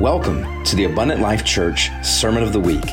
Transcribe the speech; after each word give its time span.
Welcome 0.00 0.64
to 0.64 0.76
the 0.76 0.84
Abundant 0.84 1.20
Life 1.20 1.44
Church 1.44 1.90
Sermon 2.02 2.42
of 2.42 2.54
the 2.54 2.58
Week. 2.58 2.86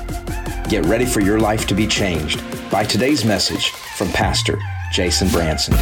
Get 0.68 0.84
ready 0.88 1.06
for 1.06 1.22
your 1.22 1.40
life 1.40 1.66
to 1.68 1.74
be 1.74 1.88
changed 1.88 2.44
by 2.70 2.84
today's 2.84 3.24
message 3.24 3.70
from 3.70 4.10
Pastor 4.10 4.60
Jason 4.92 5.30
Branson. 5.30 5.74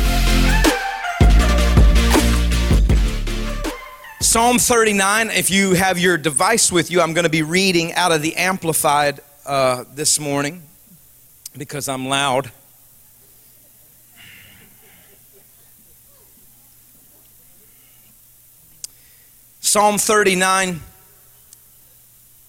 Psalm 4.22 4.60
39, 4.60 5.32
if 5.32 5.50
you 5.50 5.74
have 5.74 5.98
your 5.98 6.16
device 6.16 6.72
with 6.72 6.92
you, 6.92 7.02
I'm 7.02 7.16
going 7.16 7.24
to 7.24 7.30
be 7.32 7.42
reading 7.42 7.92
out 7.94 8.12
of 8.12 8.22
the 8.22 8.36
Amplified 8.36 9.20
uh, 9.48 9.86
this 9.96 10.20
morning 10.20 10.62
because 11.58 11.90
I'm 11.90 12.08
loud. 12.08 12.52
Psalm 19.60 19.98
39, 19.98 20.82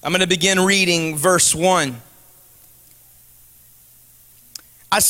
I'm 0.07 0.13
going 0.13 0.21
to 0.21 0.29
begin 0.29 0.61
reading 0.61 1.17
verse 1.17 1.53
1. 1.53 2.01
I, 4.93 5.01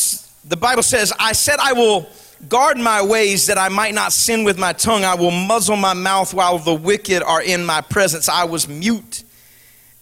the 0.43 0.57
Bible 0.57 0.83
says, 0.83 1.13
I 1.19 1.33
said, 1.33 1.59
I 1.61 1.75
will 1.75 2.09
guard 2.49 2.79
my 2.79 3.03
ways 3.03 3.49
that 3.49 3.59
I 3.59 3.69
might 3.69 3.93
not 3.93 4.15
sin 4.15 4.43
with 4.43 4.59
my 4.59 4.73
tongue. 4.73 5.05
I 5.05 5.15
will 5.15 5.31
muzzle 5.31 5.77
my 5.77 5.93
mouth 5.93 6.33
while 6.33 6.57
the 6.57 6.73
wicked 6.73 7.23
are 7.23 7.43
in 7.43 7.63
my 7.63 7.83
presence. 7.83 8.31
I 8.31 8.45
was 8.45 8.69
mute 8.69 9.23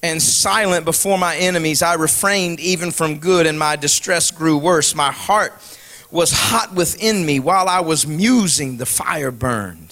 and 0.00 0.22
silent 0.22 0.84
before 0.84 1.18
my 1.18 1.34
enemies. 1.38 1.82
I 1.82 1.94
refrained 1.94 2.60
even 2.60 2.92
from 2.92 3.18
good, 3.18 3.46
and 3.46 3.58
my 3.58 3.74
distress 3.74 4.30
grew 4.30 4.56
worse. 4.56 4.94
My 4.94 5.10
heart 5.10 5.54
was 6.12 6.30
hot 6.30 6.72
within 6.72 7.26
me. 7.26 7.40
While 7.40 7.68
I 7.68 7.80
was 7.80 8.06
musing, 8.06 8.76
the 8.76 8.86
fire 8.86 9.32
burned. 9.32 9.83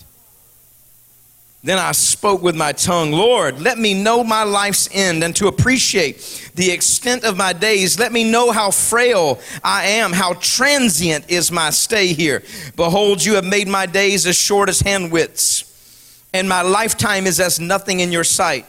Then 1.64 1.78
I 1.78 1.92
spoke 1.92 2.42
with 2.42 2.56
my 2.56 2.72
tongue, 2.72 3.12
Lord, 3.12 3.60
let 3.60 3.78
me 3.78 3.94
know 3.94 4.24
my 4.24 4.42
life's 4.42 4.88
end 4.92 5.22
and 5.22 5.34
to 5.36 5.46
appreciate 5.46 6.50
the 6.56 6.72
extent 6.72 7.22
of 7.22 7.36
my 7.36 7.52
days. 7.52 8.00
Let 8.00 8.12
me 8.12 8.28
know 8.28 8.50
how 8.50 8.72
frail 8.72 9.38
I 9.62 9.84
am, 9.84 10.12
how 10.12 10.34
transient 10.34 11.30
is 11.30 11.52
my 11.52 11.70
stay 11.70 12.08
here. 12.14 12.42
Behold, 12.74 13.24
you 13.24 13.36
have 13.36 13.44
made 13.44 13.68
my 13.68 13.86
days 13.86 14.26
as 14.26 14.36
short 14.36 14.68
as 14.68 14.80
hand 14.80 15.12
widths, 15.12 16.28
and 16.34 16.48
my 16.48 16.62
lifetime 16.62 17.28
is 17.28 17.38
as 17.38 17.60
nothing 17.60 18.00
in 18.00 18.10
your 18.10 18.24
sight. 18.24 18.66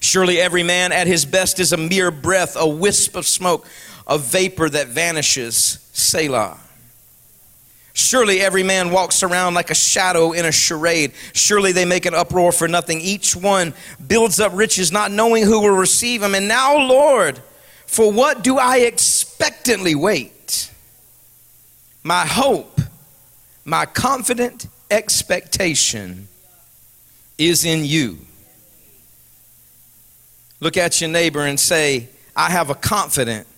Surely 0.00 0.40
every 0.40 0.62
man 0.62 0.92
at 0.92 1.08
his 1.08 1.24
best 1.24 1.58
is 1.58 1.72
a 1.72 1.76
mere 1.76 2.12
breath, 2.12 2.54
a 2.56 2.68
wisp 2.68 3.16
of 3.16 3.26
smoke, 3.26 3.66
a 4.06 4.18
vapor 4.18 4.68
that 4.68 4.86
vanishes. 4.86 5.84
Selah. 5.92 6.60
Surely 7.98 8.40
every 8.40 8.62
man 8.62 8.92
walks 8.92 9.24
around 9.24 9.54
like 9.54 9.70
a 9.70 9.74
shadow 9.74 10.30
in 10.30 10.44
a 10.44 10.52
charade. 10.52 11.12
Surely 11.32 11.72
they 11.72 11.84
make 11.84 12.06
an 12.06 12.14
uproar 12.14 12.52
for 12.52 12.68
nothing. 12.68 13.00
Each 13.00 13.34
one 13.34 13.74
builds 14.06 14.38
up 14.38 14.52
riches, 14.54 14.92
not 14.92 15.10
knowing 15.10 15.42
who 15.42 15.60
will 15.60 15.74
receive 15.74 16.20
them. 16.20 16.36
And 16.36 16.46
now, 16.46 16.78
Lord, 16.78 17.40
for 17.86 18.12
what 18.12 18.44
do 18.44 18.56
I 18.56 18.78
expectantly 18.78 19.96
wait? 19.96 20.70
My 22.04 22.24
hope, 22.24 22.80
my 23.64 23.84
confident 23.84 24.68
expectation 24.92 26.28
is 27.36 27.64
in 27.64 27.84
you. 27.84 28.18
Look 30.60 30.76
at 30.76 31.00
your 31.00 31.10
neighbor 31.10 31.40
and 31.40 31.58
say, 31.58 32.10
I 32.36 32.50
have 32.50 32.70
a 32.70 32.76
confident 32.76 33.48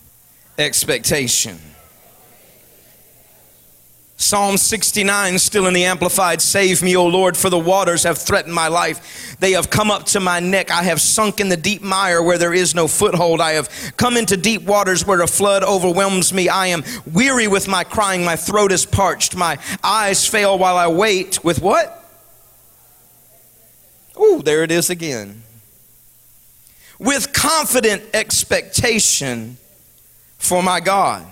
expectation. 0.57 1.59
Psalm 4.21 4.55
69, 4.55 5.39
still 5.39 5.65
in 5.65 5.73
the 5.73 5.83
Amplified 5.83 6.41
Save 6.41 6.83
me, 6.83 6.95
O 6.95 7.07
Lord, 7.07 7.35
for 7.35 7.49
the 7.49 7.57
waters 7.57 8.03
have 8.03 8.19
threatened 8.19 8.53
my 8.53 8.67
life. 8.67 9.35
They 9.39 9.53
have 9.53 9.71
come 9.71 9.89
up 9.89 10.05
to 10.07 10.19
my 10.19 10.39
neck. 10.39 10.69
I 10.69 10.83
have 10.83 11.01
sunk 11.01 11.39
in 11.39 11.49
the 11.49 11.57
deep 11.57 11.81
mire 11.81 12.21
where 12.21 12.37
there 12.37 12.53
is 12.53 12.75
no 12.75 12.87
foothold. 12.87 13.41
I 13.41 13.53
have 13.53 13.93
come 13.97 14.17
into 14.17 14.37
deep 14.37 14.61
waters 14.61 15.05
where 15.05 15.21
a 15.21 15.27
flood 15.27 15.63
overwhelms 15.63 16.31
me. 16.31 16.49
I 16.49 16.67
am 16.67 16.83
weary 17.11 17.47
with 17.47 17.67
my 17.67 17.83
crying. 17.83 18.23
My 18.23 18.35
throat 18.35 18.71
is 18.71 18.85
parched. 18.85 19.35
My 19.35 19.57
eyes 19.83 20.27
fail 20.27 20.57
while 20.59 20.77
I 20.77 20.87
wait. 20.87 21.43
With 21.43 21.59
what? 21.59 21.97
Oh, 24.15 24.41
there 24.43 24.63
it 24.63 24.71
is 24.71 24.91
again. 24.91 25.41
With 26.99 27.33
confident 27.33 28.03
expectation 28.13 29.57
for 30.37 30.61
my 30.61 30.79
God. 30.79 31.25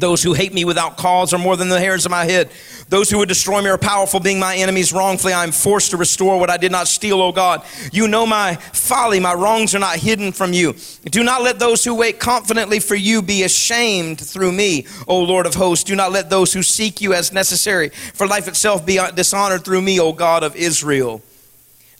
Those 0.00 0.22
who 0.22 0.32
hate 0.32 0.52
me 0.52 0.64
without 0.64 0.96
cause 0.96 1.32
are 1.32 1.38
more 1.38 1.56
than 1.56 1.68
the 1.68 1.78
hairs 1.78 2.06
of 2.06 2.10
my 2.10 2.24
head. 2.24 2.50
Those 2.88 3.10
who 3.10 3.18
would 3.18 3.28
destroy 3.28 3.62
me 3.62 3.68
are 3.68 3.78
powerful, 3.78 4.18
being 4.18 4.40
my 4.40 4.56
enemies 4.56 4.92
wrongfully. 4.92 5.32
I 5.32 5.44
am 5.44 5.52
forced 5.52 5.92
to 5.92 5.96
restore 5.96 6.40
what 6.40 6.50
I 6.50 6.56
did 6.56 6.72
not 6.72 6.88
steal, 6.88 7.20
O 7.20 7.30
God. 7.30 7.62
You 7.92 8.08
know 8.08 8.26
my 8.26 8.56
folly. 8.56 9.20
My 9.20 9.34
wrongs 9.34 9.74
are 9.74 9.78
not 9.78 9.96
hidden 9.96 10.32
from 10.32 10.52
you. 10.52 10.74
Do 11.04 11.22
not 11.22 11.42
let 11.42 11.58
those 11.58 11.84
who 11.84 11.94
wait 11.94 12.18
confidently 12.18 12.80
for 12.80 12.96
you 12.96 13.22
be 13.22 13.44
ashamed 13.44 14.20
through 14.20 14.52
me, 14.52 14.86
O 15.06 15.20
Lord 15.20 15.46
of 15.46 15.54
hosts. 15.54 15.84
Do 15.84 15.94
not 15.94 16.10
let 16.10 16.30
those 16.30 16.52
who 16.52 16.62
seek 16.62 17.00
you 17.00 17.14
as 17.14 17.32
necessary 17.32 17.90
for 17.90 18.26
life 18.26 18.48
itself 18.48 18.84
be 18.84 18.98
dishonored 19.14 19.64
through 19.64 19.82
me, 19.82 20.00
O 20.00 20.12
God 20.12 20.42
of 20.42 20.56
Israel. 20.56 21.22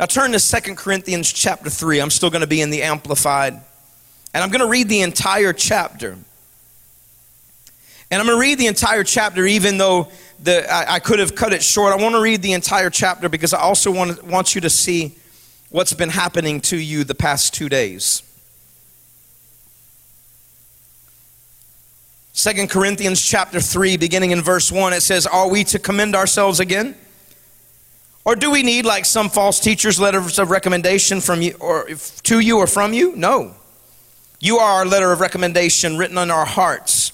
Now 0.01 0.07
turn 0.07 0.33
to 0.33 0.41
Second 0.41 0.77
Corinthians 0.77 1.31
chapter 1.31 1.69
3. 1.69 2.01
I'm 2.01 2.11
still 2.11 2.31
going 2.31 2.41
to 2.41 2.47
be 2.47 2.63
in 2.63 2.71
the 2.71 2.83
Amplified. 2.83 3.61
And 4.33 4.43
I'm 4.43 4.51
going 4.51 4.61
to 4.61 4.67
read 4.67 4.89
the 4.89 5.03
entire 5.03 5.53
chapter. 5.53 6.17
And 8.11 8.21
I'm 8.21 8.27
going 8.27 8.37
to 8.37 8.41
read 8.41 8.59
the 8.59 8.67
entire 8.67 9.05
chapter, 9.05 9.47
even 9.47 9.79
though 9.79 10.09
the, 10.43 10.71
I, 10.71 10.95
I, 10.95 10.99
could 10.99 11.21
have 11.21 11.37
cut 11.37 11.53
it 11.53 11.63
short. 11.63 11.93
I 11.93 12.03
want 12.03 12.15
to 12.17 12.21
read 12.21 12.43
the 12.43 12.55
entire 12.55 12.91
chapter 12.91 13.29
because 13.29 13.55
I 13.55 13.61
also 13.61 13.91
want, 13.93 14.25
want 14.25 14.55
you 14.55 14.61
to 14.63 14.71
see 14.71 15.15
what's 15.69 15.93
been 15.93 16.09
happening 16.09 16.61
to 16.63 16.77
you 16.77 17.05
the 17.05 17.15
past 17.15 17.55
two 17.55 17.69
days. 17.69 18.25
Second 22.33 22.71
Corinthians 22.71 23.21
chapter 23.21 23.61
3, 23.61 23.97
beginning 23.97 24.33
in 24.33 24.41
verse 24.41 24.73
1, 24.73 24.93
it 24.93 25.03
says, 25.03 25.27
Are 25.27 25.49
we 25.49 25.63
to 25.65 25.79
commend 25.79 26.17
ourselves 26.17 26.59
again? 26.59 26.97
Or 28.25 28.35
do 28.35 28.51
we 28.51 28.63
need, 28.63 28.85
like 28.85 29.05
some 29.05 29.29
false 29.29 29.61
teachers, 29.61 30.01
letters 30.01 30.39
of 30.39 30.51
recommendation 30.51 31.21
from 31.21 31.43
you 31.43 31.57
or 31.61 31.87
to 32.25 32.41
you 32.41 32.59
or 32.59 32.67
from 32.67 32.93
you? 32.93 33.15
No. 33.15 33.55
You 34.41 34.59
are 34.59 34.79
our 34.79 34.87
letter 34.87 35.13
of 35.13 35.21
recommendation 35.21 35.97
written 35.97 36.19
on 36.19 36.31
our 36.31 36.45
hearts 36.45 37.13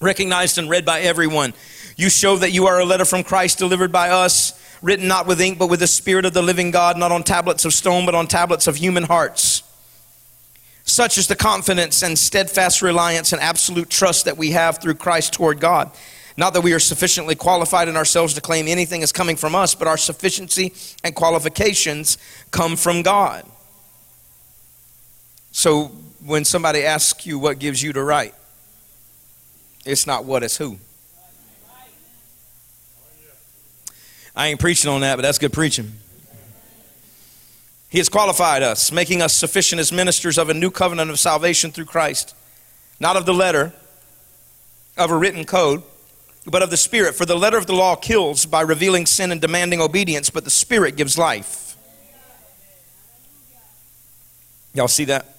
recognized 0.00 0.58
and 0.58 0.68
read 0.68 0.84
by 0.84 1.00
everyone. 1.00 1.54
You 1.96 2.10
show 2.10 2.36
that 2.36 2.50
you 2.50 2.66
are 2.66 2.80
a 2.80 2.84
letter 2.84 3.04
from 3.04 3.24
Christ 3.24 3.58
delivered 3.58 3.92
by 3.92 4.10
us, 4.10 4.60
written 4.82 5.08
not 5.08 5.26
with 5.26 5.40
ink, 5.40 5.58
but 5.58 5.70
with 5.70 5.80
the 5.80 5.86
Spirit 5.86 6.24
of 6.24 6.34
the 6.34 6.42
living 6.42 6.70
God, 6.70 6.98
not 6.98 7.12
on 7.12 7.22
tablets 7.22 7.64
of 7.64 7.72
stone, 7.72 8.04
but 8.04 8.14
on 8.14 8.26
tablets 8.26 8.66
of 8.66 8.76
human 8.76 9.04
hearts. 9.04 9.62
Such 10.84 11.18
is 11.18 11.26
the 11.26 11.34
confidence 11.34 12.02
and 12.02 12.16
steadfast 12.16 12.80
reliance 12.80 13.32
and 13.32 13.42
absolute 13.42 13.90
trust 13.90 14.24
that 14.26 14.36
we 14.36 14.52
have 14.52 14.78
through 14.78 14.94
Christ 14.94 15.32
toward 15.32 15.58
God. 15.58 15.90
Not 16.36 16.52
that 16.52 16.60
we 16.60 16.74
are 16.74 16.78
sufficiently 16.78 17.34
qualified 17.34 17.88
in 17.88 17.96
ourselves 17.96 18.34
to 18.34 18.40
claim 18.40 18.68
anything 18.68 19.00
is 19.00 19.10
coming 19.10 19.36
from 19.36 19.54
us, 19.54 19.74
but 19.74 19.88
our 19.88 19.96
sufficiency 19.96 20.72
and 21.02 21.14
qualifications 21.14 22.18
come 22.50 22.76
from 22.76 23.02
God. 23.02 23.44
So 25.50 25.86
when 26.24 26.44
somebody 26.44 26.84
asks 26.84 27.24
you 27.24 27.38
what 27.38 27.58
gives 27.58 27.82
you 27.82 27.94
the 27.94 28.02
right, 28.02 28.34
it's 29.86 30.06
not 30.06 30.24
what, 30.24 30.42
it's 30.42 30.56
who. 30.56 30.78
I 34.34 34.48
ain't 34.48 34.60
preaching 34.60 34.90
on 34.90 35.00
that, 35.00 35.16
but 35.16 35.22
that's 35.22 35.38
good 35.38 35.52
preaching. 35.52 35.92
He 37.88 37.98
has 37.98 38.08
qualified 38.08 38.62
us, 38.62 38.92
making 38.92 39.22
us 39.22 39.32
sufficient 39.32 39.80
as 39.80 39.90
ministers 39.90 40.36
of 40.36 40.50
a 40.50 40.54
new 40.54 40.70
covenant 40.70 41.10
of 41.10 41.18
salvation 41.18 41.70
through 41.70 41.86
Christ, 41.86 42.34
not 43.00 43.16
of 43.16 43.24
the 43.24 43.32
letter 43.32 43.72
of 44.98 45.10
a 45.10 45.16
written 45.16 45.44
code, 45.44 45.82
but 46.44 46.62
of 46.62 46.70
the 46.70 46.76
Spirit. 46.76 47.14
For 47.14 47.24
the 47.24 47.36
letter 47.36 47.56
of 47.56 47.66
the 47.66 47.72
law 47.72 47.96
kills 47.96 48.44
by 48.44 48.60
revealing 48.60 49.06
sin 49.06 49.32
and 49.32 49.40
demanding 49.40 49.80
obedience, 49.80 50.28
but 50.28 50.44
the 50.44 50.50
Spirit 50.50 50.96
gives 50.96 51.16
life. 51.16 51.76
Y'all 54.74 54.88
see 54.88 55.04
that? 55.06 55.36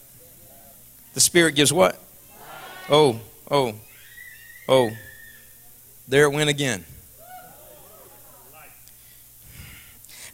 The 1.13 1.19
Spirit 1.19 1.53
gives 1.53 1.71
what? 1.71 2.00
Oh, 2.89 3.19
oh. 3.51 3.75
Oh, 4.67 4.91
there 6.07 6.23
it 6.23 6.31
went 6.31 6.49
again. 6.49 6.83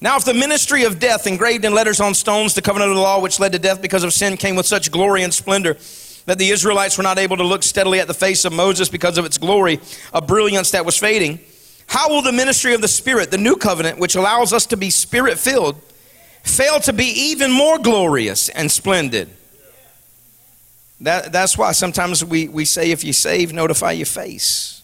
Now, 0.01 0.17
if 0.17 0.25
the 0.25 0.33
ministry 0.33 0.83
of 0.83 0.99
death 0.99 1.27
engraved 1.27 1.63
in 1.63 1.73
letters 1.73 2.01
on 2.01 2.13
stones, 2.13 2.53
the 2.53 2.61
covenant 2.61 2.91
of 2.91 2.95
the 2.95 3.01
law 3.01 3.21
which 3.21 3.39
led 3.39 3.53
to 3.53 3.59
death 3.59 3.81
because 3.81 4.03
of 4.03 4.11
sin, 4.11 4.35
came 4.35 4.55
with 4.57 4.65
such 4.65 4.91
glory 4.91 5.23
and 5.23 5.33
splendor 5.33 5.77
that 6.25 6.37
the 6.37 6.49
Israelites 6.49 6.97
were 6.97 7.03
not 7.03 7.17
able 7.17 7.37
to 7.37 7.43
look 7.43 7.63
steadily 7.63 7.99
at 7.99 8.07
the 8.07 8.13
face 8.13 8.43
of 8.43 8.51
Moses 8.51 8.89
because 8.89 9.17
of 9.17 9.25
its 9.25 9.37
glory, 9.37 9.79
a 10.13 10.21
brilliance 10.21 10.71
that 10.71 10.85
was 10.85 10.97
fading, 10.97 11.39
how 11.87 12.09
will 12.09 12.21
the 12.21 12.31
ministry 12.31 12.73
of 12.73 12.81
the 12.81 12.87
Spirit, 12.87 13.31
the 13.31 13.37
new 13.37 13.55
covenant, 13.55 13.99
which 13.99 14.15
allows 14.15 14.51
us 14.51 14.65
to 14.67 14.77
be 14.77 14.89
spirit 14.89 15.37
filled, 15.37 15.75
fail 16.43 16.79
to 16.81 16.93
be 16.93 17.05
even 17.05 17.51
more 17.51 17.77
glorious 17.77 18.49
and 18.49 18.71
splendid? 18.71 19.29
That, 21.03 21.33
that's 21.33 21.57
why 21.57 21.73
sometimes 21.73 22.23
we, 22.23 22.47
we 22.47 22.63
say, 22.63 22.91
if 22.91 23.03
you 23.03 23.11
save, 23.11 23.51
notify 23.51 23.91
your 23.91 24.05
face. 24.05 24.81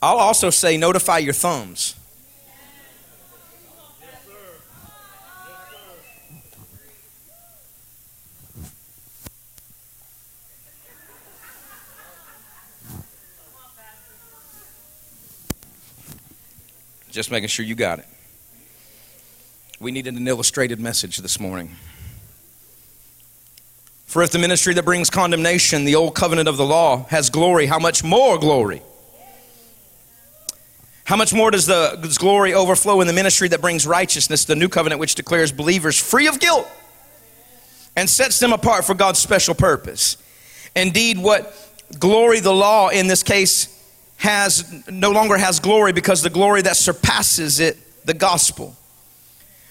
I'll 0.00 0.18
also 0.18 0.50
say 0.50 0.76
notify 0.76 1.18
your 1.18 1.32
thumbs. 1.32 1.95
Just 17.16 17.30
making 17.30 17.48
sure 17.48 17.64
you 17.64 17.74
got 17.74 17.98
it. 17.98 18.04
We 19.80 19.90
needed 19.90 20.16
an 20.16 20.28
illustrated 20.28 20.78
message 20.78 21.16
this 21.16 21.40
morning. 21.40 21.74
For 24.04 24.22
if 24.22 24.32
the 24.32 24.38
ministry 24.38 24.74
that 24.74 24.84
brings 24.84 25.08
condemnation, 25.08 25.86
the 25.86 25.94
old 25.94 26.14
covenant 26.14 26.46
of 26.46 26.58
the 26.58 26.66
law, 26.66 27.06
has 27.06 27.30
glory, 27.30 27.64
how 27.64 27.78
much 27.78 28.04
more 28.04 28.36
glory? 28.36 28.82
How 31.04 31.16
much 31.16 31.32
more 31.32 31.50
does 31.50 31.64
the 31.64 31.98
does 32.02 32.18
glory 32.18 32.52
overflow 32.52 33.00
in 33.00 33.06
the 33.06 33.14
ministry 33.14 33.48
that 33.48 33.62
brings 33.62 33.86
righteousness, 33.86 34.44
the 34.44 34.54
new 34.54 34.68
covenant 34.68 35.00
which 35.00 35.14
declares 35.14 35.52
believers 35.52 35.98
free 35.98 36.26
of 36.26 36.38
guilt 36.38 36.68
and 37.96 38.10
sets 38.10 38.38
them 38.40 38.52
apart 38.52 38.84
for 38.84 38.94
God's 38.94 39.20
special 39.20 39.54
purpose? 39.54 40.18
Indeed, 40.74 41.16
what 41.16 41.56
glory 41.98 42.40
the 42.40 42.52
law 42.52 42.90
in 42.90 43.06
this 43.06 43.22
case 43.22 43.72
has 44.16 44.82
no 44.88 45.10
longer 45.10 45.36
has 45.36 45.60
glory 45.60 45.92
because 45.92 46.22
the 46.22 46.30
glory 46.30 46.62
that 46.62 46.76
surpasses 46.76 47.60
it, 47.60 47.76
the 48.04 48.14
gospel. 48.14 48.76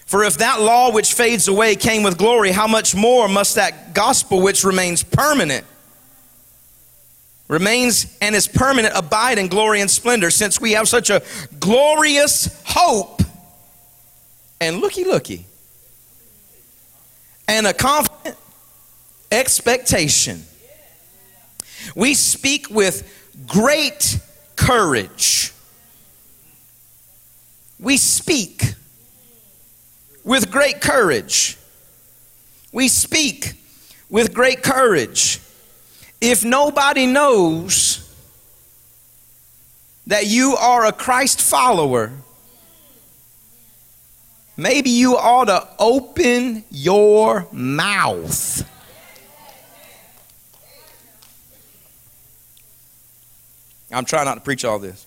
For 0.06 0.24
if 0.24 0.38
that 0.38 0.62
law 0.62 0.92
which 0.92 1.14
fades 1.14 1.48
away 1.48 1.76
came 1.76 2.04
with 2.04 2.18
glory, 2.18 2.52
how 2.52 2.68
much 2.68 2.96
more 2.96 3.28
must 3.28 3.56
that 3.56 3.94
gospel 3.94 4.42
which 4.42 4.64
remains 4.64 5.02
permanent, 5.02 5.66
remains 7.48 8.16
and 8.22 8.36
is 8.36 8.48
permanent, 8.48 8.94
abide 8.96 9.40
in 9.40 9.48
glory 9.48 9.82
and 9.82 9.90
splendor, 9.90 10.30
since 10.30 10.62
we 10.62 10.74
have 10.74 10.88
such 10.88 11.10
a 11.10 11.24
glorious 11.60 12.62
hope 12.66 13.22
and 14.62 14.78
looky 14.78 15.04
looky, 15.04 15.46
and 17.48 17.66
a 17.66 17.74
confident 17.74 18.38
expectation. 19.32 20.44
We 21.96 22.14
speak 22.14 22.70
with 22.70 23.12
great 23.48 24.20
courage. 24.56 25.54
We 27.80 27.98
speak 27.98 28.74
with 30.24 30.50
great 30.50 30.82
courage. 30.82 31.58
We 32.72 32.88
speak 32.88 33.54
with 34.10 34.34
great 34.34 34.64
courage. 34.64 35.40
If 36.22 36.44
nobody 36.44 37.06
knows 37.06 38.02
that 40.08 40.28
you 40.28 40.56
are 40.56 40.86
a 40.86 40.92
Christ 40.92 41.42
follower, 41.42 42.12
maybe 44.58 44.90
you 44.90 45.18
ought 45.18 45.46
to 45.46 45.68
open 45.80 46.64
your 46.70 47.48
mouth. 47.52 48.64
I'm 53.96 54.06
trying 54.06 54.26
not 54.26 54.36
to 54.36 54.42
preach 54.42 54.66
all 54.66 54.78
this. 54.78 55.06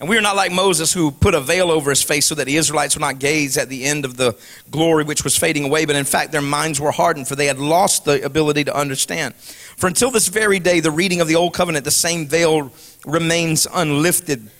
And 0.00 0.08
we 0.08 0.16
are 0.16 0.22
not 0.22 0.36
like 0.36 0.52
Moses, 0.52 0.92
who 0.92 1.10
put 1.10 1.34
a 1.34 1.40
veil 1.40 1.72
over 1.72 1.90
his 1.90 2.02
face 2.02 2.26
so 2.26 2.36
that 2.36 2.44
the 2.44 2.56
Israelites 2.56 2.94
would 2.94 3.00
not 3.00 3.18
gaze 3.18 3.58
at 3.58 3.68
the 3.68 3.84
end 3.84 4.04
of 4.04 4.16
the 4.16 4.36
glory 4.70 5.02
which 5.02 5.24
was 5.24 5.36
fading 5.36 5.64
away, 5.64 5.86
but 5.86 5.96
in 5.96 6.04
fact 6.04 6.30
their 6.30 6.42
minds 6.42 6.80
were 6.80 6.92
hardened, 6.92 7.26
for 7.26 7.34
they 7.34 7.46
had 7.46 7.58
lost 7.58 8.04
the 8.04 8.24
ability 8.24 8.62
to 8.64 8.76
understand. 8.76 9.34
For 9.34 9.88
until 9.88 10.10
this 10.10 10.28
very 10.28 10.60
day, 10.60 10.78
the 10.78 10.92
reading 10.92 11.20
of 11.20 11.26
the 11.26 11.34
Old 11.34 11.52
Covenant, 11.52 11.84
the 11.84 11.90
same 11.90 12.26
veil 12.26 12.72
remains 13.04 13.66
unlifted, 13.72 14.50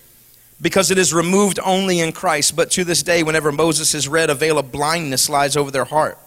because 0.60 0.90
it 0.90 0.98
is 0.98 1.14
removed 1.14 1.60
only 1.64 2.00
in 2.00 2.10
Christ. 2.10 2.56
But 2.56 2.72
to 2.72 2.82
this 2.82 3.04
day, 3.04 3.22
whenever 3.22 3.52
Moses 3.52 3.94
is 3.94 4.08
read, 4.08 4.30
a 4.30 4.34
veil 4.34 4.58
of 4.58 4.72
blindness 4.72 5.28
lies 5.28 5.56
over 5.56 5.70
their 5.70 5.84
heart. 5.84 6.18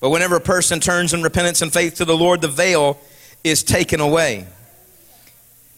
But 0.00 0.10
whenever 0.10 0.36
a 0.36 0.40
person 0.40 0.80
turns 0.80 1.14
in 1.14 1.22
repentance 1.22 1.62
and 1.62 1.72
faith 1.72 1.94
to 1.94 2.04
the 2.04 2.16
Lord, 2.16 2.42
the 2.42 2.48
veil 2.48 2.98
is 3.42 3.62
taken 3.62 4.00
away. 4.00 4.46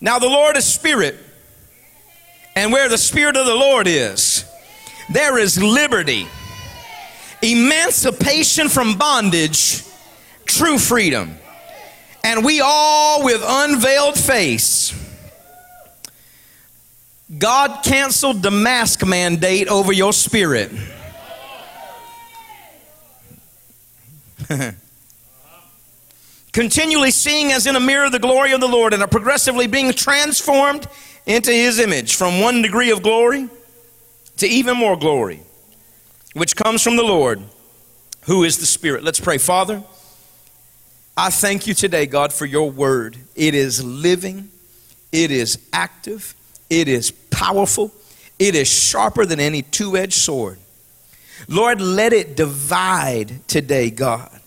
Now, 0.01 0.19
the 0.19 0.29
Lord 0.29 0.57
is 0.57 0.65
spirit, 0.65 1.17
and 2.57 2.73
where 2.73 2.89
the 2.89 2.97
spirit 2.97 3.37
of 3.37 3.45
the 3.45 3.55
Lord 3.55 3.87
is, 3.87 4.45
there 5.13 5.39
is 5.39 5.63
liberty, 5.63 6.27
emancipation 7.43 8.69
from 8.69 8.97
bondage, 8.97 9.83
true 10.47 10.79
freedom. 10.79 11.37
And 12.25 12.45
we 12.45 12.61
all, 12.61 13.25
with 13.25 13.43
unveiled 13.45 14.19
face, 14.19 14.95
God 17.39 17.85
canceled 17.85 18.43
the 18.43 18.51
mask 18.51 19.07
mandate 19.07 19.69
over 19.69 19.93
your 19.93 20.13
spirit. 20.13 20.73
continually 26.53 27.11
seeing 27.11 27.53
as 27.53 27.67
in 27.67 27.77
a 27.77 27.81
mirror 27.81 28.11
the 28.11 28.19
glory 28.19 28.53
of 28.53 28.61
the 28.61 28.69
Lord 28.69 28.93
and 28.93 29.03
are 29.03 29.09
progressively 29.09 29.67
being 29.67 29.93
transformed 29.93 30.87
into 31.27 31.53
his 31.53 31.79
image 31.79 32.17
from 32.17 32.41
one 32.41 32.63
degree 32.63 32.91
of 32.91 33.03
glory 33.03 33.49
to 34.39 34.47
even 34.47 34.77
more 34.77 34.97
glory, 34.97 35.43
which 36.35 36.57
comes 36.57 36.83
from 36.83 36.97
the 36.97 37.03
Lord, 37.03 37.41
who 38.23 38.45
is 38.45 38.59
the 38.59 38.67
Spirit. 38.67 39.05
Let's 39.05 39.21
pray. 39.21 39.39
Father, 39.39 39.83
I 41.17 41.31
thank 41.31 41.67
you 41.67 41.75
today, 41.75 42.07
God, 42.07 42.33
for 42.33 42.47
your 42.47 42.71
word. 42.71 43.17
It 43.37 43.55
is 43.55 43.85
living, 43.85 44.51
it 45.13 45.31
is 45.31 45.59
active, 45.73 46.35
it 46.69 46.89
is 46.89 47.11
powerful, 47.11 47.93
it 48.39 48.55
is 48.55 48.69
sharper 48.69 49.27
than 49.27 49.41
any 49.41 49.63
two 49.63 49.97
edged 49.97 50.15
sword. 50.15 50.59
Lord, 51.49 51.81
let 51.81 52.13
it 52.13 52.37
divide 52.37 53.47
today, 53.47 53.91
God 53.91 54.41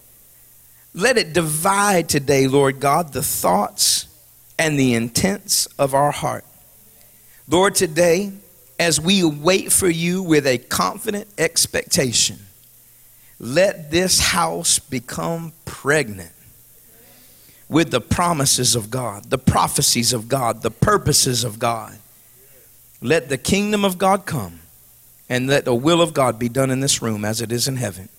let 0.93 1.17
it 1.17 1.33
divide 1.33 2.07
today, 2.07 2.47
Lord 2.47 2.79
God, 2.79 3.13
the 3.13 3.23
thoughts 3.23 4.07
and 4.59 4.77
the 4.77 4.93
intents 4.93 5.65
of 5.79 5.93
our 5.93 6.11
heart. 6.11 6.45
Lord, 7.47 7.75
today, 7.75 8.31
as 8.79 9.01
we 9.01 9.23
wait 9.23 9.71
for 9.71 9.89
you 9.89 10.21
with 10.21 10.45
a 10.45 10.57
confident 10.57 11.27
expectation, 11.37 12.39
let 13.39 13.91
this 13.91 14.19
house 14.19 14.79
become 14.79 15.51
pregnant 15.65 16.31
with 17.67 17.91
the 17.91 18.01
promises 18.01 18.75
of 18.75 18.91
God, 18.91 19.29
the 19.29 19.37
prophecies 19.37 20.13
of 20.13 20.27
God, 20.27 20.61
the 20.61 20.71
purposes 20.71 21.43
of 21.43 21.59
God. 21.59 21.97
Let 23.01 23.29
the 23.29 23.37
kingdom 23.37 23.83
of 23.83 23.97
God 23.97 24.25
come 24.25 24.59
and 25.27 25.47
let 25.47 25.65
the 25.65 25.73
will 25.73 26.01
of 26.01 26.13
God 26.13 26.37
be 26.37 26.49
done 26.49 26.69
in 26.69 26.79
this 26.79 27.01
room 27.01 27.25
as 27.25 27.41
it 27.41 27.51
is 27.51 27.67
in 27.67 27.77
heaven. 27.77 28.09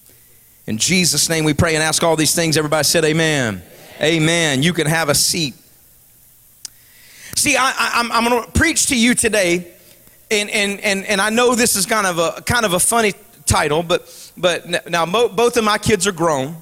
In 0.66 0.78
Jesus' 0.78 1.28
name 1.28 1.44
we 1.44 1.54
pray 1.54 1.74
and 1.74 1.82
ask 1.82 2.02
all 2.02 2.16
these 2.16 2.34
things. 2.34 2.56
Everybody 2.56 2.84
said 2.84 3.04
amen. 3.04 3.62
Amen. 4.00 4.22
amen. 4.22 4.62
You 4.62 4.72
can 4.72 4.86
have 4.86 5.08
a 5.08 5.14
seat. 5.14 5.54
See, 7.36 7.56
I, 7.58 8.00
am 8.00 8.24
going 8.24 8.44
to 8.44 8.50
preach 8.52 8.86
to 8.86 8.96
you 8.96 9.14
today, 9.14 9.72
and, 10.30 10.48
and, 10.50 10.80
and, 10.80 11.04
and 11.04 11.20
I 11.20 11.30
know 11.30 11.54
this 11.54 11.76
is 11.76 11.84
kind 11.84 12.06
of 12.06 12.18
a, 12.18 12.40
kind 12.42 12.64
of 12.64 12.72
a 12.72 12.78
funny 12.78 13.12
title, 13.44 13.82
but, 13.82 14.30
but 14.36 14.88
now 14.88 15.04
mo- 15.04 15.28
both 15.28 15.56
of 15.56 15.64
my 15.64 15.76
kids 15.76 16.06
are 16.06 16.12
grown. 16.12 16.56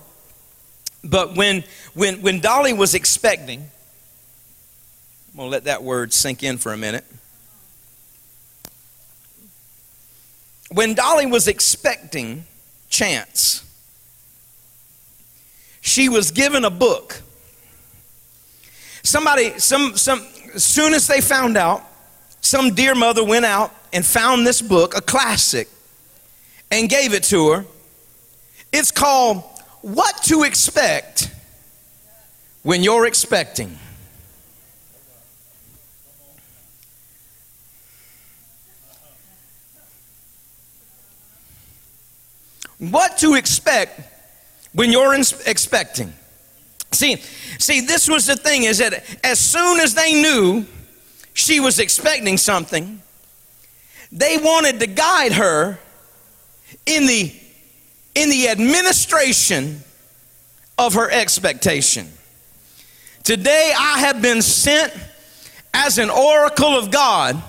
But 1.05 1.37
when, 1.37 1.65
when, 1.95 2.23
when 2.23 2.41
Dolly 2.41 2.73
was 2.73 2.95
expecting, 2.95 3.61
I'm 3.61 5.37
going 5.37 5.47
to 5.47 5.51
let 5.51 5.65
that 5.65 5.83
word 5.83 6.13
sink 6.13 6.43
in 6.43 6.59
for 6.59 6.73
a 6.73 6.77
minute. 6.77 7.05
When 10.71 10.95
Dolly 10.95 11.27
was 11.27 11.49
expecting 11.49 12.45
Chance, 12.89 13.65
she 15.93 16.09
was 16.09 16.31
given 16.31 16.65
a 16.65 16.71
book. 16.71 17.21
Somebody, 19.03 19.59
some, 19.59 19.95
some, 19.95 20.27
as 20.55 20.65
soon 20.65 20.95
as 20.95 21.07
they 21.07 21.21
found 21.21 21.59
out, 21.59 21.85
some 22.41 22.75
dear 22.75 22.95
mother 22.95 23.23
went 23.23 23.45
out 23.45 23.75
and 23.93 24.05
found 24.05 24.47
this 24.47 24.63
book, 24.63 24.97
a 24.97 25.03
classic, 25.03 25.69
and 26.71 26.89
gave 26.89 27.13
it 27.13 27.25
to 27.25 27.51
her. 27.51 27.65
It's 28.73 28.91
called 28.91 29.43
What 29.83 30.17
to 30.25 30.45
Expect 30.45 31.31
When 32.63 32.83
You're 32.83 33.07
Expecting. 33.07 33.79
What 42.79 43.19
to 43.19 43.35
expect 43.35 44.12
when 44.75 44.91
you're 44.91 45.15
expecting. 45.15 46.13
See, 46.93 47.17
see, 47.59 47.81
this 47.81 48.09
was 48.09 48.27
the 48.27 48.37
thing 48.37 48.65
is 48.65 48.79
that 48.79 49.05
as 49.25 49.39
soon 49.39 49.81
as 49.81 49.95
they 49.95 50.21
knew 50.21 50.67
she 51.35 51.61
was 51.61 51.79
expecting 51.79 52.37
something, 52.37 53.01
they 54.11 54.37
wanted 54.37 54.81
to 54.81 54.87
guide 54.87 55.33
her 55.33 55.79
in 56.85 57.07
the 57.07 57.35
in 58.15 58.29
the 58.29 58.49
administration 58.49 59.81
of 60.77 60.95
her 60.95 61.11
expectation. 61.11 62.11
Today 63.25 63.73
I 63.77 64.01
have 64.01 64.21
been 64.21 64.43
sent 64.43 64.93
as 65.73 65.97
an 65.97 66.11
oracle 66.11 66.77
of 66.77 66.91
God 66.91 67.43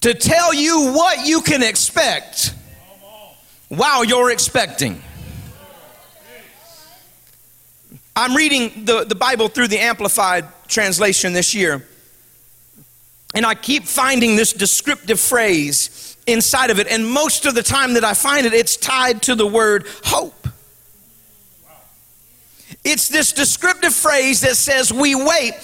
to 0.00 0.14
tell 0.14 0.54
you 0.54 0.92
what 0.92 1.26
you 1.26 1.42
can 1.42 1.62
expect 1.62 2.54
while 3.72 4.04
you're 4.04 4.30
expecting. 4.30 5.00
I'm 8.14 8.36
reading 8.36 8.84
the, 8.84 9.04
the 9.04 9.14
Bible 9.14 9.48
through 9.48 9.68
the 9.68 9.78
Amplified 9.78 10.44
translation 10.68 11.32
this 11.32 11.54
year, 11.54 11.82
and 13.34 13.46
I 13.46 13.54
keep 13.54 13.84
finding 13.84 14.36
this 14.36 14.52
descriptive 14.52 15.18
phrase 15.18 16.18
inside 16.26 16.68
of 16.68 16.80
it, 16.80 16.86
and 16.86 17.06
most 17.06 17.46
of 17.46 17.54
the 17.54 17.62
time 17.62 17.94
that 17.94 18.04
I 18.04 18.12
find 18.12 18.44
it, 18.44 18.52
it's 18.52 18.76
tied 18.76 19.22
to 19.22 19.34
the 19.34 19.46
word 19.46 19.86
hope. 20.04 20.48
It's 22.84 23.08
this 23.08 23.32
descriptive 23.32 23.94
phrase 23.94 24.42
that 24.42 24.56
says, 24.56 24.92
We 24.92 25.14
wait 25.14 25.54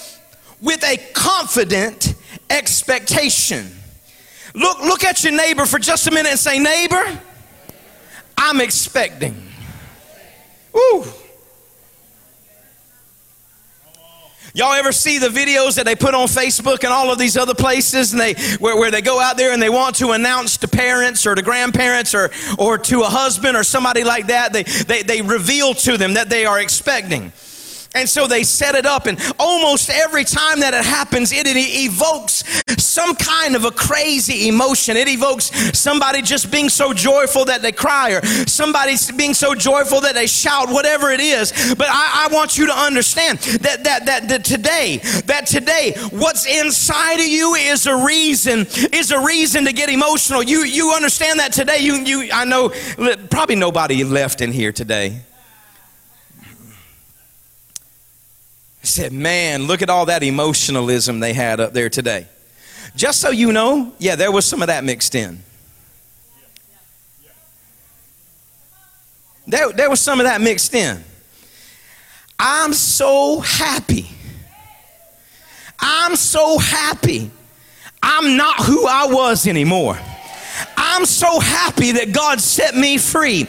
with 0.61 0.83
a 0.83 0.97
confident 1.13 2.15
expectation. 2.49 3.69
Look, 4.55 4.79
look 4.79 5.03
at 5.03 5.23
your 5.23 5.33
neighbor 5.33 5.67
for 5.67 5.77
just 5.77 6.07
a 6.07 6.11
minute 6.11 6.31
and 6.31 6.39
say, 6.39 6.57
Neighbor, 6.57 7.19
I'm 8.41 8.61
expecting. 8.61 9.35
Woo. 10.73 11.03
Y'all 14.53 14.73
ever 14.73 14.91
see 14.91 15.19
the 15.19 15.27
videos 15.27 15.75
that 15.75 15.85
they 15.85 15.95
put 15.95 16.15
on 16.15 16.27
Facebook 16.27 16.83
and 16.83 16.91
all 16.91 17.11
of 17.11 17.19
these 17.19 17.37
other 17.37 17.53
places 17.53 18.13
and 18.13 18.19
they 18.19 18.33
where, 18.59 18.75
where 18.75 18.89
they 18.89 19.01
go 19.01 19.19
out 19.19 19.37
there 19.37 19.51
and 19.51 19.61
they 19.61 19.69
want 19.69 19.97
to 19.97 20.11
announce 20.11 20.57
to 20.57 20.67
parents 20.67 21.27
or 21.27 21.35
to 21.35 21.41
grandparents 21.41 22.15
or 22.15 22.31
or 22.57 22.77
to 22.77 23.01
a 23.01 23.05
husband 23.07 23.55
or 23.55 23.63
somebody 23.63 24.03
like 24.03 24.27
that, 24.27 24.53
they 24.53 24.63
they, 24.63 25.03
they 25.03 25.21
reveal 25.21 25.73
to 25.73 25.97
them 25.97 26.15
that 26.15 26.29
they 26.29 26.45
are 26.45 26.59
expecting. 26.59 27.31
And 27.95 28.07
so 28.07 28.27
they 28.27 28.43
set 28.43 28.75
it 28.75 28.85
up, 28.85 29.07
and 29.07 29.17
almost 29.39 29.89
every 29.89 30.23
time 30.23 30.59
that 30.59 30.75
it 30.75 30.85
happens, 30.85 31.31
it, 31.31 31.47
it, 31.47 31.57
evokes 31.57 32.43
some 32.77 33.15
kind 33.15 33.55
of 33.55 33.65
a 33.65 33.71
crazy 33.71 34.47
emotion. 34.47 34.95
It 34.95 35.07
evokes 35.07 35.45
somebody 35.77 36.21
just 36.21 36.51
being 36.51 36.69
so 36.69 36.93
joyful 36.93 37.45
that 37.45 37.63
they 37.63 37.71
cry, 37.71 38.11
or 38.11 38.25
somebody 38.45 38.95
being 39.17 39.33
so 39.33 39.55
joyful 39.55 40.01
that 40.01 40.13
they 40.13 40.27
shout, 40.27 40.69
whatever 40.69 41.09
it 41.09 41.19
is. 41.19 41.51
But 41.75 41.87
I, 41.89 42.27
I 42.29 42.33
want 42.33 42.57
you 42.59 42.67
to 42.67 42.73
understand 42.73 43.39
that, 43.39 43.83
that, 43.83 44.05
that, 44.05 44.29
that 44.29 44.45
today, 44.45 44.97
that 45.25 45.47
today, 45.47 45.93
what's 46.11 46.45
inside 46.45 47.19
of 47.19 47.27
you 47.27 47.55
is 47.55 47.87
a 47.87 48.05
reason, 48.05 48.67
is 48.93 49.11
a 49.11 49.19
reason 49.19 49.65
to 49.65 49.73
get 49.73 49.89
emotional. 49.89 50.43
You, 50.43 50.63
you 50.63 50.93
understand 50.93 51.39
that 51.39 51.53
today. 51.53 51.79
You, 51.79 51.95
you, 51.95 52.29
I 52.31 52.45
know 52.45 52.69
probably 53.29 53.55
nobody 53.55 54.03
left 54.03 54.41
in 54.41 54.51
here 54.51 54.71
today. 54.71 55.21
Said, 58.89 59.13
man, 59.13 59.63
look 59.63 59.81
at 59.81 59.89
all 59.89 60.05
that 60.07 60.23
emotionalism 60.23 61.19
they 61.19 61.33
had 61.33 61.59
up 61.59 61.73
there 61.73 61.89
today. 61.89 62.27
Just 62.95 63.21
so 63.21 63.29
you 63.29 63.51
know, 63.51 63.93
yeah, 63.99 64.15
there 64.15 64.31
was 64.31 64.45
some 64.45 64.61
of 64.61 64.67
that 64.67 64.83
mixed 64.83 65.15
in. 65.15 65.43
There, 69.47 69.71
there 69.71 69.89
was 69.89 69.99
some 69.99 70.19
of 70.19 70.25
that 70.25 70.41
mixed 70.41 70.73
in. 70.75 71.03
I'm 72.37 72.73
so 72.73 73.39
happy. 73.39 74.07
I'm 75.79 76.15
so 76.15 76.57
happy. 76.57 77.31
I'm 78.01 78.37
not 78.37 78.63
who 78.63 78.85
I 78.87 79.07
was 79.07 79.47
anymore. 79.47 79.97
I'm 80.77 81.05
so 81.05 81.39
happy 81.39 81.93
that 81.93 82.11
God 82.11 82.39
set 82.39 82.75
me 82.75 82.97
free. 82.97 83.47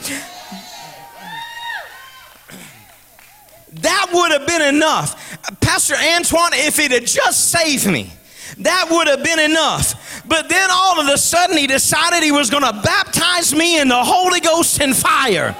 That 3.72 4.10
would 4.12 4.32
have 4.32 4.46
been 4.46 4.74
enough. 4.74 5.38
Pastor 5.60 5.94
Antoine, 5.94 6.52
if 6.54 6.78
it 6.78 6.90
had 6.90 7.06
just 7.06 7.50
saved 7.50 7.86
me, 7.86 8.12
that 8.58 8.88
would 8.90 9.06
have 9.06 9.22
been 9.22 9.38
enough. 9.38 10.22
But 10.26 10.48
then 10.48 10.68
all 10.70 11.00
of 11.00 11.08
a 11.08 11.16
sudden, 11.16 11.56
he 11.56 11.66
decided 11.66 12.22
he 12.22 12.32
was 12.32 12.50
going 12.50 12.64
to 12.64 12.80
baptize 12.82 13.54
me 13.54 13.80
in 13.80 13.88
the 13.88 14.02
Holy 14.02 14.40
Ghost 14.40 14.80
and 14.80 14.94
fire. 14.94 15.56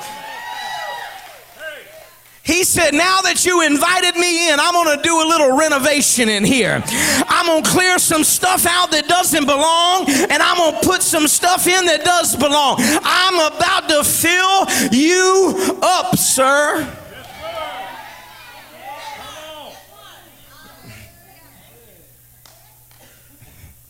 He 2.42 2.64
said, 2.64 2.94
Now 2.94 3.20
that 3.20 3.44
you 3.44 3.62
invited 3.62 4.16
me 4.16 4.50
in, 4.50 4.58
I'm 4.58 4.72
going 4.72 4.96
to 4.96 5.02
do 5.02 5.22
a 5.22 5.26
little 5.28 5.56
renovation 5.56 6.28
in 6.28 6.42
here. 6.42 6.82
I'm 7.28 7.46
going 7.46 7.62
to 7.62 7.70
clear 7.70 7.98
some 7.98 8.24
stuff 8.24 8.66
out 8.66 8.90
that 8.90 9.06
doesn't 9.06 9.44
belong, 9.44 10.06
and 10.08 10.42
I'm 10.42 10.56
going 10.56 10.80
to 10.80 10.88
put 10.88 11.02
some 11.02 11.28
stuff 11.28 11.68
in 11.68 11.86
that 11.86 12.04
does 12.04 12.34
belong. 12.34 12.76
I'm 12.80 13.54
about 13.54 13.88
to 13.90 14.02
fill 14.02 14.90
you 14.90 15.78
up, 15.80 16.16
sir. 16.16 16.99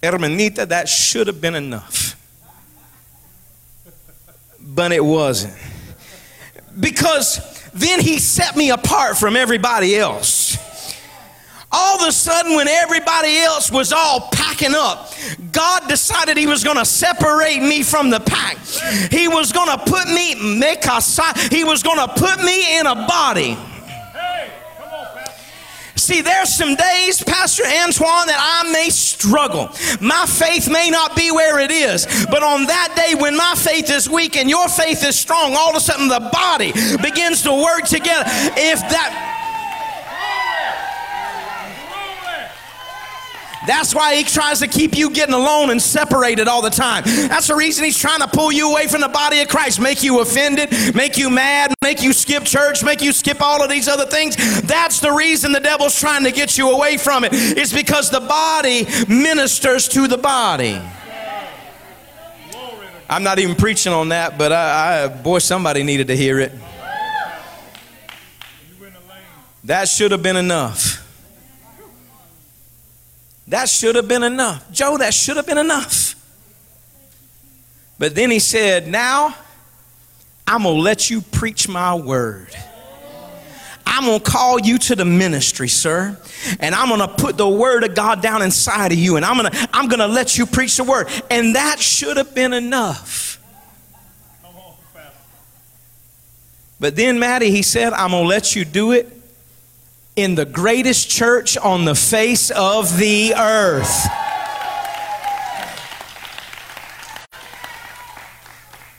Hermanita, 0.02 0.66
that 0.66 0.88
should 0.88 1.26
have 1.26 1.40
been 1.40 1.54
enough. 1.54 2.16
But 4.60 4.92
it 4.92 5.04
wasn't. 5.04 5.54
Because 6.78 7.70
then 7.74 8.00
he 8.00 8.18
set 8.18 8.56
me 8.56 8.70
apart 8.70 9.16
from 9.16 9.36
everybody 9.36 9.96
else. 9.96 10.50
All 11.72 12.00
of 12.00 12.08
a 12.08 12.10
sudden, 12.10 12.56
when 12.56 12.66
everybody 12.66 13.38
else 13.38 13.70
was 13.70 13.92
all 13.92 14.28
packing 14.32 14.74
up, 14.74 15.12
God 15.52 15.88
decided 15.88 16.36
He 16.36 16.48
was 16.48 16.64
going 16.64 16.76
to 16.76 16.84
separate 16.84 17.62
me 17.62 17.84
from 17.84 18.10
the 18.10 18.18
pack. 18.18 18.56
He 19.12 19.28
was 19.28 19.52
going 19.52 19.68
to 19.68 19.78
put 19.84 20.08
me, 20.08 20.34
He 20.34 21.64
was 21.64 21.82
going 21.84 21.98
to 21.98 22.08
put 22.16 22.42
me 22.42 22.78
in 22.78 22.86
a 22.86 22.94
body 23.06 23.56
See, 26.00 26.22
there's 26.22 26.48
some 26.54 26.76
days, 26.76 27.22
Pastor 27.22 27.62
Antoine, 27.62 28.26
that 28.26 28.40
I 28.40 28.72
may 28.72 28.88
struggle. 28.88 29.68
My 30.00 30.24
faith 30.26 30.66
may 30.70 30.88
not 30.88 31.14
be 31.14 31.30
where 31.30 31.58
it 31.58 31.70
is, 31.70 32.06
but 32.30 32.42
on 32.42 32.64
that 32.66 32.94
day 32.96 33.20
when 33.20 33.36
my 33.36 33.54
faith 33.54 33.90
is 33.90 34.08
weak 34.08 34.34
and 34.38 34.48
your 34.48 34.66
faith 34.68 35.04
is 35.04 35.18
strong, 35.18 35.54
all 35.54 35.68
of 35.68 35.76
a 35.76 35.80
sudden 35.80 36.08
the 36.08 36.30
body 36.32 36.72
begins 37.02 37.42
to 37.42 37.52
work 37.52 37.84
together. 37.84 38.24
If 38.56 38.80
that 38.80 39.39
That's 43.66 43.94
why 43.94 44.16
he 44.16 44.24
tries 44.24 44.60
to 44.60 44.66
keep 44.66 44.96
you 44.96 45.10
getting 45.10 45.34
alone 45.34 45.70
and 45.70 45.80
separated 45.80 46.48
all 46.48 46.62
the 46.62 46.70
time. 46.70 47.02
That's 47.04 47.48
the 47.48 47.54
reason 47.54 47.84
he's 47.84 47.98
trying 47.98 48.20
to 48.20 48.28
pull 48.28 48.50
you 48.50 48.70
away 48.70 48.86
from 48.86 49.02
the 49.02 49.08
body 49.08 49.40
of 49.42 49.48
Christ, 49.48 49.80
make 49.80 50.02
you 50.02 50.20
offended, 50.20 50.70
make 50.94 51.18
you 51.18 51.28
mad, 51.28 51.74
make 51.82 52.02
you 52.02 52.12
skip 52.12 52.44
church, 52.44 52.82
make 52.82 53.02
you 53.02 53.12
skip 53.12 53.42
all 53.42 53.62
of 53.62 53.68
these 53.68 53.86
other 53.86 54.06
things. 54.06 54.36
That's 54.62 55.00
the 55.00 55.12
reason 55.12 55.52
the 55.52 55.60
devil's 55.60 55.98
trying 55.98 56.24
to 56.24 56.32
get 56.32 56.56
you 56.56 56.70
away 56.70 56.96
from 56.96 57.24
it. 57.24 57.30
It's 57.32 57.72
because 57.72 58.10
the 58.10 58.20
body 58.20 58.86
ministers 59.08 59.88
to 59.88 60.08
the 60.08 60.18
body. 60.18 60.80
I'm 63.10 63.24
not 63.24 63.40
even 63.40 63.56
preaching 63.56 63.92
on 63.92 64.10
that, 64.10 64.38
but 64.38 64.52
I, 64.52 65.04
I 65.04 65.08
boy, 65.08 65.40
somebody 65.40 65.82
needed 65.82 66.06
to 66.06 66.16
hear 66.16 66.38
it. 66.38 66.52
That 69.64 69.88
should 69.88 70.12
have 70.12 70.22
been 70.22 70.36
enough. 70.36 70.99
That 73.50 73.68
should 73.68 73.96
have 73.96 74.06
been 74.06 74.22
enough. 74.22 74.70
Joe, 74.70 74.96
that 74.98 75.12
should 75.12 75.36
have 75.36 75.46
been 75.46 75.58
enough. 75.58 76.14
But 77.98 78.14
then 78.14 78.30
he 78.30 78.38
said, 78.38 78.86
Now 78.86 79.34
I'm 80.46 80.62
going 80.62 80.76
to 80.76 80.82
let 80.82 81.10
you 81.10 81.20
preach 81.20 81.68
my 81.68 81.96
word. 81.96 82.56
I'm 83.84 84.04
going 84.04 84.20
to 84.20 84.30
call 84.30 84.60
you 84.60 84.78
to 84.78 84.94
the 84.94 85.04
ministry, 85.04 85.66
sir. 85.66 86.16
And 86.60 86.76
I'm 86.76 86.88
going 86.88 87.00
to 87.00 87.08
put 87.08 87.36
the 87.36 87.48
word 87.48 87.82
of 87.82 87.96
God 87.96 88.22
down 88.22 88.40
inside 88.40 88.92
of 88.92 88.98
you. 88.98 89.16
And 89.16 89.24
I'm 89.24 89.36
going 89.36 89.50
to, 89.50 89.68
I'm 89.72 89.88
going 89.88 89.98
to 89.98 90.06
let 90.06 90.38
you 90.38 90.46
preach 90.46 90.76
the 90.76 90.84
word. 90.84 91.08
And 91.28 91.56
that 91.56 91.80
should 91.80 92.16
have 92.16 92.32
been 92.32 92.52
enough. 92.52 93.38
But 96.78 96.94
then, 96.94 97.18
Maddie, 97.18 97.50
he 97.50 97.62
said, 97.62 97.92
I'm 97.92 98.12
going 98.12 98.22
to 98.22 98.28
let 98.28 98.54
you 98.54 98.64
do 98.64 98.92
it 98.92 99.19
in 100.20 100.34
the 100.34 100.44
greatest 100.44 101.08
church 101.08 101.56
on 101.56 101.86
the 101.86 101.94
face 101.94 102.50
of 102.50 102.98
the 102.98 103.32
earth. 103.34 104.06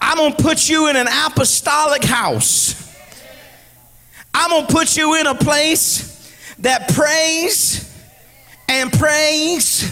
I'm 0.01 0.17
going 0.17 0.33
to 0.33 0.43
put 0.43 0.67
you 0.67 0.87
in 0.89 0.95
an 0.95 1.07
apostolic 1.07 2.03
house. 2.03 2.75
I'm 4.33 4.49
going 4.49 4.65
to 4.65 4.73
put 4.73 4.97
you 4.97 5.15
in 5.19 5.27
a 5.27 5.35
place 5.35 6.33
that 6.59 6.89
prays 6.89 7.87
and 8.67 8.91
prays 8.91 9.91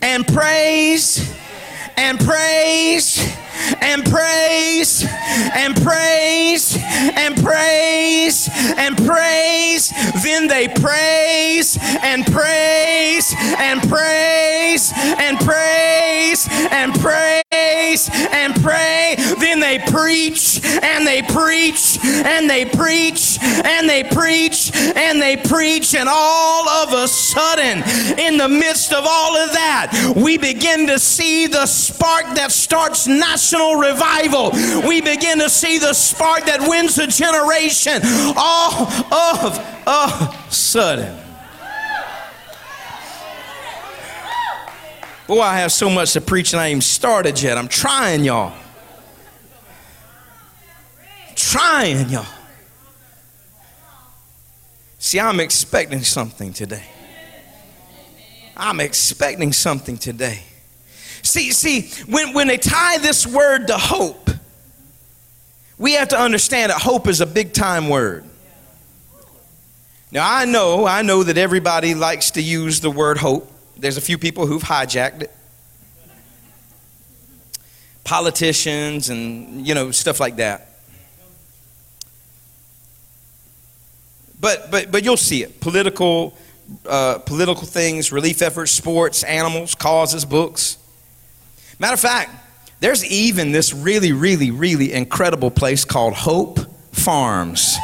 and 0.00 0.26
prays 0.28 1.34
and 1.96 2.20
prays 2.20 3.18
and 3.80 4.04
praise 4.04 5.04
and 5.54 5.76
praise 5.82 6.76
and 6.78 7.36
praise 7.42 8.41
and 8.54 8.96
praise. 8.96 9.92
Then 10.22 10.48
they 10.48 10.68
praise 10.68 11.78
and 12.02 12.24
praise 12.26 13.34
and 13.58 13.80
praise 13.88 14.92
and 14.94 15.38
praise 15.40 16.48
and 16.50 16.94
praise 17.00 18.10
and 18.32 18.54
pray. 18.62 19.16
Then 19.38 19.60
they 19.60 19.78
preach 19.78 20.60
and 20.82 21.06
they 21.06 21.22
preach 21.22 21.98
and 22.02 22.48
they 22.48 22.64
preach 22.64 23.38
and 23.42 23.88
they 23.88 24.04
preach 24.04 24.70
and 24.74 25.20
they 25.20 25.36
preach. 25.36 25.94
And 25.94 26.08
all 26.08 26.68
of 26.68 26.92
a 26.92 27.08
sudden, 27.08 27.82
in 28.18 28.36
the 28.38 28.48
midst 28.48 28.92
of 28.92 29.04
all 29.06 29.36
of 29.36 29.52
that, 29.52 30.14
we 30.16 30.38
begin 30.38 30.86
to 30.88 30.98
see 30.98 31.46
the 31.46 31.66
spark 31.66 32.34
that 32.34 32.52
starts 32.52 33.06
national 33.06 33.76
revival. 33.76 34.50
We 34.86 35.00
begin 35.00 35.38
to 35.40 35.50
see 35.50 35.78
the 35.78 35.92
spark 35.92 36.46
that 36.46 36.60
wins 36.68 36.98
a 36.98 37.06
generation. 37.06 38.00
All 38.44 38.88
of 39.12 39.58
a 39.86 40.52
sudden. 40.52 41.16
Boy, 45.28 45.40
I 45.40 45.58
have 45.58 45.70
so 45.70 45.88
much 45.88 46.12
to 46.14 46.20
preach 46.20 46.52
and 46.52 46.60
I 46.60 46.68
ain't 46.68 46.82
started 46.82 47.40
yet. 47.40 47.56
I'm 47.56 47.68
trying, 47.68 48.24
y'all. 48.24 48.52
Trying, 51.36 52.08
y'all. 52.08 52.26
See, 54.98 55.20
I'm 55.20 55.38
expecting 55.38 56.02
something 56.02 56.52
today. 56.52 56.84
I'm 58.56 58.80
expecting 58.80 59.52
something 59.52 59.96
today. 59.96 60.42
See, 61.22 61.52
see, 61.52 61.90
when, 62.10 62.34
when 62.34 62.48
they 62.48 62.58
tie 62.58 62.98
this 62.98 63.24
word 63.24 63.68
to 63.68 63.78
hope, 63.78 64.30
we 65.78 65.92
have 65.92 66.08
to 66.08 66.18
understand 66.18 66.70
that 66.70 66.80
hope 66.80 67.06
is 67.06 67.20
a 67.20 67.26
big 67.26 67.52
time 67.52 67.88
word. 67.88 68.24
Now, 70.12 70.30
I 70.30 70.44
know, 70.44 70.86
I 70.86 71.00
know 71.00 71.22
that 71.22 71.38
everybody 71.38 71.94
likes 71.94 72.32
to 72.32 72.42
use 72.42 72.80
the 72.80 72.90
word 72.90 73.16
hope. 73.16 73.50
There's 73.78 73.96
a 73.96 74.02
few 74.02 74.18
people 74.18 74.46
who've 74.46 74.62
hijacked 74.62 75.22
it. 75.22 75.32
Politicians 78.04 79.08
and, 79.08 79.66
you 79.66 79.74
know, 79.74 79.90
stuff 79.90 80.20
like 80.20 80.36
that. 80.36 80.68
But, 84.38 84.70
but, 84.70 84.92
but 84.92 85.02
you'll 85.02 85.16
see 85.16 85.42
it. 85.44 85.60
Political, 85.60 86.36
uh, 86.86 87.18
political 87.20 87.64
things, 87.64 88.12
relief 88.12 88.42
efforts, 88.42 88.70
sports, 88.70 89.22
animals, 89.24 89.74
causes, 89.74 90.26
books. 90.26 90.76
Matter 91.78 91.94
of 91.94 92.00
fact, 92.00 92.30
there's 92.80 93.02
even 93.06 93.52
this 93.52 93.72
really, 93.72 94.12
really, 94.12 94.50
really 94.50 94.92
incredible 94.92 95.50
place 95.50 95.86
called 95.86 96.12
Hope 96.12 96.58
Farms. 96.92 97.78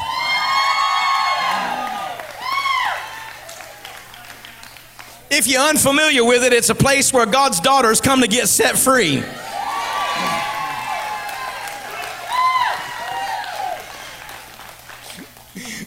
If 5.30 5.46
you're 5.46 5.60
unfamiliar 5.60 6.24
with 6.24 6.42
it, 6.42 6.54
it's 6.54 6.70
a 6.70 6.74
place 6.74 7.12
where 7.12 7.26
God's 7.26 7.60
daughters 7.60 8.00
come 8.00 8.22
to 8.22 8.28
get 8.28 8.48
set 8.48 8.78
free. 8.78 9.22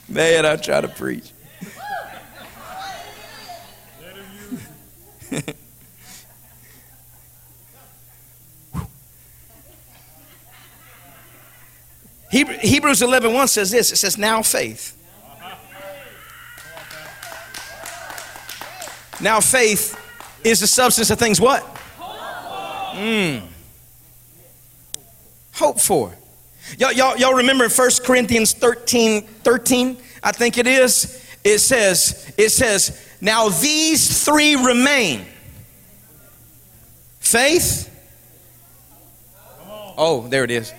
Man, 0.08 0.46
I 0.46 0.58
try 0.58 0.82
to 0.82 0.88
preach. 0.88 1.32
Hebrews 12.30 13.02
11 13.02 13.34
1 13.34 13.48
says 13.48 13.72
this 13.72 13.92
it 13.92 13.96
says, 13.96 14.18
Now 14.18 14.42
faith 14.42 15.01
Now, 19.22 19.40
faith 19.40 19.98
is 20.44 20.60
the 20.60 20.68
substance 20.68 21.10
of 21.12 21.20
things 21.20 21.40
what? 21.40 21.64
Mm. 22.94 23.44
Hope 25.54 25.80
for. 25.80 26.16
Y'all, 26.78 26.92
y'all, 26.92 27.18
y'all 27.18 27.34
remember 27.34 27.68
1 27.70 27.90
Corinthians 28.04 28.54
13, 28.54 29.22
13, 29.22 29.98
I 30.24 30.32
think 30.32 30.58
it 30.58 30.68
is? 30.68 31.24
It 31.44 31.60
says, 31.60 32.34
it 32.38 32.50
says, 32.50 33.08
now 33.20 33.50
these 33.50 34.24
three 34.24 34.56
remain. 34.56 35.26
Faith. 37.20 37.88
Oh, 39.98 40.28
there 40.28 40.44
it 40.44 40.52
is. 40.52 40.74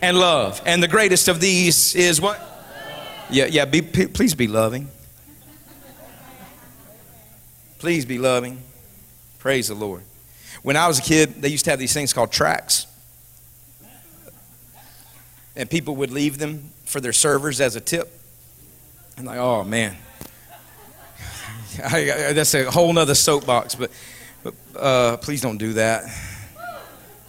And 0.00 0.18
love. 0.18 0.62
And 0.64 0.82
the 0.82 0.88
greatest 0.88 1.28
of 1.28 1.40
these 1.40 1.94
is 1.94 2.20
what? 2.20 2.40
Yeah, 3.30 3.46
yeah, 3.46 3.64
be, 3.64 3.82
please 3.82 4.34
be 4.34 4.46
loving. 4.46 4.88
Please 7.78 8.04
be 8.04 8.18
loving. 8.18 8.60
Praise 9.38 9.68
the 9.68 9.74
Lord. 9.74 10.02
When 10.62 10.76
I 10.76 10.88
was 10.88 10.98
a 10.98 11.02
kid, 11.02 11.40
they 11.40 11.48
used 11.48 11.64
to 11.66 11.70
have 11.70 11.78
these 11.78 11.92
things 11.92 12.12
called 12.12 12.32
tracts. 12.32 12.86
And 15.54 15.70
people 15.70 15.96
would 15.96 16.10
leave 16.10 16.38
them 16.38 16.70
for 16.84 17.00
their 17.00 17.12
servers 17.12 17.60
as 17.60 17.76
a 17.76 17.80
tip. 17.80 18.12
And 19.16 19.26
like, 19.26 19.38
oh 19.38 19.64
man. 19.64 19.96
I, 21.84 22.28
I, 22.28 22.32
that's 22.32 22.54
a 22.54 22.70
whole 22.70 22.92
nother 22.92 23.14
soapbox, 23.14 23.76
but, 23.76 23.90
but 24.42 24.54
uh, 24.76 25.16
please 25.18 25.40
don't 25.40 25.58
do 25.58 25.74
that. 25.74 26.04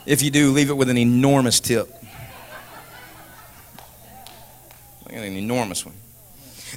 If 0.06 0.24
you 0.24 0.32
do, 0.32 0.52
leave 0.52 0.72
it 0.72 0.78
with 0.78 0.90
an 0.90 0.98
enormous 0.98 1.60
tip. 1.60 1.94
An 5.12 5.24
enormous 5.24 5.86
one. 5.86 5.96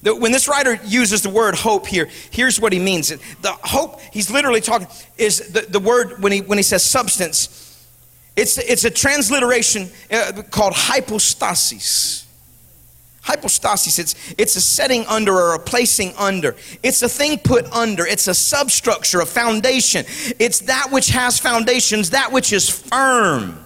When 0.02 0.32
this 0.32 0.48
writer 0.48 0.78
uses 0.84 1.22
the 1.22 1.30
word 1.30 1.54
hope 1.54 1.86
here, 1.86 2.08
here's 2.30 2.60
what 2.60 2.72
he 2.72 2.78
means. 2.78 3.08
The 3.08 3.52
hope, 3.62 4.00
he's 4.12 4.30
literally 4.30 4.60
talking, 4.60 4.88
is 5.18 5.52
the, 5.52 5.62
the 5.62 5.80
word 5.80 6.22
when 6.22 6.32
he, 6.32 6.40
when 6.40 6.58
he 6.58 6.62
says 6.62 6.82
substance, 6.82 7.58
it's, 8.36 8.58
it's 8.58 8.84
a 8.84 8.90
transliteration 8.90 9.90
uh, 10.10 10.42
called 10.50 10.72
hypostasis. 10.74 12.26
Hypostasis, 13.22 13.98
it's, 13.98 14.34
it's 14.36 14.56
a 14.56 14.60
setting 14.60 15.04
under 15.06 15.32
or 15.32 15.54
a 15.54 15.58
placing 15.58 16.12
under. 16.16 16.56
It's 16.82 17.02
a 17.02 17.08
thing 17.08 17.38
put 17.38 17.66
under. 17.66 18.04
It's 18.04 18.26
a 18.26 18.34
substructure, 18.34 19.20
a 19.20 19.26
foundation. 19.26 20.04
It's 20.40 20.60
that 20.60 20.88
which 20.90 21.10
has 21.10 21.38
foundations, 21.38 22.10
that 22.10 22.32
which 22.32 22.52
is 22.52 22.68
firm. 22.68 23.61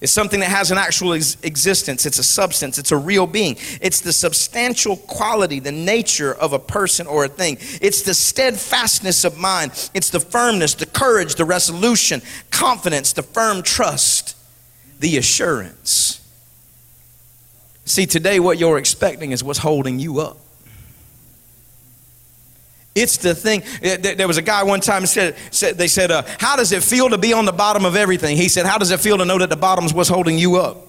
It's 0.00 0.12
something 0.12 0.38
that 0.40 0.50
has 0.50 0.70
an 0.70 0.78
actual 0.78 1.14
ex- 1.14 1.36
existence. 1.42 2.06
It's 2.06 2.20
a 2.20 2.24
substance. 2.24 2.78
It's 2.78 2.92
a 2.92 2.96
real 2.96 3.26
being. 3.26 3.56
It's 3.80 4.00
the 4.00 4.12
substantial 4.12 4.96
quality, 4.96 5.58
the 5.58 5.72
nature 5.72 6.32
of 6.32 6.52
a 6.52 6.58
person 6.58 7.08
or 7.08 7.24
a 7.24 7.28
thing. 7.28 7.58
It's 7.80 8.02
the 8.02 8.14
steadfastness 8.14 9.24
of 9.24 9.36
mind. 9.36 9.90
It's 9.94 10.10
the 10.10 10.20
firmness, 10.20 10.74
the 10.74 10.86
courage, 10.86 11.34
the 11.34 11.44
resolution, 11.44 12.22
confidence, 12.50 13.12
the 13.12 13.24
firm 13.24 13.62
trust, 13.62 14.36
the 15.00 15.16
assurance. 15.16 16.20
See, 17.84 18.06
today 18.06 18.38
what 18.38 18.58
you're 18.58 18.78
expecting 18.78 19.32
is 19.32 19.42
what's 19.42 19.58
holding 19.58 19.98
you 19.98 20.20
up. 20.20 20.38
It's 22.94 23.16
the 23.16 23.34
thing. 23.34 23.62
There 23.80 24.26
was 24.26 24.38
a 24.38 24.42
guy 24.42 24.62
one 24.64 24.80
time 24.80 25.06
said, 25.06 25.36
said 25.50 25.78
they 25.78 25.86
said, 25.86 26.10
uh, 26.10 26.22
"How 26.38 26.56
does 26.56 26.72
it 26.72 26.82
feel 26.82 27.08
to 27.10 27.18
be 27.18 27.32
on 27.32 27.44
the 27.44 27.52
bottom 27.52 27.84
of 27.84 27.94
everything?" 27.94 28.36
He 28.36 28.48
said, 28.48 28.66
"How 28.66 28.78
does 28.78 28.90
it 28.90 28.98
feel 28.98 29.18
to 29.18 29.24
know 29.24 29.38
that 29.38 29.50
the 29.50 29.56
bottom's 29.56 29.94
what's 29.94 30.08
holding 30.08 30.36
you 30.36 30.56
up?" 30.56 30.88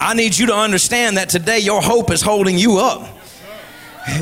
I 0.00 0.14
need 0.14 0.38
you 0.38 0.46
to 0.46 0.54
understand 0.54 1.18
that 1.18 1.28
today 1.28 1.58
your 1.58 1.82
hope 1.82 2.10
is 2.10 2.22
holding 2.22 2.56
you 2.56 2.78
up. 2.78 3.18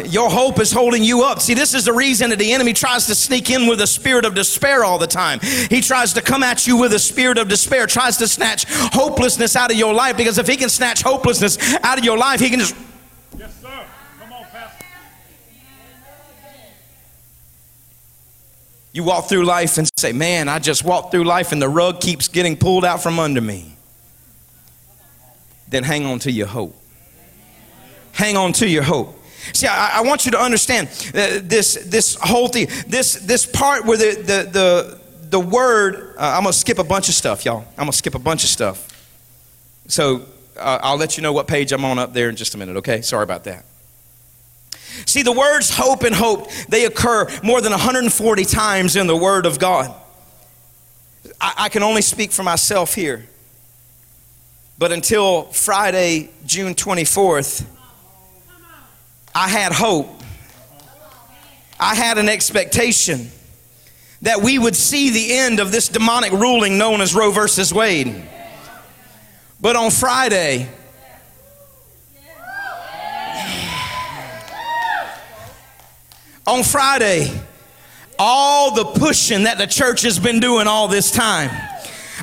Your 0.07 0.29
hope 0.29 0.59
is 0.59 0.73
holding 0.73 1.05
you 1.05 1.23
up. 1.23 1.41
See, 1.41 1.55
this 1.55 1.73
is 1.73 1.85
the 1.85 1.93
reason 1.93 2.31
that 2.31 2.39
the 2.41 2.53
enemy 2.53 2.73
tries 2.73 3.07
to 3.07 3.15
sneak 3.15 3.49
in 3.49 3.69
with 3.69 3.81
a 3.81 3.87
spirit 3.87 4.25
of 4.25 4.35
despair 4.35 4.85
all 4.85 4.99
the 4.99 5.07
time. 5.07 5.39
He 5.41 5.81
tries 5.81 6.13
to 6.15 6.21
come 6.21 6.43
at 6.43 6.67
you 6.67 6.77
with 6.77 6.93
a 6.95 6.99
spirit 6.99 7.39
of 7.39 7.47
despair, 7.47 7.87
tries 7.87 8.17
to 8.17 8.27
snatch 8.27 8.65
hopelessness 8.69 9.55
out 9.55 9.71
of 9.71 9.77
your 9.77 9.95
life 9.95 10.17
because 10.17 10.37
if 10.37 10.49
he 10.49 10.57
can 10.57 10.69
snatch 10.69 11.03
hopelessness 11.03 11.59
out 11.85 11.97
of 11.97 12.05
your 12.05 12.19
life, 12.19 12.41
he 12.41 12.51
can 12.51 12.59
just 12.59 12.75
You 18.93 19.05
walk 19.05 19.29
through 19.29 19.45
life 19.45 19.79
and 19.79 19.89
say, 19.97 20.13
Man, 20.13 20.49
I 20.49 20.59
just 20.59 20.85
walked 20.85 21.13
through 21.13 21.25
life 21.25 21.53
and 21.53 21.61
the 21.61 21.69
rug 21.69 22.01
keeps 22.01 22.29
getting 22.29 22.57
pulled 22.57 22.85
out 22.85 23.03
from 23.03 23.19
under 23.19 23.41
me. 23.41 23.77
Then 25.69 25.85
hang 25.85 26.07
on 26.07 26.19
to 26.21 26.33
your 26.33 26.47
hope. 26.47 26.75
Hang 28.13 28.37
on 28.37 28.53
to 28.55 28.69
your 28.69 28.83
hope. 28.83 29.15
See, 29.53 29.67
I, 29.67 29.99
I 29.99 30.01
want 30.03 30.25
you 30.25 30.33
to 30.33 30.41
understand 30.41 30.89
uh, 31.15 31.41
this, 31.43 31.75
this 31.87 32.17
whole 32.21 32.49
thing, 32.49 32.69
this, 32.87 33.15
this 33.15 33.47
part 33.47 33.85
where 33.85 33.97
the, 33.97 34.17
the, 34.17 34.51
the, 34.51 35.01
the 35.31 35.41
word, 35.41 36.15
uh, 36.19 36.35
I'm 36.37 36.43
going 36.43 36.53
to 36.53 36.59
skip 36.59 36.79
a 36.79 36.85
bunch 36.85 37.09
of 37.09 37.15
stuff, 37.15 37.45
y'all. 37.45 37.61
I'm 37.73 37.85
going 37.85 37.93
to 37.93 37.97
skip 37.97 38.15
a 38.15 38.19
bunch 38.19 38.43
of 38.43 38.51
stuff. 38.51 38.87
So 39.87 40.23
uh, 40.57 40.79
I'll 40.83 40.97
let 40.97 41.17
you 41.17 41.23
know 41.23 41.33
what 41.33 41.47
page 41.47 41.73
I'm 41.73 41.85
on 41.85 41.99
up 41.99 42.13
there 42.13 42.29
in 42.29 42.37
just 42.37 42.55
a 42.55 42.59
minute, 42.59 42.77
okay? 42.79 43.03
Sorry 43.03 43.23
about 43.23 43.45
that. 43.45 43.65
See, 45.07 45.23
the 45.23 45.33
words 45.33 45.71
hope 45.71 46.03
and 46.03 46.15
hope, 46.15 46.51
they 46.69 46.85
occur 46.85 47.29
more 47.43 47.61
than 47.61 47.73
140 47.73 48.45
times 48.45 48.97
in 48.97 49.07
the 49.07 49.17
Word 49.17 49.47
of 49.47 49.59
God. 49.59 49.95
I, 51.41 51.55
I 51.57 51.69
can 51.69 51.83
only 51.83 52.03
speak 52.03 52.33
for 52.33 52.43
myself 52.43 52.95
here. 52.95 53.27
But 54.79 54.93
until 54.93 55.45
Friday, 55.45 56.31
June 56.47 56.75
24th, 56.75 57.65
I 59.35 59.49
had 59.49 59.73
hope. 59.73 60.09
I 61.81 61.95
had 61.95 62.19
an 62.19 62.29
expectation 62.29 63.31
that 64.23 64.41
we 64.41 64.59
would 64.59 64.75
see 64.75 65.11
the 65.11 65.39
end 65.39 65.61
of 65.61 65.71
this 65.71 65.89
demonic 65.89 66.33
ruling 66.33 66.77
known 66.77 67.01
as 67.01 67.15
Roe 67.15 67.31
versus 67.31 67.73
Wade. 67.73 68.25
But 69.61 69.77
on 69.77 69.91
Friday, 69.91 70.69
on 76.49 76.65
Friday, 76.65 77.31
all 78.19 78.75
the 78.75 78.85
pushing 78.85 79.43
that 79.43 79.59
the 79.59 79.67
church 79.67 80.01
has 80.01 80.19
been 80.19 80.41
doing 80.41 80.67
all 80.67 80.89
this 80.89 81.11
time. 81.11 81.51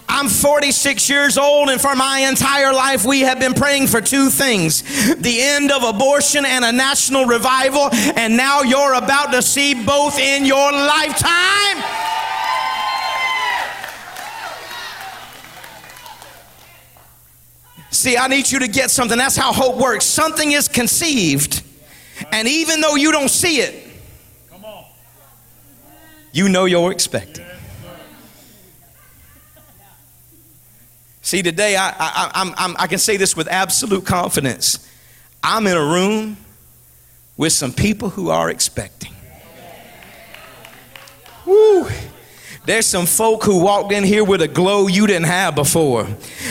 I'm 0.09 0.29
46 0.29 1.09
years 1.11 1.38
old, 1.38 1.69
and 1.69 1.79
for 1.79 1.95
my 1.95 2.19
entire 2.27 2.73
life, 2.73 3.05
we 3.05 3.21
have 3.21 3.39
been 3.39 3.53
praying 3.53 3.85
for 3.88 4.01
two 4.01 4.31
things 4.31 4.81
the 5.15 5.41
end 5.41 5.71
of 5.71 5.83
abortion 5.83 6.43
and 6.43 6.65
a 6.65 6.71
national 6.71 7.25
revival. 7.25 7.89
And 8.15 8.35
now 8.35 8.63
you're 8.63 8.95
about 8.95 9.31
to 9.31 9.43
see 9.43 9.75
both 9.85 10.17
in 10.17 10.43
your 10.43 10.71
lifetime. 10.71 11.83
See, 17.91 18.17
I 18.17 18.27
need 18.27 18.51
you 18.51 18.59
to 18.59 18.67
get 18.67 18.89
something. 18.89 19.19
That's 19.19 19.35
how 19.38 19.53
hope 19.53 19.77
works. 19.77 20.05
Something 20.05 20.51
is 20.51 20.67
conceived, 20.67 21.61
and 22.31 22.47
even 22.47 22.81
though 22.81 22.95
you 22.95 23.11
don't 23.11 23.29
see 23.29 23.57
it, 23.57 23.85
you 26.36 26.50
know 26.50 26.65
you're 26.65 26.91
expecting. 26.91 27.45
See, 31.21 31.41
today 31.41 31.78
I, 31.78 31.89
I, 31.89 32.32
I'm, 32.36 32.54
I'm, 32.58 32.76
I 32.78 32.88
can 32.88 33.00
say 33.00 33.15
this 33.15 33.38
with 33.38 33.48
absolute 33.48 34.06
confidence. 34.06 34.91
I'm 35.41 35.65
in 35.65 35.78
a 35.78 35.82
room 35.82 36.36
with 37.38 37.54
some 37.54 37.71
people 37.71 38.10
who 38.10 38.30
are 38.30 38.50
expecting. 38.50 39.13
Woo. 41.45 41.88
There's 42.65 42.86
some 42.86 43.06
folk 43.06 43.43
who 43.43 43.60
walked 43.63 43.93
in 43.93 44.04
here 44.04 44.24
with 44.24 44.41
a 44.41 44.48
glow 44.48 44.88
you 44.88 45.08
didn't 45.08 45.28
have 45.28 45.56
before. 45.56 46.06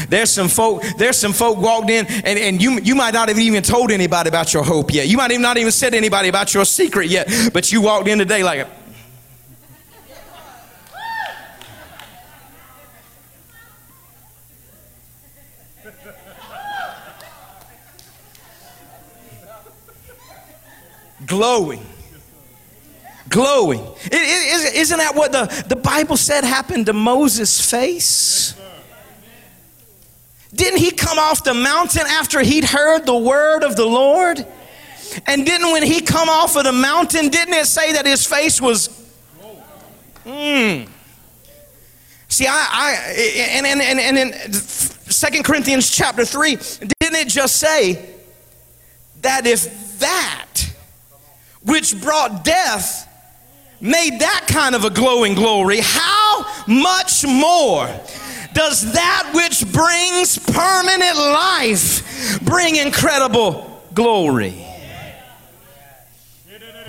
There's 0.09 0.31
some 0.31 0.49
folk, 0.49 0.83
there's 0.97 1.19
some 1.19 1.35
folk 1.35 1.59
walked 1.59 1.91
in 1.91 2.07
and, 2.07 2.39
and 2.39 2.63
you, 2.63 2.81
you 2.81 2.95
might 2.95 3.13
not 3.13 3.29
have 3.29 3.39
even 3.39 3.63
told 3.63 3.91
anybody 3.91 4.29
about 4.29 4.55
your 4.55 4.65
hope 4.65 4.95
yet. 4.95 5.09
You 5.09 5.19
might 5.19 5.31
have 5.31 5.41
not 5.41 5.59
even 5.59 5.73
said 5.73 5.93
anybody 5.93 6.29
about 6.31 6.55
your 6.55 6.65
secret 6.65 7.11
yet, 7.11 7.29
but 7.53 7.71
you 7.71 7.83
walked 7.83 8.09
in 8.09 8.19
today 8.19 8.43
like, 8.43 8.67
glowing. 21.35 21.85
Glowing. 23.29 23.81
It, 24.05 24.13
it, 24.13 24.75
isn't 24.77 24.99
that 24.99 25.15
what 25.15 25.33
the, 25.33 25.65
the 25.69 25.77
Bible 25.77 26.17
said 26.17 26.45
happened 26.45 26.87
to 26.87 26.93
Moses' 26.93 27.61
face? 27.61 28.55
Didn't 30.55 30.79
he 30.79 30.93
come 30.93 31.19
off 31.19 31.43
the 31.43 31.55
mountain 31.55 32.05
after 32.07 32.41
he'd 32.41 32.65
heard 32.65 33.07
the 33.07 33.17
word 33.17 33.65
of 33.65 33.75
the 33.75 33.85
Lord? 33.85 34.47
And 35.27 35.45
didn't 35.45 35.73
when 35.73 35.83
he 35.83 36.01
come 36.01 36.29
off 36.29 36.57
of 36.57 36.65
the 36.65 36.73
mountain, 36.73 37.29
didn't 37.29 37.55
it 37.55 37.67
say 37.67 37.93
that 37.95 38.07
his 38.07 38.25
face 38.25 38.61
was 38.61 38.89
mm. 40.25 40.89
See, 42.29 42.47
I, 42.49 42.69
I 42.73 43.13
and, 43.51 43.67
and, 43.67 43.81
and, 43.81 44.01
and 44.01 44.19
in 44.19 44.53
Second 44.53 45.45
Corinthians 45.45 45.91
chapter 45.91 46.25
3, 46.25 46.57
didn't 46.57 47.17
it 47.17 47.29
just 47.29 47.57
say 47.57 48.15
that 49.23 49.47
if 49.47 49.99
that 50.01 50.64
which 51.65 52.01
brought 52.01 52.45
death 52.45 53.09
made 53.81 54.21
that 54.21 54.47
kind 54.49 54.75
of 54.75 54.85
a 54.85 54.91
glowing 54.91 55.35
glory, 55.35 55.79
how 55.81 56.47
much 56.67 57.25
more 57.25 57.87
does 58.55 58.93
that 58.93 59.33
which 59.35 59.71
brings 59.73 60.39
permanent 60.39 61.17
life 61.17 62.41
bring 62.43 62.77
incredible 62.77 63.83
glory? 63.93 64.67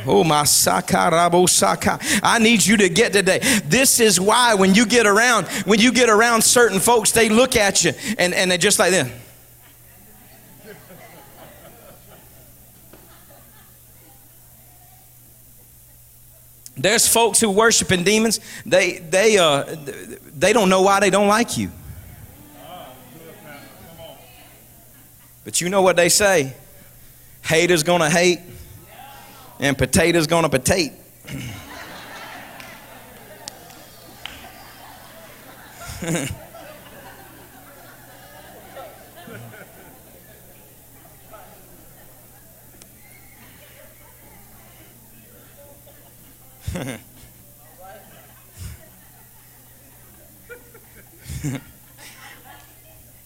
Oh 0.07 0.23
my 0.23 0.43
sakarabo 0.43 1.49
saka. 1.49 1.99
I 2.21 2.37
need 2.37 2.63
you 2.63 2.77
to 2.77 2.89
get 2.89 3.11
today. 3.11 3.39
This 3.65 3.99
is 3.99 4.19
why 4.19 4.53
when 4.53 4.75
you 4.75 4.85
get 4.85 5.07
around, 5.07 5.47
when 5.65 5.79
you 5.79 5.91
get 5.91 6.09
around 6.09 6.43
certain 6.43 6.79
folks, 6.79 7.11
they 7.11 7.27
look 7.27 7.55
at 7.55 7.83
you 7.83 7.91
and, 8.19 8.33
and 8.33 8.51
they're 8.51 8.57
just 8.57 8.77
like 8.77 8.91
this. 8.91 9.11
There's 16.85 17.07
folks 17.07 17.39
who 17.39 17.49
worship 17.49 17.91
in 17.91 18.03
demons. 18.03 18.39
They 18.63 18.99
they 18.99 19.39
uh 19.39 19.63
they 20.37 20.53
don't 20.53 20.69
know 20.69 20.83
why 20.83 20.99
they 20.99 21.09
don't 21.09 21.27
like 21.27 21.57
you. 21.57 21.71
But 25.43 25.61
you 25.61 25.69
know 25.69 25.81
what 25.81 25.95
they 25.95 26.09
say? 26.09 26.53
Haters 27.41 27.81
gonna 27.81 28.07
hate, 28.07 28.39
and 29.59 29.75
potatoes 29.75 30.27
gonna 30.27 30.47
potate. 30.47 30.91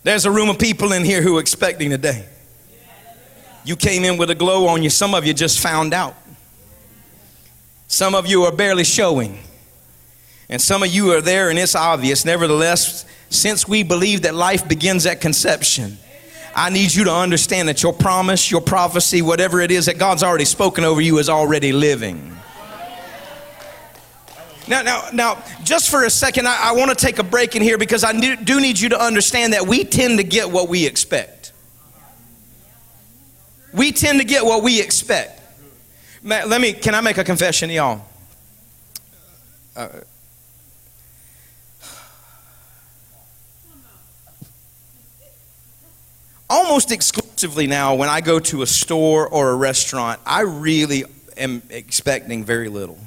There's 0.10 0.26
a 0.26 0.32
room 0.32 0.50
of 0.50 0.58
people 0.58 0.92
in 0.92 1.06
here 1.06 1.22
who 1.22 1.38
are 1.38 1.40
expecting 1.40 1.92
today. 1.92 2.28
You 3.64 3.76
came 3.76 4.04
in 4.04 4.18
with 4.18 4.32
a 4.32 4.34
glow 4.34 4.68
on 4.68 4.82
you. 4.82 4.90
Some 4.90 5.14
of 5.14 5.24
you 5.24 5.36
just 5.36 5.60
found 5.60 5.94
out. 5.94 6.16
Some 7.88 8.16
of 8.16 8.26
you 8.26 8.42
are 8.46 8.52
barely 8.52 8.86
showing. 8.86 9.38
And 10.50 10.60
some 10.60 10.82
of 10.82 10.90
you 10.90 11.12
are 11.12 11.22
there 11.22 11.52
and 11.52 11.60
it's 11.60 11.76
obvious. 11.76 12.26
Nevertheless, 12.26 13.06
since 13.30 13.68
we 13.68 13.84
believe 13.84 14.24
that 14.24 14.34
life 14.34 14.68
begins 14.68 15.06
at 15.06 15.22
conception, 15.22 16.00
I 16.56 16.72
need 16.72 16.92
you 16.92 17.04
to 17.04 17.14
understand 17.14 17.68
that 17.68 17.84
your 17.84 17.94
promise, 17.94 18.50
your 18.50 18.62
prophecy, 18.62 19.22
whatever 19.22 19.62
it 19.62 19.70
is 19.70 19.86
that 19.86 20.00
God's 20.00 20.24
already 20.24 20.46
spoken 20.46 20.86
over 20.86 21.02
you 21.02 21.20
is 21.20 21.30
already 21.30 21.72
living. 21.72 22.36
Now, 24.70 24.84
now, 24.84 25.10
now, 25.12 25.44
just 25.64 25.90
for 25.90 26.06
a 26.06 26.12
second, 26.12 26.48
I, 26.48 26.70
I 26.70 26.72
want 26.74 26.92
to 26.92 26.96
take 26.96 27.18
a 27.18 27.24
break 27.24 27.56
in 27.56 27.64
here 27.64 27.80
because 27.80 28.04
I 28.04 28.14
do 28.14 28.62
need 28.62 28.80
you 28.80 28.90
to 28.90 29.02
understand 29.02 29.54
that 29.54 29.66
we 29.66 29.84
tend 29.84 30.20
to 30.20 30.24
get 30.24 30.52
what 30.52 30.70
we 30.70 30.86
expect. 30.86 31.52
We 33.74 33.92
tend 33.92 34.20
to 34.20 34.26
get 34.26 34.46
what 34.46 34.62
we 34.62 34.80
expect. 34.80 35.42
Let 36.24 36.62
me, 36.62 36.74
can 36.74 36.94
I 36.94 37.02
make 37.02 37.18
a 37.18 37.24
confession 37.24 37.70
to 37.70 37.76
y'all? 37.76 38.06
Uh, 39.76 39.88
almost 46.48 46.92
exclusively 46.92 47.66
now, 47.66 47.96
when 47.96 48.10
I 48.10 48.22
go 48.22 48.40
to 48.40 48.62
a 48.62 48.68
store 48.68 49.28
or 49.28 49.50
a 49.50 49.56
restaurant, 49.56 50.20
I 50.28 50.42
really 50.42 51.06
am 51.38 51.64
expecting 51.72 52.44
very 52.44 52.70
little. 52.70 53.00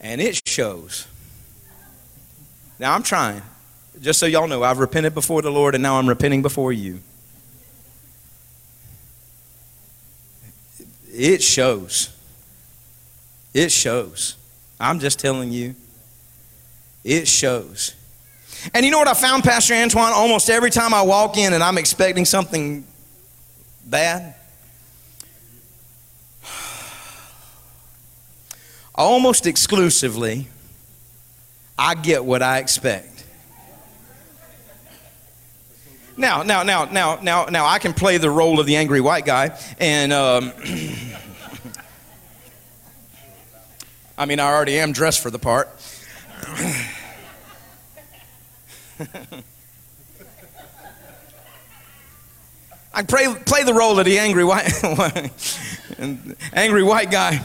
And 0.00 0.20
it 0.20 0.46
shows. 0.48 1.06
Now 2.78 2.94
I'm 2.94 3.02
trying. 3.02 3.42
Just 4.00 4.18
so 4.18 4.26
y'all 4.26 4.48
know, 4.48 4.62
I've 4.62 4.78
repented 4.78 5.14
before 5.14 5.42
the 5.42 5.50
Lord 5.50 5.74
and 5.74 5.82
now 5.82 5.98
I'm 5.98 6.08
repenting 6.08 6.40
before 6.40 6.72
you. 6.72 7.00
It 11.12 11.42
shows. 11.42 12.16
It 13.52 13.70
shows. 13.70 14.36
I'm 14.78 15.00
just 15.00 15.18
telling 15.18 15.52
you. 15.52 15.74
It 17.04 17.28
shows. 17.28 17.94
And 18.74 18.84
you 18.84 18.90
know 18.90 18.98
what 18.98 19.08
I 19.08 19.14
found, 19.14 19.42
Pastor 19.42 19.74
Antoine? 19.74 20.12
Almost 20.12 20.48
every 20.50 20.70
time 20.70 20.94
I 20.94 21.02
walk 21.02 21.36
in 21.36 21.52
and 21.52 21.62
I'm 21.62 21.78
expecting 21.78 22.24
something 22.24 22.84
bad, 23.84 24.34
almost 29.00 29.46
exclusively, 29.46 30.46
I 31.78 31.94
get 31.94 32.22
what 32.24 32.42
I 32.42 32.58
expect. 32.58 33.24
Now, 36.18 36.42
now, 36.42 36.62
now, 36.62 36.84
now, 36.84 37.18
now, 37.22 37.46
now, 37.46 37.64
I 37.64 37.78
can 37.78 37.94
play 37.94 38.18
the 38.18 38.28
role 38.28 38.60
of 38.60 38.66
the 38.66 38.76
angry 38.76 39.00
white 39.00 39.24
guy, 39.24 39.58
and 39.78 40.12
um, 40.12 40.52
I 44.18 44.26
mean, 44.26 44.38
I 44.38 44.52
already 44.52 44.78
am 44.78 44.92
dressed 44.92 45.22
for 45.22 45.30
the 45.30 45.38
part. 45.38 45.70
I 52.92 53.02
play, 53.04 53.34
play 53.46 53.62
the 53.62 53.72
role 53.72 53.98
of 53.98 54.04
the 54.04 54.18
angry 54.18 54.44
white, 54.44 54.70
angry 56.52 56.82
white 56.82 57.10
guy 57.10 57.42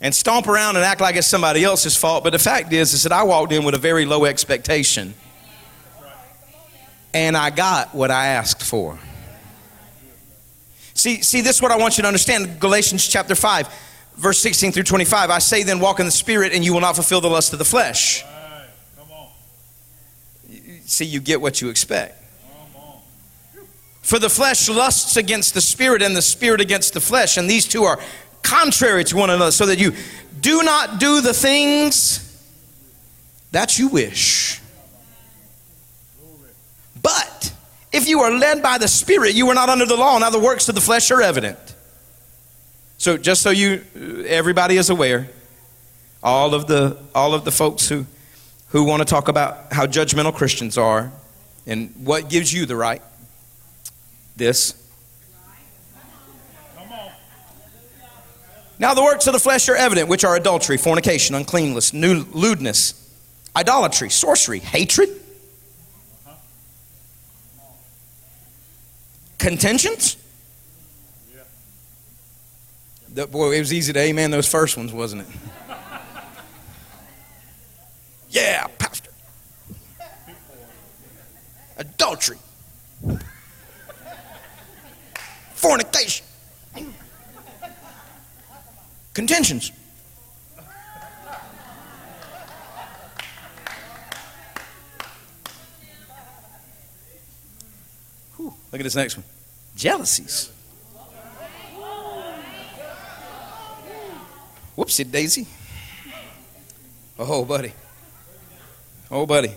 and 0.00 0.14
stomp 0.14 0.46
around 0.46 0.76
and 0.76 0.84
act 0.84 1.00
like 1.00 1.16
it's 1.16 1.26
somebody 1.26 1.64
else's 1.64 1.96
fault. 1.96 2.24
But 2.24 2.30
the 2.30 2.38
fact 2.38 2.72
is, 2.72 2.94
is 2.94 3.02
that 3.02 3.12
I 3.12 3.24
walked 3.24 3.52
in 3.52 3.64
with 3.64 3.74
a 3.74 3.78
very 3.78 4.06
low 4.06 4.24
expectation. 4.24 5.14
And 7.12 7.36
I 7.36 7.50
got 7.50 7.94
what 7.94 8.10
I 8.10 8.26
asked 8.26 8.62
for. 8.62 8.98
See, 10.94 11.22
see, 11.22 11.40
this 11.40 11.56
is 11.56 11.62
what 11.62 11.72
I 11.72 11.76
want 11.76 11.96
you 11.96 12.02
to 12.02 12.08
understand. 12.08 12.60
Galatians 12.60 13.06
chapter 13.06 13.34
5, 13.34 13.68
verse 14.16 14.38
16 14.40 14.72
through 14.72 14.82
25. 14.82 15.30
I 15.30 15.38
say 15.38 15.62
then, 15.62 15.80
walk 15.80 16.00
in 16.00 16.06
the 16.06 16.12
Spirit, 16.12 16.52
and 16.52 16.64
you 16.64 16.72
will 16.74 16.80
not 16.80 16.94
fulfill 16.96 17.20
the 17.20 17.30
lust 17.30 17.52
of 17.52 17.58
the 17.58 17.64
flesh. 17.64 18.24
See, 20.84 21.04
you 21.04 21.20
get 21.20 21.40
what 21.40 21.60
you 21.60 21.68
expect. 21.70 22.14
For 24.02 24.18
the 24.18 24.30
flesh 24.30 24.68
lusts 24.68 25.16
against 25.16 25.54
the 25.54 25.60
Spirit, 25.60 26.02
and 26.02 26.16
the 26.16 26.22
Spirit 26.22 26.60
against 26.60 26.94
the 26.94 27.00
flesh, 27.00 27.36
and 27.36 27.48
these 27.48 27.66
two 27.66 27.84
are 27.84 28.00
contrary 28.48 29.04
to 29.04 29.16
one 29.16 29.30
another, 29.30 29.52
so 29.52 29.66
that 29.66 29.78
you 29.78 29.92
do 30.40 30.62
not 30.62 30.98
do 31.00 31.20
the 31.20 31.34
things 31.34 32.24
that 33.52 33.78
you 33.78 33.88
wish. 33.88 34.60
But 37.02 37.52
if 37.92 38.08
you 38.08 38.20
are 38.20 38.30
led 38.30 38.62
by 38.62 38.78
the 38.78 38.88
Spirit, 38.88 39.34
you 39.34 39.48
are 39.48 39.54
not 39.54 39.68
under 39.68 39.86
the 39.86 39.96
law. 39.96 40.18
Now 40.18 40.30
the 40.30 40.38
works 40.38 40.68
of 40.68 40.74
the 40.74 40.80
flesh 40.80 41.10
are 41.10 41.22
evident. 41.22 41.58
So 42.96 43.16
just 43.16 43.42
so 43.42 43.50
you, 43.50 43.84
everybody 44.26 44.76
is 44.76 44.90
aware, 44.90 45.28
all 46.22 46.54
of 46.54 46.66
the 46.66 46.96
all 47.14 47.34
of 47.34 47.44
the 47.44 47.52
folks 47.52 47.88
who 47.88 48.06
who 48.68 48.84
want 48.84 49.00
to 49.00 49.04
talk 49.04 49.28
about 49.28 49.72
how 49.72 49.86
judgmental 49.86 50.34
Christians 50.34 50.76
are 50.76 51.12
and 51.66 51.94
what 52.04 52.28
gives 52.28 52.52
you 52.52 52.66
the 52.66 52.76
right. 52.76 53.02
This. 54.36 54.74
Now 58.78 58.94
the 58.94 59.02
works 59.02 59.26
of 59.26 59.32
the 59.32 59.40
flesh 59.40 59.68
are 59.68 59.74
evident, 59.74 60.08
which 60.08 60.24
are 60.24 60.36
adultery, 60.36 60.76
fornication, 60.76 61.34
uncleanness, 61.34 61.92
lewdness, 61.92 63.12
idolatry, 63.56 64.08
sorcery, 64.08 64.60
hatred, 64.60 65.08
contentions. 69.38 70.16
The, 73.08 73.26
boy, 73.26 73.56
it 73.56 73.58
was 73.58 73.72
easy 73.72 73.92
to 73.92 73.98
amen 73.98 74.30
those 74.30 74.46
first 74.46 74.76
ones, 74.76 74.92
wasn't 74.92 75.22
it? 75.22 75.28
yeah, 78.30 78.66
pastor. 78.78 79.10
Adultery. 81.78 82.36
Fornication. 85.54 86.27
Contentions. 89.18 89.72
Whew, 98.36 98.54
look 98.70 98.80
at 98.80 98.84
this 98.84 98.94
next 98.94 99.16
one. 99.16 99.24
Jealousies. 99.74 100.52
Whoopsie 104.76 105.10
daisy. 105.10 105.48
Oh, 107.18 107.44
buddy. 107.44 107.72
Oh, 109.10 109.26
buddy. 109.26 109.50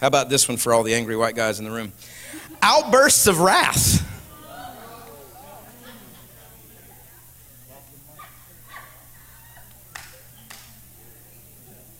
How 0.00 0.06
about 0.06 0.30
this 0.30 0.48
one 0.48 0.56
for 0.56 0.72
all 0.72 0.84
the 0.84 0.94
angry 0.94 1.16
white 1.16 1.34
guys 1.34 1.58
in 1.58 1.66
the 1.66 1.70
room? 1.70 1.92
Outbursts 2.62 3.26
of 3.26 3.40
wrath. 3.40 4.08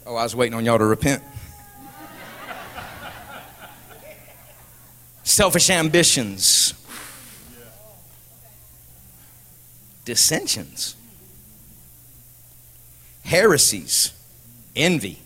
Oh, 0.05 0.12
I 0.23 0.25
was 0.25 0.37
waiting 0.37 0.55
on 0.55 0.65
y'all 0.65 0.79
to 0.79 0.85
repent. 0.85 1.21
Selfish 5.25 5.69
ambitions, 5.69 6.75
dissensions, 10.05 10.95
heresies, 13.25 14.13
envy, 14.77 15.19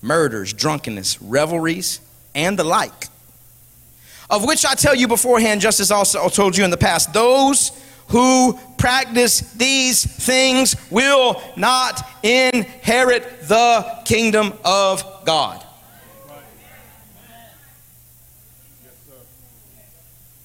murders, 0.00 0.54
drunkenness, 0.54 1.20
revelries, 1.20 2.00
and 2.34 2.58
the 2.58 2.64
like. 2.64 3.08
Of 4.30 4.46
which 4.46 4.64
I 4.64 4.74
tell 4.74 4.94
you 4.94 5.06
beforehand, 5.06 5.60
just 5.60 5.80
as 5.80 5.90
also 5.90 6.30
told 6.30 6.56
you 6.56 6.64
in 6.64 6.70
the 6.70 6.78
past, 6.78 7.12
those 7.12 7.72
who 8.08 8.58
practice 8.78 9.40
these 9.52 10.04
things 10.04 10.76
will 10.90 11.42
not 11.56 12.00
inherit 12.22 13.42
the 13.42 14.02
kingdom 14.04 14.52
of 14.64 15.04
God. 15.24 15.64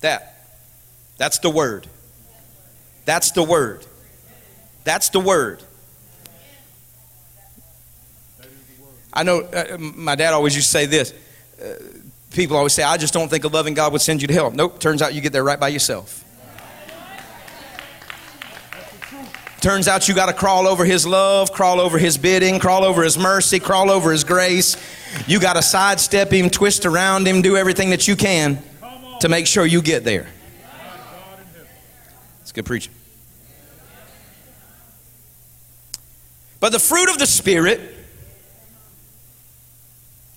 That. 0.02 0.46
That's 1.18 1.40
the 1.40 1.50
word. 1.50 1.88
That's 3.06 3.32
the 3.32 3.44
word. 3.44 3.86
That's 4.84 5.10
the 5.10 5.20
word. 5.20 5.64
I 9.14 9.24
know 9.24 9.42
uh, 9.42 9.78
my 9.78 10.16
dad 10.16 10.34
always 10.34 10.56
used 10.56 10.68
to 10.68 10.72
say 10.72 10.86
this. 10.88 11.14
Uh, 11.64 11.76
people 12.32 12.58
always 12.58 12.74
say, 12.74 12.84
I 12.84 12.98
just 12.98 13.14
don't 13.14 13.30
think 13.30 13.44
a 13.44 13.48
loving 13.48 13.76
God 13.76 13.94
would 13.94 14.02
send 14.02 14.22
you 14.22 14.28
to 14.28 14.34
hell. 14.34 14.52
Nope, 14.52 14.80
turns 14.80 15.02
out 15.02 15.14
you 15.14 15.22
get 15.22 15.32
there 15.32 15.44
right 15.44 15.60
by 15.60 15.68
yourself. 15.70 16.23
Turns 19.64 19.88
out 19.88 20.10
you 20.10 20.14
got 20.14 20.26
to 20.26 20.34
crawl 20.34 20.68
over 20.68 20.84
his 20.84 21.08
love, 21.08 21.54
crawl 21.54 21.80
over 21.80 21.98
his 21.98 22.18
bidding, 22.18 22.60
crawl 22.60 22.84
over 22.84 23.02
his 23.02 23.18
mercy, 23.18 23.62
crawl 23.62 23.90
over 23.90 24.12
his 24.12 24.26
grace. 24.26 24.76
You 25.26 25.40
got 25.40 25.54
to 25.54 25.62
sidestep 25.62 26.34
him, 26.34 26.50
twist 26.50 26.86
around 26.86 27.26
him, 27.26 27.42
do 27.42 27.56
everything 27.56 27.92
that 27.92 28.06
you 28.06 28.18
can 28.18 28.62
to 29.22 29.30
make 29.30 29.48
sure 29.48 29.66
you 29.66 29.82
get 29.82 30.04
there. 30.04 30.28
It's 32.42 32.52
good 32.52 32.66
preaching. 32.66 32.92
But 36.60 36.74
the 36.74 36.80
fruit 36.80 37.10
of 37.10 37.18
the 37.18 37.26
Spirit, 37.26 37.80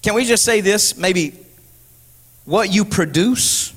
can 0.03 0.15
we 0.15 0.25
just 0.25 0.45
say 0.45 0.61
this? 0.61 0.97
Maybe 0.97 1.37
what 2.45 2.73
you 2.73 2.85
produce 2.85 3.75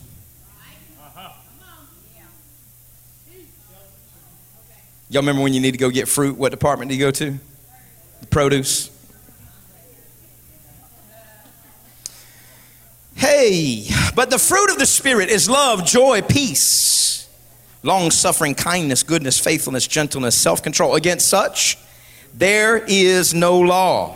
Y'all 5.11 5.23
remember 5.23 5.41
when 5.41 5.53
you 5.53 5.59
need 5.59 5.71
to 5.71 5.77
go 5.77 5.89
get 5.89 6.07
fruit? 6.07 6.37
What 6.37 6.51
department 6.51 6.89
do 6.89 6.95
you 6.95 7.03
go 7.03 7.09
to? 7.11 7.39
Produce. 8.29 8.91
Hey, 13.15 13.87
but 14.15 14.29
the 14.29 14.37
fruit 14.37 14.69
of 14.69 14.77
the 14.77 14.85
Spirit 14.85 15.29
is 15.29 15.49
love, 15.49 15.83
joy, 15.85 16.21
peace, 16.21 17.27
long 17.81 18.11
suffering, 18.11 18.53
kindness, 18.53 19.01
goodness, 19.01 19.39
faithfulness, 19.39 19.87
gentleness, 19.87 20.35
self 20.35 20.61
control. 20.61 20.95
Against 20.95 21.27
such, 21.27 21.77
there 22.35 22.77
is 22.77 23.33
no 23.33 23.59
law. 23.59 24.15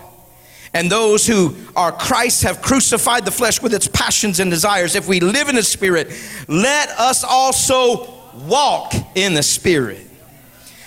And 0.76 0.92
those 0.92 1.26
who 1.26 1.56
are 1.76 1.92
Christ 1.92 2.44
have 2.44 2.62
crucified 2.62 3.26
the 3.26 3.32
flesh 3.32 3.62
with 3.62 3.74
its 3.74 3.88
passions 3.88 4.40
and 4.40 4.50
desires. 4.50 4.96
If 4.96 5.08
we 5.08 5.20
live 5.20 5.50
in 5.50 5.56
the 5.56 5.64
Spirit, 5.64 6.12
let 6.48 6.90
us 6.90 7.24
also 7.24 8.14
walk 8.46 8.94
in 9.16 9.34
the 9.34 9.44
Spirit. 9.44 10.08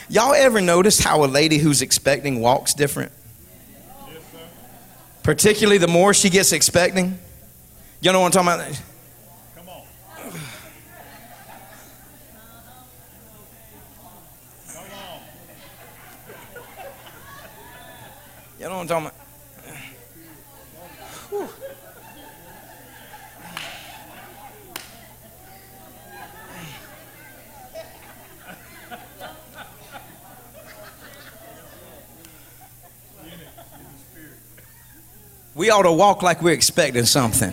Y'all 0.08 0.34
ever 0.34 0.60
notice 0.60 1.00
how 1.00 1.24
a 1.24 1.26
lady 1.26 1.58
who's 1.58 1.82
expecting 1.82 2.40
walks 2.40 2.74
different? 2.74 3.10
Particularly 5.22 5.78
the 5.78 5.88
more 5.88 6.14
she 6.14 6.30
gets 6.30 6.52
expecting. 6.52 7.18
Y'all 8.00 8.12
know 8.12 8.20
what 8.20 8.36
I'm 8.36 8.46
talking 8.46 8.64
about? 8.64 8.80
Come 9.56 9.68
on. 9.68 9.82
Come 14.72 14.84
on. 14.84 15.20
You 18.58 18.64
know 18.66 18.70
what 18.70 18.80
I'm 18.82 18.86
talking 18.86 19.06
about? 19.06 19.25
We 35.56 35.70
ought 35.70 35.82
to 35.82 35.92
walk 35.92 36.22
like 36.22 36.42
we're 36.42 36.52
expecting 36.52 37.06
something. 37.06 37.52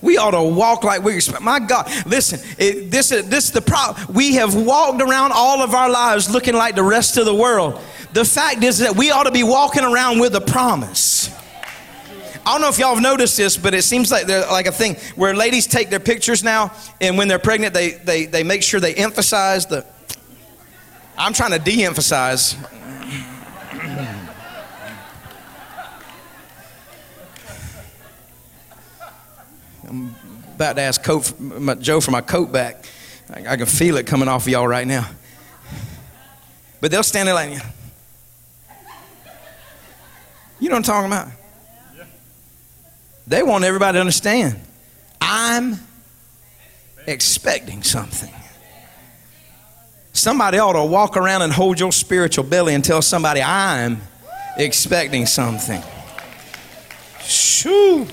We 0.00 0.16
ought 0.16 0.30
to 0.30 0.42
walk 0.42 0.84
like 0.84 1.02
we 1.02 1.16
expect. 1.16 1.42
My 1.42 1.58
God, 1.58 1.90
listen, 2.06 2.38
it, 2.56 2.92
this, 2.92 3.10
is, 3.10 3.28
this 3.28 3.46
is 3.46 3.50
the 3.50 3.60
problem. 3.60 4.14
We 4.14 4.36
have 4.36 4.54
walked 4.54 5.02
around 5.02 5.32
all 5.34 5.60
of 5.60 5.74
our 5.74 5.90
lives 5.90 6.30
looking 6.30 6.54
like 6.54 6.76
the 6.76 6.84
rest 6.84 7.16
of 7.16 7.26
the 7.26 7.34
world. 7.34 7.80
The 8.12 8.24
fact 8.24 8.62
is 8.62 8.78
that 8.78 8.94
we 8.94 9.10
ought 9.10 9.24
to 9.24 9.32
be 9.32 9.42
walking 9.42 9.82
around 9.82 10.20
with 10.20 10.36
a 10.36 10.40
promise. 10.40 11.28
I 12.46 12.52
don't 12.52 12.60
know 12.60 12.68
if 12.68 12.78
y'all 12.78 12.94
have 12.94 13.02
noticed 13.02 13.36
this, 13.36 13.56
but 13.56 13.74
it 13.74 13.82
seems 13.82 14.12
like 14.12 14.26
they're 14.26 14.46
like 14.46 14.66
a 14.66 14.72
thing 14.72 14.94
where 15.16 15.34
ladies 15.34 15.66
take 15.66 15.90
their 15.90 16.00
pictures 16.00 16.44
now, 16.44 16.72
and 17.00 17.18
when 17.18 17.26
they're 17.26 17.40
pregnant, 17.40 17.74
they, 17.74 17.90
they, 17.90 18.26
they 18.26 18.44
make 18.44 18.62
sure 18.62 18.78
they 18.78 18.94
emphasize 18.94 19.66
the 19.66 19.84
I'm 21.18 21.32
trying 21.32 21.50
to 21.50 21.58
de 21.58 21.84
emphasize. 21.84 22.54
About 30.58 30.74
to 30.74 30.82
ask 30.82 31.04
coat, 31.04 31.38
my, 31.38 31.76
Joe 31.76 32.00
for 32.00 32.10
my 32.10 32.20
coat 32.20 32.50
back. 32.50 32.84
I, 33.32 33.52
I 33.52 33.56
can 33.56 33.66
feel 33.66 33.96
it 33.96 34.08
coming 34.08 34.26
off 34.26 34.42
of 34.42 34.48
y'all 34.48 34.66
right 34.66 34.88
now. 34.88 35.08
But 36.80 36.90
they'll 36.90 37.04
stand 37.04 37.28
there 37.28 37.34
like, 37.36 37.52
you 40.58 40.68
know 40.68 40.74
what 40.74 40.78
I'm 40.78 40.82
talking 40.82 41.06
about? 41.06 41.28
They 43.28 43.44
want 43.44 43.62
everybody 43.62 43.94
to 43.94 44.00
understand. 44.00 44.58
I'm 45.20 45.76
expecting 47.06 47.84
something. 47.84 48.34
Somebody 50.12 50.58
ought 50.58 50.72
to 50.72 50.84
walk 50.84 51.16
around 51.16 51.42
and 51.42 51.52
hold 51.52 51.78
your 51.78 51.92
spiritual 51.92 52.42
belly 52.42 52.74
and 52.74 52.84
tell 52.84 53.00
somebody, 53.00 53.42
I'm 53.42 54.00
expecting 54.56 55.24
something. 55.26 55.80
Shoo. 57.20 58.08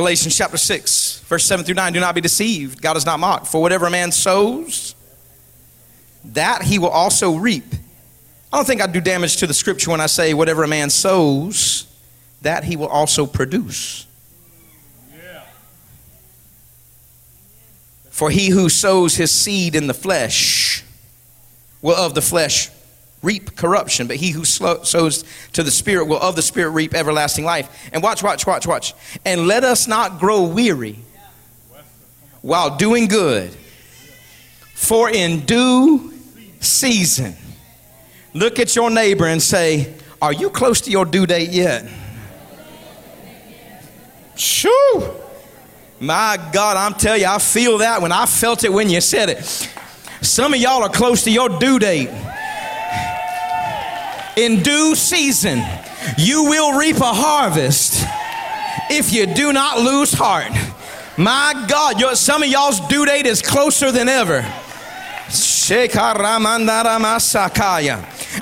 Galatians 0.00 0.34
chapter 0.34 0.56
6, 0.56 1.20
verse 1.26 1.44
7 1.44 1.62
through 1.62 1.74
9. 1.74 1.92
Do 1.92 2.00
not 2.00 2.14
be 2.14 2.22
deceived. 2.22 2.80
God 2.80 2.96
is 2.96 3.04
not 3.04 3.20
mocked. 3.20 3.46
For 3.46 3.60
whatever 3.60 3.84
a 3.84 3.90
man 3.90 4.12
sows, 4.12 4.94
that 6.24 6.62
he 6.62 6.78
will 6.78 6.88
also 6.88 7.36
reap. 7.36 7.66
I 8.50 8.56
don't 8.56 8.64
think 8.64 8.80
I 8.80 8.86
do 8.86 9.02
damage 9.02 9.36
to 9.36 9.46
the 9.46 9.52
scripture 9.52 9.90
when 9.90 10.00
I 10.00 10.06
say, 10.06 10.32
whatever 10.32 10.64
a 10.64 10.68
man 10.68 10.88
sows, 10.88 11.86
that 12.40 12.64
he 12.64 12.76
will 12.76 12.86
also 12.86 13.26
produce. 13.26 14.06
For 18.08 18.30
he 18.30 18.48
who 18.48 18.70
sows 18.70 19.16
his 19.16 19.30
seed 19.30 19.74
in 19.74 19.86
the 19.86 19.92
flesh 19.92 20.82
will 21.82 21.96
of 21.96 22.14
the 22.14 22.22
flesh 22.22 22.70
reap 23.22 23.56
corruption, 23.56 24.06
but 24.06 24.16
he 24.16 24.30
who 24.30 24.44
sows 24.44 25.24
to 25.52 25.62
the 25.62 25.70
Spirit 25.70 26.06
will 26.06 26.20
of 26.20 26.36
the 26.36 26.42
Spirit 26.42 26.70
reap 26.70 26.94
everlasting 26.94 27.44
life. 27.44 27.88
And 27.92 28.02
watch, 28.02 28.22
watch, 28.22 28.46
watch, 28.46 28.66
watch. 28.66 28.94
And 29.24 29.46
let 29.46 29.64
us 29.64 29.86
not 29.86 30.18
grow 30.18 30.46
weary 30.46 30.98
while 32.40 32.76
doing 32.76 33.06
good, 33.06 33.50
for 34.74 35.10
in 35.10 35.40
due 35.40 36.14
season. 36.60 37.36
Look 38.32 38.58
at 38.58 38.74
your 38.74 38.90
neighbor 38.90 39.26
and 39.26 39.42
say, 39.42 39.94
Are 40.22 40.32
you 40.32 40.50
close 40.50 40.80
to 40.82 40.90
your 40.90 41.04
due 41.04 41.26
date 41.26 41.50
yet? 41.50 41.86
Shoo! 44.36 45.14
My 45.98 46.38
God, 46.50 46.78
I'm 46.78 46.94
telling 46.94 47.20
you, 47.20 47.26
I 47.26 47.38
feel 47.38 47.78
that 47.78 48.00
when 48.00 48.10
I 48.10 48.24
felt 48.24 48.64
it 48.64 48.72
when 48.72 48.88
you 48.88 49.02
said 49.02 49.28
it. 49.28 49.44
Some 50.22 50.54
of 50.54 50.60
y'all 50.60 50.82
are 50.82 50.88
close 50.88 51.24
to 51.24 51.30
your 51.30 51.50
due 51.50 51.78
date. 51.78 52.08
In 54.36 54.62
due 54.62 54.94
season, 54.94 55.62
you 56.16 56.44
will 56.44 56.78
reap 56.78 56.96
a 56.96 57.12
harvest 57.12 58.04
if 58.90 59.12
you 59.12 59.26
do 59.26 59.52
not 59.52 59.78
lose 59.78 60.12
heart. 60.12 60.52
My 61.18 61.66
God, 61.68 62.00
some 62.16 62.42
of 62.42 62.48
y'all's 62.48 62.80
due 62.88 63.04
date 63.04 63.26
is 63.26 63.42
closer 63.42 63.92
than 63.92 64.08
ever. 64.08 64.44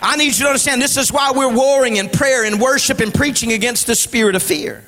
I 0.00 0.16
need 0.16 0.38
you 0.38 0.44
to 0.44 0.46
understand 0.46 0.80
this 0.80 0.96
is 0.96 1.12
why 1.12 1.32
we're 1.34 1.52
warring 1.54 1.96
in 1.96 2.08
prayer 2.08 2.44
and 2.44 2.60
worship 2.60 3.00
and 3.00 3.12
preaching 3.12 3.52
against 3.52 3.86
the 3.86 3.94
spirit 3.94 4.34
of 4.34 4.42
fear. 4.42 4.84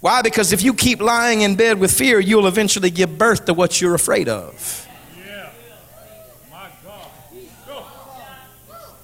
Why? 0.00 0.22
Because 0.22 0.52
if 0.52 0.62
you 0.62 0.74
keep 0.74 1.00
lying 1.00 1.40
in 1.40 1.56
bed 1.56 1.80
with 1.80 1.90
fear, 1.90 2.20
you'll 2.20 2.46
eventually 2.46 2.90
give 2.90 3.18
birth 3.18 3.46
to 3.46 3.54
what 3.54 3.80
you're 3.80 3.94
afraid 3.94 4.28
of. 4.28 4.86
Yeah. 5.16 5.50
My 6.52 6.68
God. 6.84 7.06
Go. 7.66 7.84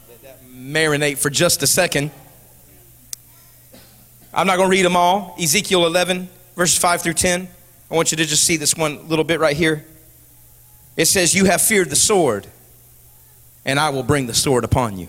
Let 0.09 0.23
that 0.23 0.39
marinate 0.75 1.19
for 1.19 1.31
just 1.31 1.63
a 1.63 1.67
second. 1.67 2.11
I'm 4.33 4.47
not 4.47 4.57
going 4.57 4.69
to 4.69 4.77
read 4.77 4.85
them 4.85 4.97
all. 4.97 5.37
Ezekiel 5.41 5.87
11, 5.87 6.29
verses 6.57 6.77
5 6.79 7.03
through 7.03 7.15
10. 7.15 7.49
I 7.91 7.95
want 7.95 8.11
you 8.11 8.17
to 8.17 8.25
just 8.25 8.45
see 8.45 8.57
this 8.57 8.77
one 8.77 9.09
little 9.09 9.25
bit 9.25 9.39
right 9.39 9.57
here. 9.57 9.85
It 10.97 11.07
says, 11.07 11.35
You 11.35 11.45
have 11.45 11.63
feared 11.63 11.91
the 11.91 11.97
sword, 11.97 12.47
and 13.65 13.79
I 13.79 13.91
will 13.91 14.03
bring 14.03 14.27
the 14.27 14.35
sword 14.35 14.65
upon 14.65 14.99
you. 14.99 15.09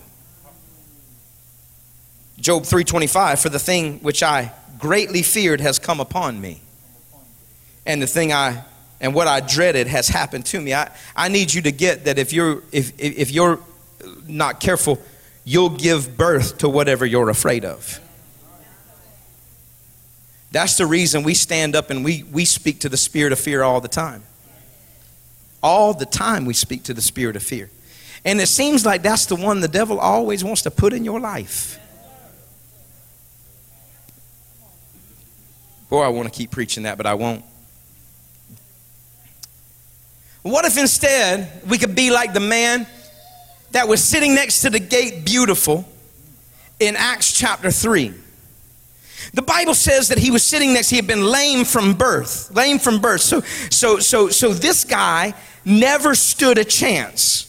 Job 2.39 2.63
3:25 2.63 3.41
for 3.41 3.49
the 3.49 3.59
thing 3.59 3.99
which 3.99 4.21
I 4.21 4.51
greatly 4.77 5.23
feared 5.23 5.61
has 5.61 5.79
come 5.79 5.99
upon 5.99 6.39
me. 6.39 6.61
And 7.85 8.01
the 8.01 8.07
thing 8.07 8.33
I 8.33 8.63
and 8.99 9.13
what 9.13 9.27
I 9.27 9.39
dreaded 9.39 9.87
has 9.87 10.07
happened 10.07 10.45
to 10.47 10.61
me. 10.61 10.73
I, 10.73 10.91
I 11.15 11.29
need 11.29 11.53
you 11.53 11.61
to 11.63 11.71
get 11.71 12.05
that 12.05 12.19
if 12.19 12.33
you're 12.33 12.61
if 12.71 12.91
if 12.99 13.31
you're 13.31 13.59
not 14.27 14.59
careful, 14.59 15.01
you'll 15.45 15.69
give 15.69 16.17
birth 16.17 16.57
to 16.57 16.67
whatever 16.67 17.05
you're 17.05 17.29
afraid 17.29 17.63
of. 17.63 18.01
That's 20.51 20.77
the 20.77 20.85
reason 20.85 21.23
we 21.23 21.33
stand 21.33 21.75
up 21.75 21.89
and 21.89 22.03
we, 22.03 22.23
we 22.23 22.45
speak 22.45 22.79
to 22.81 22.89
the 22.89 22.97
spirit 22.97 23.31
of 23.31 23.39
fear 23.39 23.61
all 23.61 23.79
the 23.79 23.87
time. 23.87 24.23
All 25.61 25.93
the 25.93 26.05
time 26.05 26.45
we 26.45 26.53
speak 26.53 26.83
to 26.83 26.93
the 26.93 27.01
spirit 27.01 27.35
of 27.35 27.43
fear. 27.43 27.69
And 28.23 28.41
it 28.41 28.47
seems 28.47 28.85
like 28.85 29.03
that's 29.03 29.27
the 29.27 29.35
one 29.35 29.59
the 29.59 29.67
devil 29.67 29.99
always 29.99 30.43
wants 30.43 30.63
to 30.63 30.71
put 30.71 30.93
in 30.93 31.05
your 31.05 31.19
life. 31.19 31.79
Boy, 35.89 36.01
I 36.01 36.07
want 36.07 36.27
to 36.27 36.35
keep 36.35 36.51
preaching 36.51 36.83
that, 36.83 36.97
but 36.97 37.05
I 37.05 37.13
won't. 37.13 37.43
What 40.41 40.65
if 40.65 40.77
instead 40.77 41.61
we 41.67 41.77
could 41.77 41.95
be 41.95 42.11
like 42.11 42.33
the 42.33 42.39
man 42.39 42.87
that 43.75 43.87
was 43.87 44.03
sitting 44.03 44.33
next 44.33 44.61
to 44.61 44.69
the 44.69 44.79
gate 44.79 45.25
beautiful 45.25 45.85
in 46.79 46.95
Acts 46.95 47.37
chapter 47.37 47.69
3? 47.69 48.13
The 49.33 49.41
Bible 49.41 49.73
says 49.73 50.07
that 50.07 50.17
he 50.17 50.31
was 50.31 50.43
sitting 50.43 50.73
next, 50.73 50.89
he 50.89 50.95
had 50.95 51.07
been 51.07 51.25
lame 51.25 51.65
from 51.65 51.93
birth, 51.93 52.51
lame 52.51 52.79
from 52.79 53.01
birth. 53.01 53.21
So, 53.21 53.41
so, 53.41 53.99
so, 53.99 54.29
so 54.29 54.53
this 54.53 54.85
guy 54.85 55.33
never 55.65 56.15
stood 56.15 56.57
a 56.57 56.63
chance. 56.63 57.45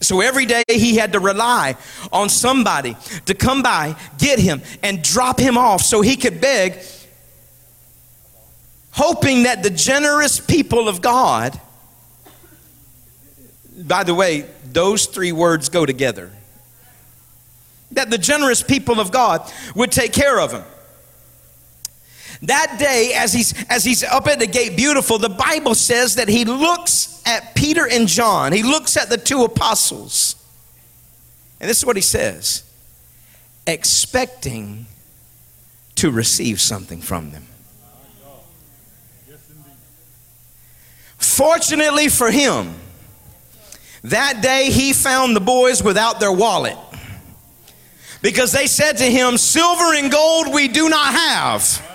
So 0.00 0.20
every 0.20 0.46
day 0.46 0.64
he 0.68 0.96
had 0.96 1.12
to 1.12 1.20
rely 1.20 1.76
on 2.12 2.28
somebody 2.28 2.96
to 3.26 3.34
come 3.34 3.62
by, 3.62 3.94
get 4.18 4.38
him, 4.38 4.62
and 4.82 5.02
drop 5.02 5.38
him 5.38 5.58
off 5.58 5.82
so 5.82 6.00
he 6.00 6.16
could 6.16 6.40
beg, 6.40 6.78
hoping 8.90 9.44
that 9.44 9.62
the 9.62 9.70
generous 9.70 10.40
people 10.40 10.88
of 10.88 11.02
God, 11.02 11.60
by 13.84 14.02
the 14.02 14.14
way, 14.14 14.46
those 14.72 15.06
three 15.06 15.32
words 15.32 15.68
go 15.68 15.86
together, 15.86 16.30
that 17.92 18.10
the 18.10 18.18
generous 18.18 18.62
people 18.62 19.00
of 19.00 19.10
God 19.10 19.50
would 19.74 19.92
take 19.92 20.12
care 20.12 20.40
of 20.40 20.52
him. 20.52 20.64
That 22.42 22.76
day, 22.78 23.12
as 23.14 23.32
he's, 23.32 23.54
as 23.70 23.84
he's 23.84 24.02
up 24.02 24.26
at 24.26 24.40
the 24.40 24.48
gate, 24.48 24.76
beautiful, 24.76 25.18
the 25.18 25.28
Bible 25.28 25.76
says 25.76 26.16
that 26.16 26.28
he 26.28 26.44
looks 26.44 27.22
at 27.24 27.54
Peter 27.54 27.86
and 27.86 28.08
John. 28.08 28.52
He 28.52 28.64
looks 28.64 28.96
at 28.96 29.08
the 29.08 29.16
two 29.16 29.44
apostles. 29.44 30.34
And 31.60 31.70
this 31.70 31.78
is 31.78 31.86
what 31.86 31.96
he 31.96 32.02
says 32.02 32.64
expecting 33.64 34.86
to 35.94 36.10
receive 36.10 36.60
something 36.60 37.00
from 37.00 37.30
them. 37.30 37.46
Fortunately 41.16 42.08
for 42.08 42.32
him, 42.32 42.74
that 44.04 44.40
day 44.42 44.70
he 44.70 44.92
found 44.92 45.36
the 45.36 45.40
boys 45.40 45.82
without 45.82 46.20
their 46.20 46.32
wallet. 46.32 46.76
Because 48.20 48.52
they 48.52 48.66
said 48.66 48.98
to 48.98 49.04
him, 49.04 49.36
Silver 49.36 49.94
and 49.94 50.10
gold 50.10 50.52
we 50.52 50.68
do 50.68 50.88
not 50.88 51.14
have 51.14 51.91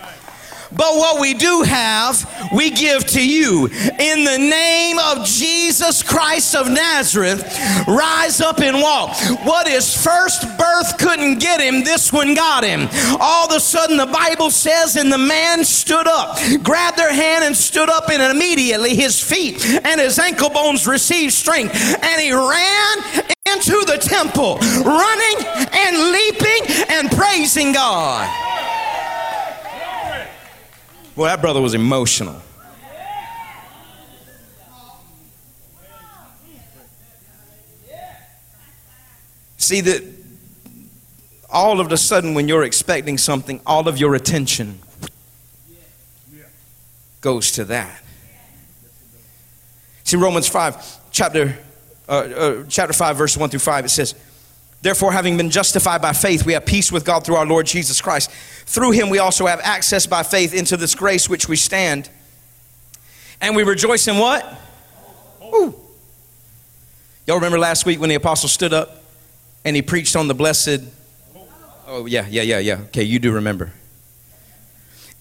but 0.77 0.95
what 0.95 1.19
we 1.19 1.33
do 1.33 1.63
have, 1.63 2.49
we 2.53 2.69
give 2.69 3.05
to 3.07 3.25
you. 3.25 3.65
In 3.65 4.23
the 4.23 4.37
name 4.37 4.99
of 4.99 5.25
Jesus 5.25 6.03
Christ 6.03 6.55
of 6.55 6.69
Nazareth, 6.69 7.41
rise 7.87 8.41
up 8.41 8.59
and 8.59 8.81
walk. 8.81 9.17
What 9.43 9.67
his 9.67 9.93
first 10.03 10.43
birth 10.57 10.97
couldn't 10.97 11.39
get 11.39 11.59
him, 11.59 11.83
this 11.83 12.13
one 12.13 12.33
got 12.35 12.63
him. 12.63 12.87
All 13.19 13.47
of 13.47 13.55
a 13.55 13.59
sudden, 13.59 13.97
the 13.97 14.05
Bible 14.05 14.51
says, 14.51 14.95
and 14.95 15.11
the 15.11 15.17
man 15.17 15.63
stood 15.63 16.07
up, 16.07 16.37
grabbed 16.63 16.97
their 16.97 17.13
hand, 17.13 17.43
and 17.43 17.55
stood 17.55 17.89
up, 17.89 18.09
and 18.09 18.21
immediately 18.21 18.95
his 18.95 19.21
feet 19.21 19.65
and 19.83 19.99
his 19.99 20.19
ankle 20.19 20.49
bones 20.49 20.87
received 20.87 21.33
strength. 21.33 21.73
And 21.75 22.21
he 22.21 22.31
ran 22.31 23.25
into 23.53 23.83
the 23.85 23.97
temple, 23.97 24.57
running 24.83 25.45
and 25.73 26.11
leaping 26.11 26.85
and 26.89 27.11
praising 27.11 27.71
God. 27.73 28.27
Well, 31.17 31.25
that 31.25 31.41
brother 31.41 31.59
was 31.59 31.73
emotional. 31.73 32.39
See 39.57 39.81
that 39.81 40.03
all 41.49 41.79
of 41.79 41.91
a 41.91 41.97
sudden 41.97 42.35
when 42.35 42.47
you're 42.47 42.63
expecting 42.63 43.17
something, 43.17 43.59
all 43.65 43.87
of 43.87 43.97
your 43.97 44.13
attention 44.13 44.77
goes 47.19 47.51
to 47.53 47.65
that. 47.65 48.03
See, 50.03 50.17
Romans 50.17 50.47
5, 50.47 51.11
chapter, 51.11 51.57
uh, 52.07 52.11
uh, 52.11 52.63
chapter 52.69 52.93
5, 52.93 53.17
verse 53.17 53.35
1 53.35 53.49
through 53.49 53.59
5, 53.59 53.85
it 53.85 53.89
says, 53.89 54.13
Therefore, 54.81 55.11
having 55.11 55.35
been 55.35 55.49
justified 55.49 56.01
by 56.01 56.13
faith, 56.13 56.45
we 56.45 56.53
have 56.53 56.65
peace 56.65 56.91
with 56.91 57.03
God 57.03 57.25
through 57.25 57.35
our 57.35 57.45
Lord 57.45 57.65
Jesus 57.65 57.99
Christ. 57.99 58.31
Through 58.67 58.91
him, 58.91 59.09
we 59.09 59.17
also 59.17 59.45
have 59.45 59.61
access 59.61 60.05
by 60.05 60.23
faith 60.23 60.53
into 60.53 60.75
this 60.75 60.93
grace 60.93 61.29
which 61.29 61.47
we 61.47 61.55
stand. 61.55 62.09
And 63.39 63.55
we 63.55 63.63
rejoice 63.63 64.07
in 64.09 64.17
what? 64.17 64.45
Ooh. 65.41 65.73
Y'all 67.25 67.37
remember 67.37 67.57
last 67.57 67.85
week 67.85 67.99
when 68.01 68.09
the 68.09 68.15
apostle 68.15 68.49
stood 68.49 68.73
up 68.73 69.03
and 69.63 69.73
he 69.73 69.81
preached 69.81 70.17
on 70.17 70.27
the 70.27 70.33
blessed? 70.33 70.81
Oh, 71.87 72.05
yeah, 72.07 72.27
yeah, 72.29 72.41
yeah, 72.41 72.59
yeah. 72.59 72.81
Okay, 72.87 73.03
you 73.03 73.19
do 73.19 73.31
remember. 73.31 73.71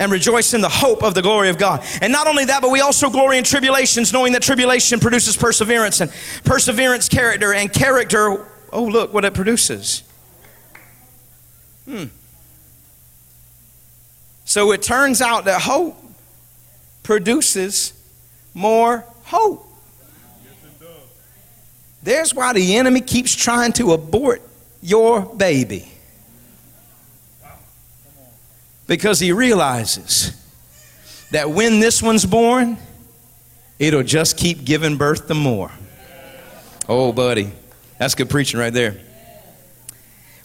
And 0.00 0.10
rejoice 0.10 0.52
in 0.52 0.60
the 0.60 0.68
hope 0.68 1.04
of 1.04 1.14
the 1.14 1.22
glory 1.22 1.48
of 1.48 1.56
God. 1.56 1.84
And 2.02 2.12
not 2.12 2.26
only 2.26 2.46
that, 2.46 2.62
but 2.62 2.72
we 2.72 2.80
also 2.80 3.10
glory 3.10 3.38
in 3.38 3.44
tribulations, 3.44 4.12
knowing 4.12 4.32
that 4.32 4.42
tribulation 4.42 4.98
produces 4.98 5.36
perseverance, 5.36 6.00
and 6.00 6.12
perseverance, 6.44 7.08
character, 7.08 7.54
and 7.54 7.72
character, 7.72 8.44
oh, 8.72 8.84
look 8.84 9.14
what 9.14 9.24
it 9.24 9.34
produces. 9.34 10.02
Hmm. 11.84 12.06
So 14.56 14.72
it 14.72 14.80
turns 14.80 15.20
out 15.20 15.44
that 15.44 15.60
hope 15.60 16.02
produces 17.02 17.92
more 18.54 19.04
hope. 19.24 19.68
There's 22.02 22.32
why 22.32 22.54
the 22.54 22.76
enemy 22.78 23.02
keeps 23.02 23.34
trying 23.34 23.74
to 23.74 23.92
abort 23.92 24.40
your 24.80 25.20
baby. 25.20 25.86
Because 28.86 29.20
he 29.20 29.30
realizes 29.30 30.32
that 31.32 31.50
when 31.50 31.78
this 31.78 32.02
one's 32.02 32.24
born, 32.24 32.78
it'll 33.78 34.02
just 34.02 34.38
keep 34.38 34.64
giving 34.64 34.96
birth 34.96 35.28
to 35.28 35.34
more. 35.34 35.70
Oh, 36.88 37.12
buddy, 37.12 37.52
that's 37.98 38.14
good 38.14 38.30
preaching 38.30 38.58
right 38.58 38.72
there. 38.72 38.96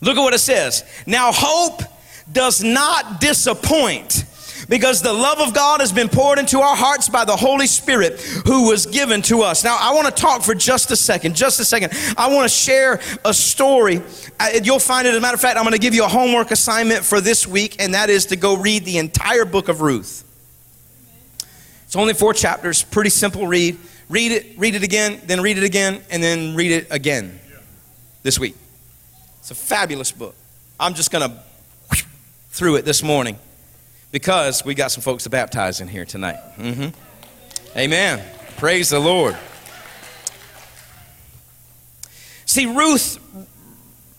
Look 0.02 0.18
at 0.18 0.22
what 0.22 0.34
it 0.34 0.40
says. 0.40 0.84
Now, 1.06 1.32
hope 1.32 1.84
does 2.32 2.64
not 2.64 3.20
disappoint 3.20 4.26
because 4.70 5.02
the 5.02 5.12
love 5.12 5.40
of 5.40 5.54
God 5.54 5.82
has 5.82 5.92
been 5.92 6.08
poured 6.08 6.40
into 6.40 6.60
our 6.60 6.76
hearts 6.76 7.10
by 7.10 7.26
the 7.26 7.36
Holy 7.36 7.68
Spirit 7.68 8.22
who 8.46 8.70
was 8.70 8.86
given 8.86 9.22
to 9.24 9.42
us. 9.42 9.64
Now, 9.64 9.78
I 9.80 9.94
want 9.94 10.08
to 10.08 10.14
talk 10.14 10.44
for 10.44 10.56
just 10.56 10.92
a 10.92 10.96
second, 10.96 11.36
just 11.36 11.60
a 11.60 11.66
second. 11.66 11.92
I 12.18 12.34
want 12.34 12.50
to 12.50 12.56
share 12.56 13.02
a 13.26 13.34
story. 13.34 14.02
You'll 14.64 14.80
find 14.80 15.08
it, 15.08 15.12
as 15.12 15.18
a 15.18 15.20
matter 15.20 15.36
of 15.36 15.42
fact, 15.42 15.58
I'm 15.58 15.64
going 15.64 15.74
to 15.74 15.80
give 15.80 15.94
you 15.94 16.06
a 16.06 16.08
homework 16.08 16.52
assignment 16.52 17.04
for 17.04 17.20
this 17.20 17.46
week, 17.46 17.82
and 17.82 17.94
that 17.96 18.10
is 18.10 18.28
to 18.28 18.36
go 18.36 18.56
read 18.56 18.86
the 18.86 18.98
entire 18.98 19.46
book 19.46 19.68
of 19.68 19.82
Ruth. 19.82 20.24
It's 21.86 21.96
only 21.96 22.14
four 22.14 22.34
chapters, 22.34 22.84
pretty 22.84 23.10
simple 23.10 23.48
read. 23.48 23.78
Read 24.08 24.32
it, 24.32 24.58
read 24.58 24.76
it 24.76 24.84
again, 24.84 25.22
then 25.26 25.42
read 25.42 25.58
it 25.58 25.64
again, 25.64 26.02
and 26.10 26.22
then 26.22 26.56
read 26.56 26.72
it 26.72 26.88
again 26.92 27.40
this 28.24 28.40
week. 28.40 28.56
It's 29.40 29.52
a 29.52 29.56
fabulous 29.56 30.12
book. 30.12 30.36
I'm 30.80 30.94
just 30.94 31.12
going 31.12 31.30
to 31.30 31.38
through 32.52 32.76
it 32.76 32.86
this 32.86 33.02
morning 33.02 33.40
because 34.12 34.66
we 34.66 34.76
got 34.76 34.92
some 34.92 35.02
folks 35.02 35.24
to 35.24 35.30
baptize 35.30 35.80
in 35.80 35.88
here 35.88 36.06
tonight. 36.06 36.38
Mm-hmm. 36.58 37.78
Amen. 37.78 38.22
Praise 38.58 38.90
the 38.90 39.00
Lord. 39.00 39.38
See, 42.46 42.66
Ruth, 42.66 43.18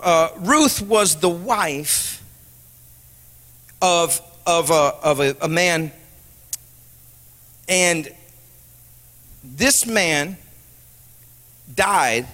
uh, 0.00 0.30
Ruth 0.38 0.80
was 0.80 1.16
the 1.16 1.28
wife 1.28 2.24
of, 3.82 4.20
of, 4.46 4.70
a, 4.70 4.94
of 5.02 5.20
a, 5.20 5.36
a 5.42 5.48
man, 5.48 5.92
and 7.68 8.10
this 9.44 9.86
man 9.86 10.38
died 11.74 12.26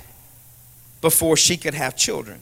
before 1.01 1.37
she 1.37 1.57
could 1.57 1.75
have 1.75 1.97
children. 1.97 2.41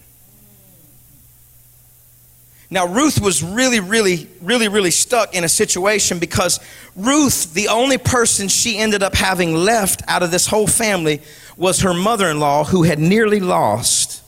Now, 2.68 2.86
Ruth 2.86 3.20
was 3.20 3.42
really, 3.42 3.78
really, 3.78 4.28
really, 4.40 4.68
really 4.68 4.90
stuck 4.90 5.34
in 5.34 5.44
a 5.44 5.48
situation 5.48 6.18
because 6.18 6.58
Ruth, 6.96 7.54
the 7.54 7.68
only 7.68 7.96
person 7.96 8.48
she 8.48 8.78
ended 8.78 9.02
up 9.02 9.14
having 9.14 9.54
left 9.54 10.02
out 10.08 10.22
of 10.22 10.32
this 10.32 10.46
whole 10.46 10.66
family, 10.66 11.22
was 11.56 11.80
her 11.80 11.94
mother 11.94 12.28
in 12.28 12.40
law 12.40 12.64
who 12.64 12.82
had 12.82 12.98
nearly 12.98 13.40
lost 13.40 14.22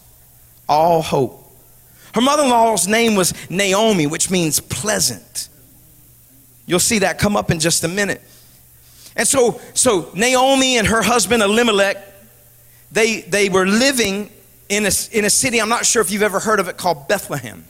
all 0.68 1.02
hope. 1.02 1.44
Her 2.14 2.20
mother 2.20 2.44
in 2.44 2.50
law's 2.50 2.86
name 2.86 3.16
was 3.16 3.34
Naomi, 3.50 4.06
which 4.06 4.30
means 4.30 4.60
pleasant. 4.60 5.48
You'll 6.66 6.78
see 6.78 7.00
that 7.00 7.18
come 7.18 7.36
up 7.36 7.50
in 7.50 7.60
just 7.60 7.82
a 7.84 7.88
minute. 7.88 8.22
And 9.16 9.26
so, 9.26 9.60
so 9.74 10.10
Naomi 10.14 10.78
and 10.78 10.86
her 10.86 11.02
husband 11.02 11.42
Elimelech, 11.42 11.96
they, 12.92 13.22
they 13.22 13.48
were 13.48 13.66
living 13.66 14.30
in 14.68 14.84
a, 14.84 14.90
in 15.12 15.24
a 15.24 15.30
city, 15.30 15.60
I'm 15.60 15.68
not 15.68 15.86
sure 15.86 16.02
if 16.02 16.10
you've 16.10 16.22
ever 16.22 16.38
heard 16.38 16.60
of 16.60 16.68
it, 16.68 16.76
called 16.76 17.08
Bethlehem. 17.08 17.64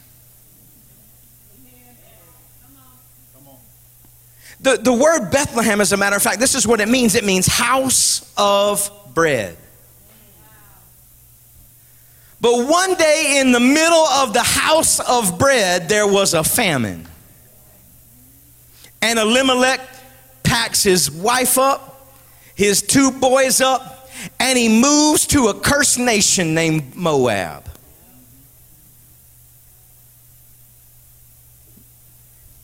The, 4.60 4.76
the 4.76 4.92
word 4.92 5.30
Bethlehem, 5.30 5.80
as 5.80 5.92
a 5.92 5.96
matter 5.96 6.16
of 6.16 6.22
fact, 6.22 6.40
this 6.40 6.54
is 6.54 6.66
what 6.66 6.80
it 6.80 6.88
means 6.88 7.14
it 7.14 7.24
means 7.24 7.46
house 7.46 8.32
of 8.36 8.90
bread. 9.14 9.56
But 12.40 12.68
one 12.68 12.94
day 12.94 13.38
in 13.40 13.52
the 13.52 13.60
middle 13.60 14.06
of 14.06 14.32
the 14.32 14.42
house 14.42 15.00
of 15.00 15.38
bread, 15.38 15.88
there 15.88 16.06
was 16.06 16.34
a 16.34 16.44
famine. 16.44 17.06
And 19.02 19.18
Elimelech 19.18 19.80
packs 20.42 20.82
his 20.82 21.10
wife 21.10 21.58
up, 21.58 22.12
his 22.54 22.82
two 22.82 23.10
boys 23.10 23.60
up, 23.60 24.08
and 24.40 24.58
he 24.58 24.68
moves 24.80 25.26
to 25.28 25.48
a 25.48 25.54
cursed 25.54 25.98
nation 25.98 26.54
named 26.54 26.96
Moab. 26.96 27.67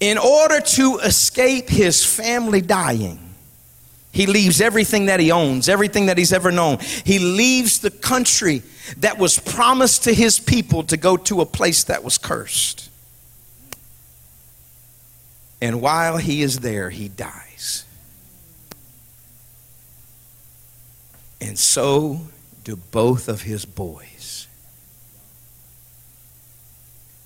In 0.01 0.19
order 0.19 0.61
to 0.61 0.99
escape 0.99 1.69
his 1.69 2.05
family 2.05 2.61
dying, 2.61 3.19
he 4.13 4.27
leaves 4.27 4.61
everything 4.61 5.07
that 5.07 5.19
he 5.19 5.33
owns, 5.33 5.69
everything 5.69 6.07
that 6.07 6.19
he's 6.19 6.33
ever 6.33 6.53
known. 6.53 6.79
He 7.05 7.19
leaves 7.19 7.81
the 7.81 7.91
country 7.91 8.63
that 8.99 9.19
was 9.19 9.39
promised 9.41 10.05
to 10.05 10.15
his 10.15 10.39
people 10.39 10.85
to 10.85 10.97
go 10.97 11.17
to 11.17 11.41
a 11.41 11.47
place 11.47 11.85
that 11.85 12.05
was 12.05 12.17
cursed. 12.17 12.91
And 15.61 15.81
while 15.81 16.19
he 16.19 16.43
is 16.43 16.61
there, 16.61 16.91
he 16.91 17.09
dies. 17.09 17.87
And 21.41 21.59
so 21.59 22.21
do 22.63 22.77
both 22.77 23.29
of 23.29 23.43
his 23.43 23.65
boys. 23.65 24.14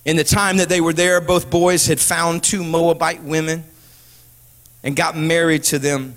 In 0.09 0.17
the 0.17 0.25
time 0.25 0.57
that 0.57 0.71
they 0.71 0.81
were 0.81 0.95
there, 0.95 1.21
both 1.21 1.51
boys 1.51 1.85
had 1.85 2.01
found 2.01 2.43
two 2.43 2.65
Moabite 2.65 3.23
women 3.23 3.63
and 4.83 4.97
got 4.97 5.15
married 5.15 5.65
to 5.65 5.79
them. 5.79 6.17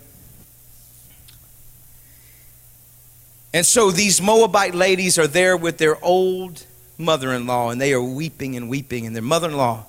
And 3.53 3.65
so 3.65 3.91
these 3.91 4.21
Moabite 4.21 4.73
ladies 4.73 5.19
are 5.19 5.27
there 5.27 5.57
with 5.57 5.77
their 5.77 6.01
old 6.01 6.65
mother 6.97 7.33
in 7.33 7.45
law, 7.45 7.69
and 7.69 7.81
they 7.81 7.91
are 7.91 8.01
weeping 8.01 8.55
and 8.55 8.69
weeping. 8.69 9.05
And 9.05 9.13
their 9.13 9.21
mother 9.21 9.49
in 9.49 9.57
law, 9.57 9.85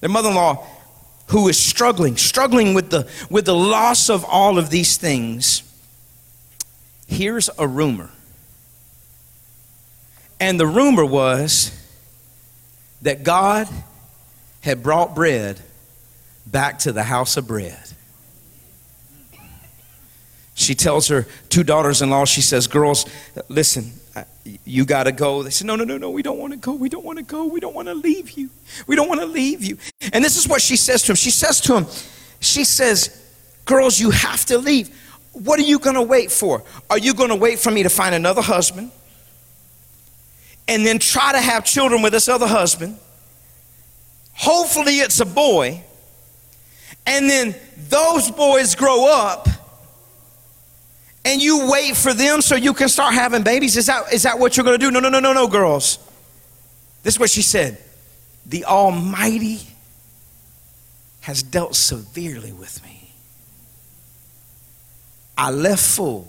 their 0.00 0.10
mother 0.10 0.30
in 0.30 0.34
law, 0.34 0.66
who 1.28 1.46
is 1.46 1.60
struggling, 1.60 2.16
struggling 2.16 2.74
with 2.74 2.90
the, 2.90 3.08
with 3.30 3.44
the 3.44 3.54
loss 3.54 4.10
of 4.10 4.24
all 4.24 4.58
of 4.58 4.70
these 4.70 4.96
things, 4.96 5.62
here's 7.06 7.48
a 7.56 7.68
rumor. 7.68 8.10
And 10.40 10.58
the 10.58 10.66
rumor 10.66 11.06
was 11.06 11.77
that 13.02 13.22
God 13.22 13.68
had 14.60 14.82
brought 14.82 15.14
bread 15.14 15.60
back 16.46 16.80
to 16.80 16.92
the 16.92 17.02
house 17.02 17.36
of 17.36 17.46
bread. 17.46 17.78
She 20.54 20.74
tells 20.74 21.06
her 21.08 21.26
two 21.48 21.62
daughters 21.62 22.02
in 22.02 22.10
law, 22.10 22.24
she 22.24 22.40
says, 22.40 22.66
Girls, 22.66 23.06
listen, 23.48 23.92
you 24.64 24.84
got 24.84 25.04
to 25.04 25.12
go. 25.12 25.44
They 25.44 25.50
said, 25.50 25.68
No, 25.68 25.76
no, 25.76 25.84
no, 25.84 25.98
no, 25.98 26.10
we 26.10 26.22
don't 26.22 26.38
want 26.38 26.52
to 26.52 26.58
go. 26.58 26.72
We 26.72 26.88
don't 26.88 27.04
want 27.04 27.18
to 27.18 27.24
go. 27.24 27.46
We 27.46 27.60
don't 27.60 27.74
want 27.74 27.86
to 27.86 27.94
leave 27.94 28.32
you. 28.32 28.50
We 28.88 28.96
don't 28.96 29.08
want 29.08 29.20
to 29.20 29.26
leave 29.26 29.62
you. 29.62 29.78
And 30.12 30.24
this 30.24 30.36
is 30.36 30.48
what 30.48 30.60
she 30.60 30.76
says 30.76 31.02
to 31.02 31.12
him. 31.12 31.16
She 31.16 31.30
says 31.30 31.60
to 31.62 31.76
him, 31.76 31.86
She 32.40 32.64
says, 32.64 33.24
Girls, 33.66 34.00
you 34.00 34.10
have 34.10 34.44
to 34.46 34.58
leave. 34.58 34.90
What 35.32 35.60
are 35.60 35.64
you 35.64 35.78
going 35.78 35.94
to 35.94 36.02
wait 36.02 36.32
for? 36.32 36.64
Are 36.90 36.98
you 36.98 37.14
going 37.14 37.28
to 37.28 37.36
wait 37.36 37.60
for 37.60 37.70
me 37.70 37.84
to 37.84 37.90
find 37.90 38.14
another 38.14 38.42
husband? 38.42 38.90
And 40.68 40.86
then 40.86 40.98
try 40.98 41.32
to 41.32 41.40
have 41.40 41.64
children 41.64 42.02
with 42.02 42.12
this 42.12 42.28
other 42.28 42.46
husband. 42.46 42.98
Hopefully, 44.34 44.98
it's 44.98 45.18
a 45.20 45.26
boy. 45.26 45.82
And 47.06 47.28
then 47.28 47.54
those 47.88 48.30
boys 48.30 48.74
grow 48.74 49.10
up 49.10 49.48
and 51.24 51.42
you 51.42 51.70
wait 51.70 51.96
for 51.96 52.12
them 52.12 52.42
so 52.42 52.54
you 52.54 52.74
can 52.74 52.88
start 52.88 53.14
having 53.14 53.42
babies. 53.42 53.76
Is 53.76 53.86
that, 53.86 54.12
is 54.12 54.22
that 54.22 54.38
what 54.38 54.56
you're 54.56 54.64
going 54.64 54.78
to 54.78 54.86
do? 54.86 54.90
No, 54.90 55.00
no, 55.00 55.08
no, 55.08 55.18
no, 55.18 55.32
no, 55.32 55.48
girls. 55.48 55.98
This 57.02 57.14
is 57.14 57.20
what 57.20 57.30
she 57.30 57.42
said 57.42 57.78
The 58.46 58.66
Almighty 58.66 59.60
has 61.20 61.42
dealt 61.42 61.74
severely 61.74 62.52
with 62.52 62.82
me. 62.84 63.12
I 65.36 65.50
left 65.50 65.82
full 65.82 66.28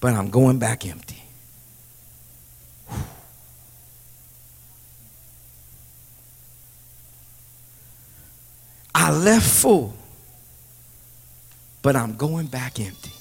but 0.00 0.14
I'm 0.14 0.30
going 0.30 0.58
back 0.58 0.86
empty. 0.86 1.19
I 8.94 9.12
left 9.12 9.46
full, 9.46 9.94
but 11.82 11.96
I'm 11.96 12.16
going 12.16 12.46
back 12.46 12.80
empty. 12.80 13.12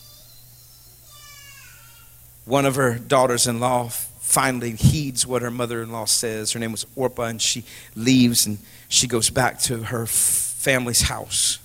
One 2.46 2.66
of 2.66 2.76
her 2.76 2.98
daughters 2.98 3.46
in 3.46 3.60
law 3.60 3.90
finally 3.90 4.72
heeds 4.72 5.26
what 5.26 5.42
her 5.42 5.52
mother 5.52 5.82
in 5.82 5.92
law 5.92 6.06
says. 6.06 6.54
Her 6.54 6.60
name 6.60 6.72
was 6.72 6.86
Orpah, 6.96 7.26
and 7.26 7.42
she 7.42 7.64
leaves 7.96 8.46
and 8.46 8.58
she 8.88 9.08
goes 9.08 9.30
back 9.30 9.60
to 9.62 9.84
her 9.84 10.06
family's 10.06 11.02
house. 11.02 11.60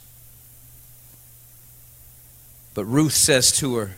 But 2.74 2.84
Ruth 2.84 3.12
says 3.12 3.52
to 3.58 3.76
her, 3.76 3.96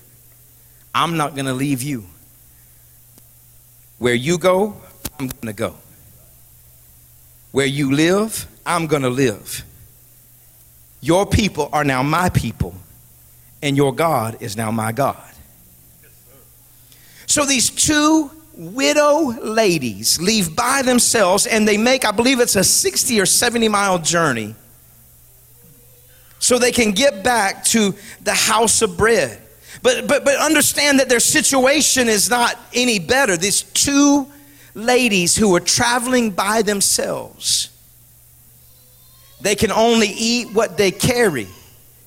I'm 0.94 1.16
not 1.16 1.34
going 1.34 1.46
to 1.46 1.52
leave 1.52 1.82
you. 1.82 2.06
Where 3.98 4.14
you 4.14 4.38
go, 4.38 4.76
I'm 5.18 5.28
going 5.28 5.46
to 5.46 5.52
go. 5.52 5.76
Where 7.52 7.66
you 7.66 7.92
live, 7.94 8.46
I'm 8.66 8.86
going 8.86 9.02
to 9.02 9.10
live. 9.10 9.64
Your 11.00 11.26
people 11.26 11.68
are 11.72 11.84
now 11.84 12.02
my 12.02 12.28
people, 12.30 12.74
and 13.62 13.76
your 13.76 13.94
God 13.94 14.38
is 14.40 14.56
now 14.56 14.70
my 14.70 14.92
God. 14.92 15.22
So 17.26 17.44
these 17.44 17.70
two 17.70 18.30
widow 18.56 19.32
ladies 19.42 20.20
leave 20.20 20.56
by 20.56 20.82
themselves 20.82 21.46
and 21.46 21.68
they 21.68 21.76
make, 21.76 22.04
I 22.06 22.10
believe 22.10 22.40
it's 22.40 22.56
a 22.56 22.64
60 22.64 23.20
or 23.20 23.26
70 23.26 23.68
mile 23.68 23.98
journey 23.98 24.54
so 26.38 26.58
they 26.58 26.72
can 26.72 26.92
get 26.92 27.22
back 27.22 27.64
to 27.64 27.94
the 28.22 28.34
house 28.34 28.82
of 28.82 28.96
bread. 28.96 29.40
But, 29.82 30.08
but, 30.08 30.24
but 30.24 30.36
understand 30.36 31.00
that 31.00 31.08
their 31.08 31.20
situation 31.20 32.08
is 32.08 32.30
not 32.30 32.58
any 32.72 32.98
better. 32.98 33.36
These 33.36 33.62
two 33.62 34.26
ladies 34.74 35.36
who 35.36 35.54
are 35.54 35.60
traveling 35.60 36.30
by 36.30 36.62
themselves, 36.62 37.70
they 39.40 39.54
can 39.54 39.70
only 39.70 40.08
eat 40.08 40.52
what 40.52 40.76
they 40.76 40.90
carry. 40.90 41.48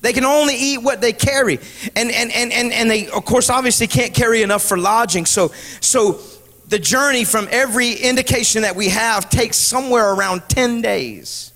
They 0.02 0.12
can 0.12 0.24
only 0.24 0.54
eat 0.54 0.78
what 0.78 1.00
they 1.00 1.12
carry. 1.12 1.58
And, 1.94 2.10
and, 2.10 2.32
and, 2.32 2.52
and, 2.52 2.72
and 2.72 2.90
they, 2.90 3.08
of 3.08 3.24
course, 3.24 3.50
obviously 3.50 3.86
can't 3.86 4.14
carry 4.14 4.42
enough 4.42 4.62
for 4.62 4.78
lodging. 4.78 5.26
So, 5.26 5.48
so 5.80 6.20
the 6.68 6.78
journey 6.78 7.24
from 7.24 7.48
every 7.50 7.92
indication 7.92 8.62
that 8.62 8.76
we 8.76 8.88
have 8.88 9.28
takes 9.28 9.56
somewhere 9.56 10.12
around 10.12 10.48
10 10.48 10.82
days. 10.82 11.52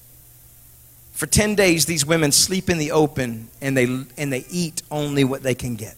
For 1.12 1.26
10 1.26 1.54
days, 1.54 1.86
these 1.86 2.04
women 2.04 2.32
sleep 2.32 2.68
in 2.68 2.78
the 2.78 2.90
open 2.90 3.48
and 3.62 3.76
they, 3.76 3.84
and 4.18 4.32
they 4.32 4.44
eat 4.50 4.82
only 4.90 5.24
what 5.24 5.42
they 5.42 5.54
can 5.54 5.76
get. 5.76 5.96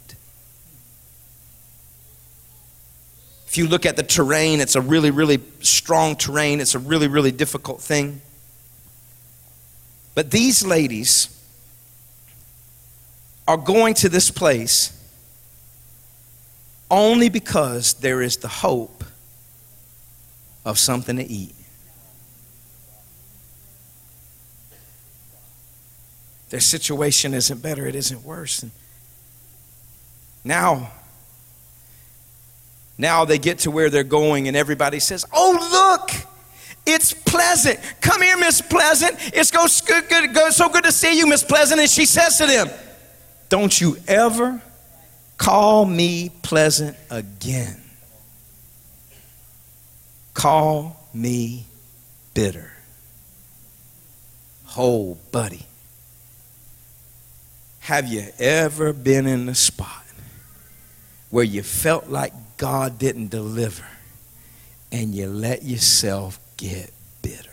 If 3.47 3.57
you 3.57 3.66
look 3.66 3.87
at 3.87 3.97
the 3.97 4.03
terrain, 4.03 4.61
it's 4.61 4.77
a 4.77 4.81
really, 4.83 5.11
really 5.11 5.41
strong 5.61 6.14
terrain. 6.14 6.61
It's 6.61 6.74
a 6.74 6.79
really, 6.79 7.09
really 7.09 7.33
difficult 7.33 7.81
thing. 7.81 8.20
But 10.17 10.31
these 10.31 10.64
ladies 10.64 11.29
are 13.47 13.59
going 13.59 13.93
to 13.97 14.09
this 14.09 14.31
place 14.31 14.99
only 16.91 17.29
because 17.29 17.93
there 17.93 18.23
is 18.23 18.39
the 18.39 18.49
hope 18.49 19.05
of 20.64 20.79
something 20.79 21.17
to 21.17 21.23
eat. 21.23 21.55
Their 26.49 26.61
situation 26.61 27.35
isn't 27.35 27.61
better, 27.61 27.87
it 27.87 27.95
isn't 27.95 28.25
worse. 28.25 28.62
And 28.62 28.73
now, 30.45 30.93
now 32.97 33.27
they 33.27 33.37
get 33.37 33.59
to 33.61 33.71
where 33.71 33.91
they're 33.91 34.03
going, 34.03 34.49
and 34.49 34.57
everybody 34.57 34.99
says, 34.99 35.27
Oh, 35.31 36.01
look, 36.01 36.27
it's 36.87 37.12
pleasant. 37.12 37.78
Come 38.01 38.22
here, 38.22 38.37
Miss 38.39 38.61
Pleasant. 38.61 39.16
It's 39.34 39.51
go, 39.51 39.66
good, 39.87 40.09
good, 40.09 40.32
go, 40.32 40.51
so 40.51 40.68
good 40.68 40.84
to 40.84 40.93
see 40.93 41.18
you, 41.18 41.26
Miss 41.26 41.43
Pleasant. 41.43 41.80
And 41.80 41.91
she 41.91 42.07
says 42.07 42.39
to 42.39 42.47
them, 42.47 42.70
Don't 43.49 43.78
you 43.80 43.97
ever 44.07 44.62
call 45.37 45.84
me 45.84 46.30
pleasant 46.43 46.97
again. 47.11 47.80
Call 50.34 50.97
me 51.12 51.66
bitter. 52.34 52.72
Oh, 54.76 55.16
buddy. 55.32 55.66
Have 57.80 58.09
you 58.09 58.26
ever 58.39 58.93
been 58.93 59.26
in 59.26 59.49
a 59.49 59.55
spot 59.55 60.05
where 61.30 61.45
you 61.45 61.62
felt 61.62 62.09
like 62.09 62.32
God 62.57 62.99
didn't 62.99 63.28
deliver 63.28 63.87
and 64.93 65.14
you 65.14 65.28
let 65.28 65.62
yourself 65.62 66.39
get 66.57 66.93
bitter? 67.23 67.51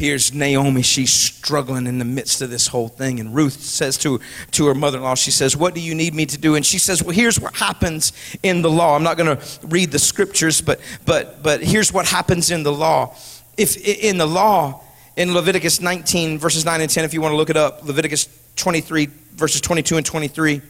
Here's 0.00 0.32
Naomi. 0.32 0.80
She's 0.80 1.12
struggling 1.12 1.86
in 1.86 1.98
the 1.98 2.06
midst 2.06 2.40
of 2.40 2.48
this 2.48 2.68
whole 2.68 2.88
thing. 2.88 3.20
And 3.20 3.34
Ruth 3.34 3.60
says 3.60 3.98
to, 3.98 4.18
to 4.52 4.66
her 4.66 4.74
mother 4.74 4.96
in 4.96 5.04
law, 5.04 5.14
She 5.14 5.30
says, 5.30 5.56
What 5.56 5.74
do 5.74 5.80
you 5.80 5.94
need 5.94 6.14
me 6.14 6.24
to 6.24 6.38
do? 6.38 6.54
And 6.54 6.64
she 6.64 6.78
says, 6.78 7.02
Well, 7.02 7.14
here's 7.14 7.38
what 7.38 7.54
happens 7.54 8.14
in 8.42 8.62
the 8.62 8.70
law. 8.70 8.96
I'm 8.96 9.02
not 9.02 9.18
going 9.18 9.36
to 9.36 9.66
read 9.66 9.90
the 9.92 9.98
scriptures, 9.98 10.62
but, 10.62 10.80
but, 11.04 11.42
but 11.42 11.62
here's 11.62 11.92
what 11.92 12.06
happens 12.06 12.50
in 12.50 12.62
the 12.62 12.72
law. 12.72 13.14
If 13.58 13.76
in 13.76 14.16
the 14.16 14.26
law, 14.26 14.80
in 15.16 15.34
Leviticus 15.34 15.82
19, 15.82 16.38
verses 16.38 16.64
9 16.64 16.80
and 16.80 16.88
10, 16.88 17.04
if 17.04 17.12
you 17.12 17.20
want 17.20 17.32
to 17.32 17.36
look 17.36 17.50
it 17.50 17.58
up, 17.58 17.84
Leviticus 17.84 18.26
23, 18.56 19.06
verses 19.34 19.60
22 19.60 19.98
and 19.98 20.06
23. 20.06 20.62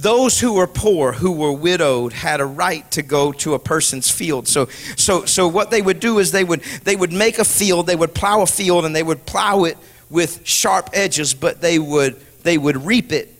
Those 0.00 0.38
who 0.38 0.52
were 0.52 0.68
poor, 0.68 1.12
who 1.12 1.32
were 1.32 1.52
widowed, 1.52 2.12
had 2.12 2.40
a 2.40 2.46
right 2.46 2.88
to 2.92 3.02
go 3.02 3.32
to 3.32 3.54
a 3.54 3.58
person's 3.58 4.08
field. 4.08 4.46
So, 4.46 4.66
so, 4.96 5.24
so 5.24 5.48
what 5.48 5.72
they 5.72 5.82
would 5.82 5.98
do 5.98 6.20
is 6.20 6.30
they 6.30 6.44
would, 6.44 6.60
they 6.84 6.94
would 6.94 7.12
make 7.12 7.40
a 7.40 7.44
field, 7.44 7.88
they 7.88 7.96
would 7.96 8.14
plow 8.14 8.42
a 8.42 8.46
field, 8.46 8.84
and 8.84 8.94
they 8.94 9.02
would 9.02 9.26
plow 9.26 9.64
it 9.64 9.76
with 10.08 10.46
sharp 10.46 10.90
edges, 10.92 11.34
but 11.34 11.60
they 11.60 11.80
would, 11.80 12.14
they 12.44 12.56
would 12.56 12.76
reap 12.86 13.10
it 13.10 13.34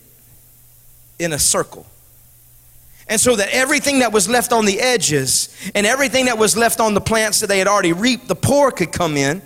in 1.21 1.33
a 1.33 1.39
circle. 1.39 1.87
And 3.07 3.21
so 3.21 3.37
that 3.37 3.51
everything 3.51 4.01
that 4.01 4.13
was 4.13 4.29
left 4.29 4.53
on 4.53 4.65
the 4.65 4.81
edges 4.81 5.57
and 5.77 5.87
everything 5.87 6.25
that 6.25 6.39
was 6.39 6.57
left 6.57 6.81
on 6.81 6.93
the 6.93 7.01
plants 7.01 7.39
that 7.39 7.47
they 7.47 7.59
had 7.59 7.69
already 7.69 7.93
reaped, 7.93 8.27
the 8.27 8.35
poor 8.35 8.73
could 8.73 8.91
come 8.91 9.17
in 9.17 9.43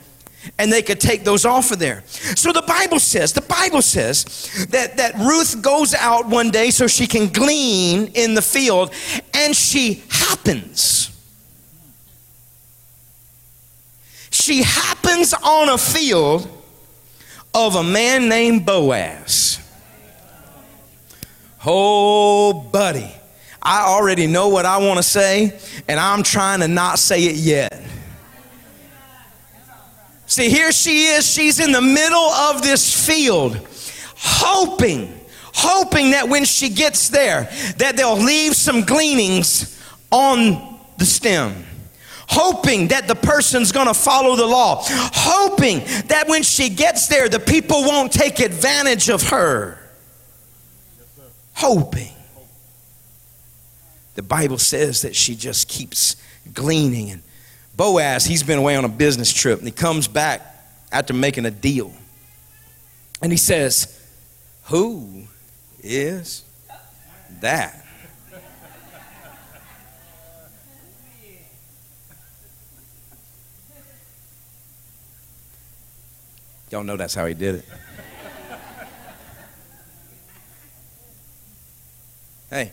and 0.58 0.72
they 0.72 0.82
could 0.82 1.00
take 1.00 1.24
those 1.24 1.44
off 1.44 1.70
of 1.70 1.78
there. 1.78 2.02
So 2.06 2.52
the 2.52 2.62
Bible 2.62 2.98
says, 2.98 3.32
the 3.32 3.42
Bible 3.42 3.82
says 3.82 4.66
that, 4.70 4.96
that 4.96 5.14
Ruth 5.16 5.62
goes 5.62 5.94
out 5.94 6.28
one 6.28 6.50
day 6.50 6.70
so 6.70 6.86
she 6.86 7.06
can 7.06 7.28
glean 7.28 8.12
in 8.14 8.34
the 8.34 8.42
field, 8.42 8.92
and 9.34 9.54
she 9.54 10.02
happens. 10.08 11.10
She 14.30 14.62
happens 14.62 15.34
on 15.34 15.68
a 15.68 15.78
field 15.78 16.48
of 17.54 17.76
a 17.76 17.82
man 17.82 18.28
named 18.28 18.64
Boaz. 18.64 19.58
Oh, 21.64 22.52
buddy. 22.52 23.12
I 23.62 23.82
already 23.82 24.26
know 24.26 24.48
what 24.48 24.66
I 24.66 24.78
want 24.78 24.96
to 24.96 25.02
say, 25.04 25.60
and 25.86 26.00
I'm 26.00 26.24
trying 26.24 26.60
to 26.60 26.68
not 26.68 26.98
say 26.98 27.24
it 27.26 27.36
yet. 27.36 27.80
See, 30.32 30.48
here 30.48 30.72
she 30.72 31.08
is. 31.08 31.30
She's 31.30 31.60
in 31.60 31.72
the 31.72 31.82
middle 31.82 32.16
of 32.16 32.62
this 32.62 33.06
field, 33.06 33.54
hoping, 34.16 35.20
hoping 35.52 36.12
that 36.12 36.26
when 36.26 36.46
she 36.46 36.70
gets 36.70 37.10
there, 37.10 37.50
that 37.76 37.98
they'll 37.98 38.16
leave 38.16 38.56
some 38.56 38.86
gleanings 38.86 39.78
on 40.10 40.80
the 40.96 41.04
stem 41.04 41.66
hoping 42.28 42.88
that 42.88 43.06
the 43.08 43.14
person's 43.14 43.72
to 43.72 43.92
follow 43.92 44.34
the 44.36 44.46
law, 44.46 44.82
hoping 44.86 45.80
that 46.06 46.24
when 46.28 46.42
she 46.42 46.70
gets 46.70 47.06
there, 47.06 47.28
the 47.28 47.38
people 47.38 47.82
won't 47.82 48.10
take 48.10 48.40
advantage 48.40 49.10
of 49.10 49.22
her. 49.24 49.78
Hoping 51.56 52.14
the 54.14 54.22
Bible 54.22 54.56
says 54.56 55.02
that 55.02 55.14
she 55.14 55.34
just 55.34 55.68
keeps 55.68 56.16
gleaning. 56.54 57.10
And 57.10 57.22
Boaz, 57.76 58.24
he's 58.24 58.42
been 58.42 58.58
away 58.58 58.76
on 58.76 58.84
a 58.84 58.88
business 58.88 59.32
trip, 59.32 59.58
and 59.58 59.66
he 59.66 59.72
comes 59.72 60.06
back 60.08 60.42
after 60.90 61.14
making 61.14 61.46
a 61.46 61.50
deal. 61.50 61.92
And 63.22 63.32
he 63.32 63.38
says, 63.38 63.98
Who 64.64 65.24
is 65.82 66.44
that? 67.40 67.78
Y'all 76.70 76.82
know 76.82 76.96
that's 76.96 77.14
how 77.14 77.26
he 77.26 77.34
did 77.34 77.56
it. 77.56 77.64
hey, 82.48 82.72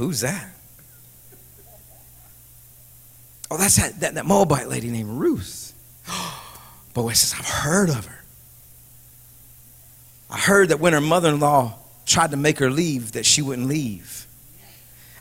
Who's 0.00 0.20
that? 0.20 0.48
Oh, 3.50 3.58
that's 3.58 3.76
that, 3.76 4.00
that, 4.00 4.14
that 4.14 4.24
Moabite 4.24 4.66
lady 4.66 4.88
named 4.88 5.10
Ruth. 5.10 5.74
Boaz 6.94 7.18
says, 7.18 7.38
I've 7.38 7.46
heard 7.46 7.90
of 7.90 8.06
her. 8.06 8.24
I 10.30 10.38
heard 10.38 10.70
that 10.70 10.80
when 10.80 10.94
her 10.94 11.02
mother 11.02 11.28
in 11.28 11.38
law 11.38 11.74
tried 12.06 12.30
to 12.30 12.38
make 12.38 12.60
her 12.60 12.70
leave, 12.70 13.12
that 13.12 13.26
she 13.26 13.42
wouldn't 13.42 13.68
leave. 13.68 14.26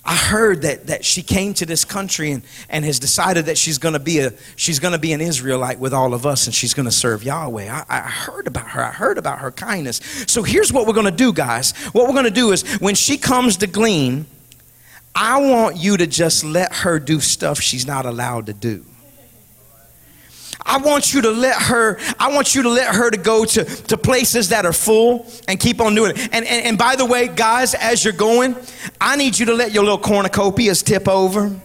I 0.06 0.16
heard 0.16 0.62
that, 0.62 0.88
that 0.88 1.04
she 1.04 1.24
came 1.24 1.54
to 1.56 1.66
this 1.66 1.84
country 1.84 2.32
and, 2.32 2.42
and 2.70 2.86
has 2.86 3.00
decided 3.00 3.48
that 3.48 3.58
she's 3.58 3.80
going 3.80 3.96
to 3.96 4.00
be 4.00 4.20
a 4.20 4.32
she's 4.56 4.80
to 4.80 4.98
be 4.98 5.12
an 5.12 5.20
Israelite 5.20 5.78
with 5.78 5.94
all 5.94 6.14
of 6.14 6.26
us 6.26 6.46
and 6.46 6.56
she's 6.56 6.74
going 6.74 6.86
to 6.86 6.92
serve 6.92 7.22
Yahweh. 7.22 7.70
I, 7.70 7.84
I 7.90 8.00
heard 8.00 8.48
about 8.48 8.70
her. 8.70 8.82
I 8.82 8.94
heard 8.94 9.18
about 9.18 9.40
her 9.40 9.52
kindness. 9.52 9.98
So 10.28 10.42
here's 10.42 10.72
what 10.72 10.88
we're 10.88 10.94
going 10.94 11.04
to 11.04 11.12
do, 11.12 11.34
guys. 11.34 11.74
What 11.92 12.08
we're 12.08 12.14
going 12.14 12.24
to 12.24 12.32
do 12.32 12.54
is 12.54 12.64
when 12.80 12.96
she 12.96 13.18
comes 13.18 13.58
to 13.58 13.68
glean, 13.68 14.26
I 15.16 15.42
want 15.42 15.78
you 15.78 15.98
to 15.98 16.08
just 16.08 16.44
let 16.44 16.74
her 16.74 17.00
do 17.00 17.20
stuff 17.20 17.60
she's 17.60 17.86
not 17.86 18.06
allowed 18.06 18.46
to 18.46 18.54
do. 18.54 18.86
I 20.66 20.78
want 20.78 21.14
you 21.14 21.22
to 21.22 21.32
let 21.32 21.60
her, 21.64 21.98
I 22.20 22.32
want 22.34 22.54
you 22.54 22.64
to 22.64 22.70
let 22.70 22.94
her 22.94 23.10
to 23.10 23.18
go 23.18 23.44
to, 23.44 23.64
to 23.64 23.98
places 23.98 24.50
that 24.50 24.66
are 24.66 24.74
full 24.74 25.26
and 25.48 25.60
keep 25.60 25.82
on 25.82 25.96
doing 25.96 26.12
it. 26.12 26.20
And, 26.32 26.46
and, 26.46 26.66
and 26.66 26.78
by 26.78 26.96
the 26.96 27.06
way, 27.06 27.28
guys, 27.28 27.74
as 27.74 28.04
you're 28.04 28.14
going, 28.14 28.56
I 29.00 29.16
need 29.16 29.40
you 29.40 29.48
to 29.48 29.54
let 29.54 29.72
your 29.72 29.84
little 29.84 29.98
cornucopias 29.98 30.84
tip 30.84 31.08
over. 31.08 31.56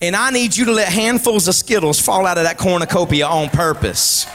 And 0.00 0.16
I 0.16 0.30
need 0.30 0.56
you 0.56 0.66
to 0.66 0.72
let 0.72 0.88
handfuls 0.88 1.48
of 1.48 1.54
Skittles 1.54 2.00
fall 2.00 2.26
out 2.26 2.38
of 2.38 2.44
that 2.44 2.58
cornucopia 2.58 3.26
on 3.26 3.48
purpose. 3.48 4.26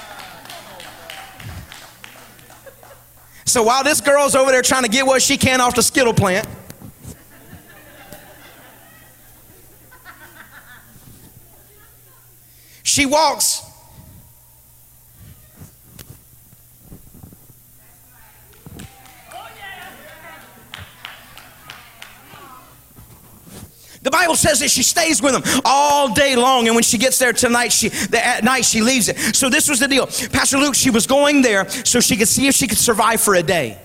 So 3.50 3.64
while 3.64 3.84
this 3.84 4.00
girl's 4.00 4.36
over 4.36 4.52
there 4.52 4.62
trying 4.62 4.84
to 4.84 4.90
get 4.90 5.08
what 5.08 5.24
she 5.24 5.36
can 5.36 5.60
off 5.60 5.74
the 5.74 5.82
Skittle 5.82 6.14
plant, 6.14 6.48
She 12.84 13.06
walks. 13.06 13.69
The 24.02 24.12
Bible 24.12 24.36
says 24.36 24.62
that 24.62 24.70
she 24.70 24.82
stays 24.82 25.22
with 25.22 25.36
him 25.36 25.62
all 25.66 26.14
day 26.14 26.38
long, 26.38 26.68
and 26.68 26.76
when 26.76 26.84
she 26.84 26.98
gets 26.98 27.20
there 27.20 27.34
tonight, 27.34 27.74
she 27.74 27.90
the, 27.90 28.26
at 28.26 28.46
night 28.46 28.64
she 28.64 28.82
leaves 28.82 29.10
it. 29.10 29.18
So 29.36 29.50
this 29.50 29.68
was 29.68 29.80
the 29.80 29.88
deal, 29.90 30.08
Pastor 30.32 30.58
Luke. 30.58 30.76
She 30.76 30.90
was 30.90 31.06
going 31.06 31.42
there 31.42 31.70
so 31.70 32.00
she 32.00 32.16
could 32.16 32.30
see 32.30 32.48
if 32.48 32.56
she 32.56 32.68
could 32.68 32.78
survive 32.78 33.20
for 33.20 33.36
a 33.36 33.44
day. 33.44 33.78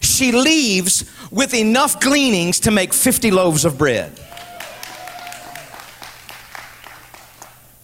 She 0.00 0.30
leaves 0.32 1.10
with 1.30 1.54
enough 1.54 2.00
gleanings 2.00 2.60
to 2.60 2.70
make 2.70 2.92
fifty 2.92 3.30
loaves 3.30 3.64
of 3.64 3.78
bread. 3.78 4.12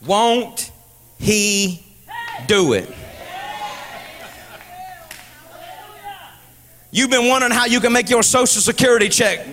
Won't 0.04 0.70
he 1.18 1.86
do 2.46 2.74
it? 2.74 2.92
You've 6.94 7.10
been 7.10 7.26
wondering 7.26 7.50
how 7.50 7.64
you 7.66 7.80
can 7.80 7.92
make 7.92 8.08
your 8.08 8.22
social 8.22 8.62
security 8.62 9.08
check 9.08 9.44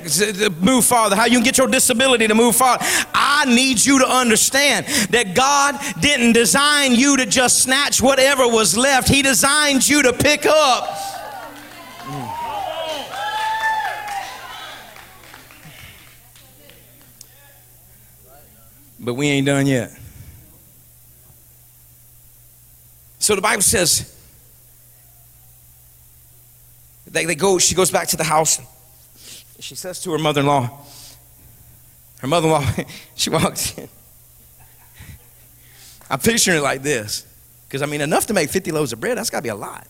move 0.62 0.86
farther, 0.86 1.16
how 1.16 1.26
you 1.26 1.38
can 1.38 1.44
get 1.44 1.58
your 1.58 1.66
disability 1.66 2.28
to 2.28 2.36
move 2.36 2.56
farther. 2.56 2.86
I 3.16 3.46
need 3.46 3.84
you 3.84 3.98
to 3.98 4.08
understand 4.08 4.86
that 5.10 5.34
God 5.34 5.76
didn't 6.00 6.34
design 6.34 6.94
you 6.94 7.18
to 7.18 7.26
just 7.26 7.64
snatch 7.64 8.00
whatever 8.00 8.48
was 8.48 8.78
left, 8.78 9.10
He 9.10 9.24
designed 9.24 9.90
you 9.90 10.04
to 10.04 10.14
pick 10.14 10.46
up. 10.46 10.88
But 19.00 19.16
we 19.16 19.30
ain't 19.30 19.48
done 19.48 19.66
yet. 19.66 19.98
So 23.18 23.34
the 23.34 23.42
Bible 23.42 23.64
says, 23.64 24.16
they, 27.12 27.26
they 27.26 27.36
go, 27.36 27.60
she 27.60 27.76
goes 27.76 27.92
back 27.92 28.08
to 28.10 28.18
the 28.18 28.24
house. 28.24 28.60
She 29.60 29.76
says 29.76 30.02
to 30.02 30.12
her 30.12 30.18
mother 30.18 30.42
in 30.42 30.48
law, 30.48 30.86
her 32.20 32.28
mother 32.28 32.48
in 32.48 32.54
law, 32.54 32.66
she 33.16 33.30
walks 33.30 33.78
in. 33.78 33.90
I'm 36.10 36.20
picturing 36.20 36.58
it 36.58 36.62
like 36.62 36.82
this. 36.82 37.26
Because, 37.68 37.82
I 37.82 37.86
mean, 37.86 38.02
enough 38.02 38.26
to 38.28 38.34
make 38.34 38.50
50 38.50 38.72
loaves 38.72 38.92
of 38.92 39.00
bread, 39.00 39.18
that's 39.18 39.30
got 39.30 39.40
to 39.40 39.44
be 39.44 39.50
a 39.50 39.56
lot. 39.56 39.88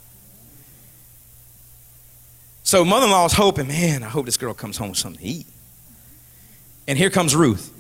So, 2.64 2.86
mother 2.86 3.06
in 3.06 3.12
law 3.12 3.26
is 3.26 3.34
hoping, 3.34 3.68
man, 3.68 4.04
I 4.04 4.08
hope 4.08 4.26
this 4.26 4.38
girl 4.38 4.54
comes 4.54 4.78
home 4.78 4.90
with 4.90 5.00
something 5.00 5.20
to 5.20 5.28
eat. 5.28 5.48
And 6.88 6.98
here 6.98 7.10
comes 7.10 7.36
Ruth. 7.36 7.74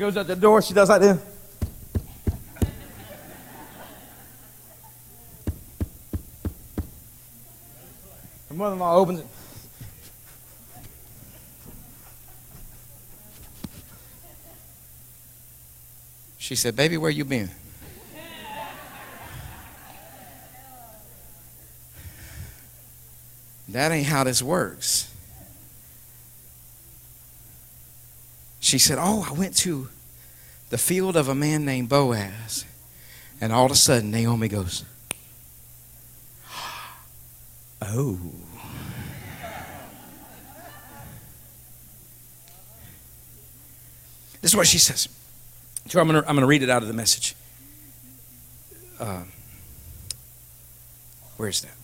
Goes 0.00 0.16
out 0.16 0.26
the 0.26 0.34
door, 0.34 0.62
she 0.62 0.72
does 0.72 0.88
like 0.88 1.02
this. 1.02 1.20
Her 8.48 8.54
mother 8.54 8.72
in 8.72 8.78
law 8.78 8.96
opens 8.96 9.20
it. 9.20 9.26
She 16.38 16.56
said, 16.56 16.74
Baby, 16.74 16.96
where 16.96 17.10
you 17.10 17.26
been? 17.26 17.50
That 23.68 23.92
ain't 23.92 24.06
how 24.06 24.24
this 24.24 24.42
works. 24.42 25.09
She 28.60 28.78
said, 28.78 28.98
Oh, 29.00 29.26
I 29.28 29.32
went 29.32 29.56
to 29.58 29.88
the 30.68 30.78
field 30.78 31.16
of 31.16 31.28
a 31.28 31.34
man 31.34 31.64
named 31.64 31.88
Boaz. 31.88 32.64
And 33.40 33.52
all 33.52 33.66
of 33.66 33.72
a 33.72 33.76
sudden, 33.76 34.10
Naomi 34.10 34.48
goes, 34.48 34.84
Oh. 37.82 38.18
This 44.42 44.52
is 44.52 44.56
what 44.56 44.66
she 44.66 44.78
says. 44.78 45.08
So 45.88 46.00
I'm 46.00 46.08
going 46.08 46.22
to 46.22 46.28
I'm 46.28 46.36
to 46.36 46.46
read 46.46 46.62
it 46.62 46.70
out 46.70 46.82
of 46.82 46.88
the 46.88 46.94
message. 46.94 47.34
Uh, 48.98 49.22
where 51.36 51.48
is 51.48 51.62
that? 51.62 51.74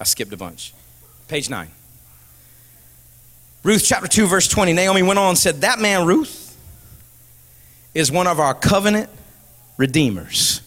I 0.00 0.04
skipped 0.04 0.32
a 0.32 0.36
bunch. 0.36 0.74
Page 1.28 1.48
9. 1.48 1.70
Ruth 3.66 3.84
chapter 3.84 4.06
2, 4.06 4.28
verse 4.28 4.46
20. 4.46 4.74
Naomi 4.74 5.02
went 5.02 5.18
on 5.18 5.30
and 5.30 5.38
said, 5.38 5.62
That 5.62 5.80
man, 5.80 6.06
Ruth, 6.06 6.56
is 7.94 8.12
one 8.12 8.28
of 8.28 8.38
our 8.38 8.54
covenant 8.54 9.10
redeemers, 9.76 10.60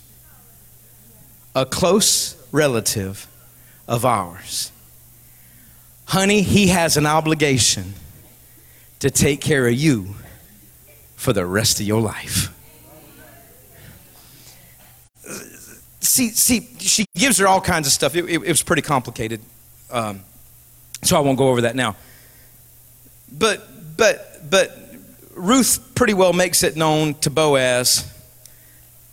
a 1.55 1.65
close 1.65 2.35
relative 2.51 3.25
of 3.87 4.03
ours. 4.03 4.73
Honey, 6.07 6.41
he 6.41 6.67
has 6.67 6.97
an 6.97 7.05
obligation 7.05 7.93
to 8.99 9.09
take 9.09 9.39
care 9.39 9.65
of 9.65 9.75
you 9.75 10.15
for 11.15 11.31
the 11.31 11.45
rest 11.45 11.79
of 11.79 11.85
your 11.85 12.01
life. 12.01 12.53
See, 16.01 16.31
see, 16.31 16.67
she 16.79 17.05
gives 17.15 17.37
her 17.37 17.47
all 17.47 17.61
kinds 17.61 17.87
of 17.87 17.93
stuff. 17.93 18.13
It, 18.13 18.25
it, 18.25 18.43
it 18.43 18.49
was 18.49 18.61
pretty 18.61 18.81
complicated, 18.81 19.39
um, 19.89 20.19
so 21.01 21.15
I 21.15 21.21
won't 21.21 21.37
go 21.37 21.47
over 21.47 21.61
that 21.61 21.77
now. 21.77 21.95
But, 23.31 23.97
but, 23.97 24.49
but 24.49 24.77
Ruth 25.33 25.91
pretty 25.95 26.13
well 26.13 26.33
makes 26.33 26.63
it 26.63 26.75
known 26.75 27.13
to 27.15 27.29
Boaz 27.29 28.11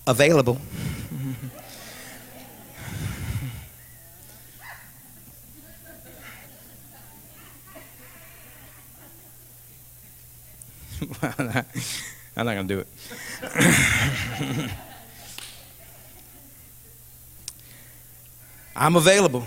available. 0.07 0.61
I'm 12.37 12.45
not 12.47 12.55
going 12.55 12.69
to 12.69 12.75
do 12.75 12.81
it. 12.81 12.87
I'm 18.77 18.97
available. 18.97 19.47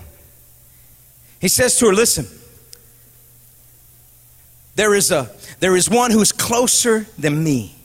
He 1.40 1.48
says 1.48 1.78
to 1.78 1.88
her, 1.88 1.94
Listen, 1.94 2.28
there 4.80 4.96
is, 4.96 5.12
a, 5.12 5.30
there 5.60 5.76
is 5.76 5.90
one 5.90 6.10
who's 6.10 6.32
closer 6.32 7.06
than 7.18 7.44
me. 7.44 7.76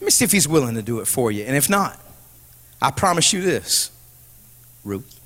Let 0.00 0.06
me 0.06 0.10
see 0.10 0.24
if 0.24 0.32
he's 0.32 0.48
willing 0.48 0.74
to 0.74 0.82
do 0.82 0.98
it 0.98 1.04
for 1.04 1.30
you. 1.30 1.44
And 1.44 1.56
if 1.56 1.70
not, 1.70 2.00
I 2.80 2.90
promise 2.90 3.32
you 3.32 3.42
this 3.42 3.92
Ruth. 4.82 5.20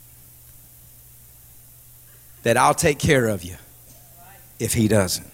That 2.42 2.58
I'll 2.58 2.74
take 2.74 2.98
care 2.98 3.28
of 3.28 3.44
you 3.44 3.56
if 4.58 4.74
he 4.74 4.88
doesn't. 4.88 5.26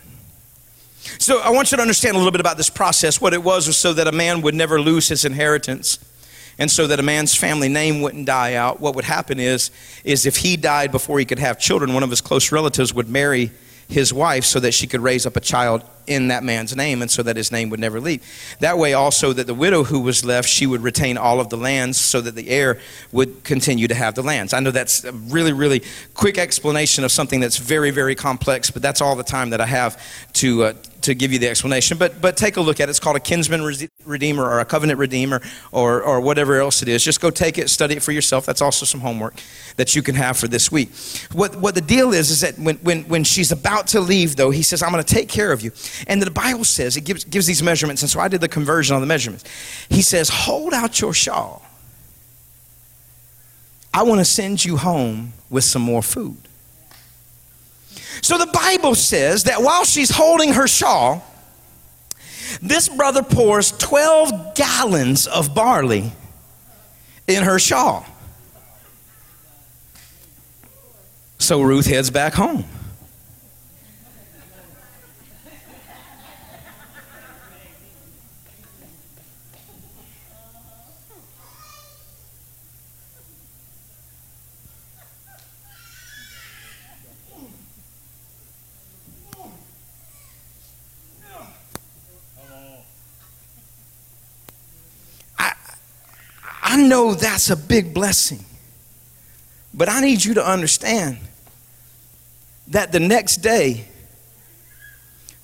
So 1.19 1.41
I 1.41 1.51
want 1.51 1.73
you 1.73 1.79
to 1.79 1.83
understand 1.83 2.15
a 2.15 2.19
little 2.19 2.31
bit 2.31 2.41
about 2.41 2.57
this 2.57 2.71
process. 2.71 3.21
What 3.21 3.35
it 3.35 3.43
was 3.43 3.67
was 3.67 3.77
so 3.77 3.93
that 3.95 4.07
a 4.07 4.13
man 4.13 4.41
would 4.43 4.55
never 4.55 4.81
lose 4.81 5.09
his 5.09 5.25
inheritance 5.25 5.99
and 6.61 6.71
so 6.71 6.87
that 6.87 7.01
a 7.01 7.03
man's 7.03 7.35
family 7.35 7.69
name 7.69 8.03
wouldn't 8.03 8.27
die 8.27 8.55
out. 8.55 8.79
What 8.79 8.95
would 8.95 9.05
happen 9.05 9.41
is 9.41 9.73
is 10.05 10.27
if 10.27 10.37
he 10.37 10.57
died 10.57 10.93
before 10.93 11.19
he 11.19 11.25
could 11.25 11.41
have 11.41 11.59
children, 11.59 11.93
one 11.93 12.05
of 12.05 12.11
his 12.11 12.21
close 12.21 12.53
relatives 12.53 12.95
would 12.95 13.09
marry 13.09 13.51
his 13.93 14.13
wife 14.13 14.45
so 14.45 14.59
that 14.61 14.73
she 14.73 14.87
could 14.87 15.01
raise 15.01 15.27
up 15.27 15.37
a 15.37 15.41
child 15.41 15.83
in 16.07 16.29
that 16.29 16.43
man's 16.43 16.75
name 16.75 17.03
and 17.03 17.11
so 17.11 17.23
that 17.23 17.37
his 17.37 17.53
name 17.53 17.71
would 17.71 17.81
never 17.81 18.01
leave. 18.01 18.23
That 18.61 18.79
way, 18.79 18.95
also, 18.95 19.33
that 19.33 19.47
the 19.47 19.55
widow 19.55 19.85
who 19.85 20.01
was 20.01 20.25
left, 20.25 20.49
she 20.49 20.67
would 20.67 20.83
retain 20.83 21.17
all 21.17 21.41
of 21.41 21.49
the 21.49 21.57
lands 21.57 21.99
so 21.99 22.21
that 22.21 22.35
the 22.35 22.49
heir 22.49 22.79
would 23.13 23.45
continue 23.45 23.89
to 23.89 23.95
have 23.95 24.15
the 24.15 24.23
lands. 24.23 24.53
I 24.53 24.61
know 24.61 24.71
that's 24.71 25.05
a 25.05 25.13
really, 25.13 25.53
really 25.53 25.83
quick 26.15 26.39
explanation 26.39 27.05
of 27.05 27.13
something 27.13 27.41
that's 27.41 27.57
very, 27.57 27.91
very 27.91 28.15
complex, 28.15 28.71
but 28.71 28.83
that's 28.83 29.01
all 29.01 29.17
the 29.17 29.23
time 29.23 29.51
that 29.51 29.61
I 29.61 29.67
have 29.67 30.03
to, 30.35 30.65
uh, 30.65 30.73
to 31.03 31.15
give 31.15 31.33
you 31.33 31.39
the 31.39 31.49
explanation. 31.49 31.99
But, 31.99 32.21
but 32.21 32.37
take 32.37 32.57
a 32.57 32.61
look 32.61 32.81
at 32.81 32.89
it. 32.89 32.91
It's 32.91 33.01
called 33.01 33.17
a 33.17 33.21
kinsman 33.21 33.63
redeemer 34.05 34.45
or 34.45 34.61
a 34.61 34.65
covenant 34.65 34.99
redeemer 34.99 35.41
or, 35.73 36.03
or 36.03 36.21
whatever 36.21 36.61
else 36.61 36.83
it 36.83 36.89
is. 36.89 37.05
Just 37.05 37.21
go 37.21 37.31
take 37.31 37.59
it, 37.59 37.71
study 37.71 37.97
it 37.97 38.03
for 38.03 38.13
yourself. 38.13 38.47
That's 38.47 38.63
also 38.63 38.87
some 38.87 39.01
homework 39.01 39.35
that 39.77 39.95
you 39.97 40.03
can 40.03 40.15
have 40.15 40.37
for 40.37 40.49
this 40.49 40.71
week. 40.71 40.91
What, 41.33 41.57
what 41.57 41.75
the 41.75 41.81
deal 41.81 42.13
is, 42.13 42.31
is 42.31 42.41
that 42.41 42.59
when, 42.59 42.77
when, 42.77 43.03
when 43.05 43.25
she's 43.25 43.53
about 43.53 43.89
to 43.89 44.01
leave, 44.01 44.37
though, 44.37 44.51
he 44.51 44.63
says, 44.63 44.83
I'm 44.83 44.93
going 44.93 45.03
to 45.03 45.15
take 45.15 45.29
care 45.29 45.53
of 45.53 45.63
you. 45.63 45.73
And 46.07 46.21
the 46.23 46.31
Bible 46.31 46.65
says, 46.65 46.97
it 46.97 47.03
gives, 47.03 47.25
gives 47.25 47.47
these 47.47 47.63
measurements. 47.63 48.03
And 48.03 48.11
so 48.11 48.21
I 48.21 48.29
did 48.29 48.41
the 48.41 48.49
conversion 48.49 48.95
on 48.95 49.01
the 49.01 49.07
measurements. 49.07 49.45
He 49.89 50.03
says, 50.03 50.29
Hold 50.29 50.73
out 50.73 51.01
your 51.01 51.13
shawl. 51.13 51.63
I 53.95 54.03
want 54.05 54.21
to 54.21 54.25
send 54.25 54.65
you 54.65 54.77
home 54.77 55.33
with 55.51 55.65
some 55.65 55.83
more 55.83 56.03
food. 56.03 56.39
So 58.23 58.39
the 58.39 58.47
Bible 58.47 58.95
says 58.95 59.45
that 59.45 59.63
while 59.63 59.85
she's 59.85 60.11
holding 60.11 60.53
her 60.55 60.67
shawl, 60.67 61.25
this 62.61 62.89
brother 62.89 63.23
pours 63.23 63.73
12 63.73 64.55
gallons 64.55 65.27
of 65.27 65.55
barley 65.55 66.13
in 67.27 67.45
her 67.45 67.59
shawl. 67.59 68.07
So 71.39 71.61
Ruth 71.61 71.87
heads 71.87 72.11
back 72.11 72.35
home. 72.35 72.65
I 96.73 96.77
know 96.93 97.15
that's 97.15 97.49
a 97.49 97.57
big 97.57 97.95
blessing. 97.95 98.45
But 99.73 99.89
I 99.89 100.03
need 100.03 100.23
you 100.23 100.35
to 100.35 100.47
understand 100.47 101.17
that 102.69 102.93
the 102.93 103.01
next 103.01 103.37
day, 103.37 103.87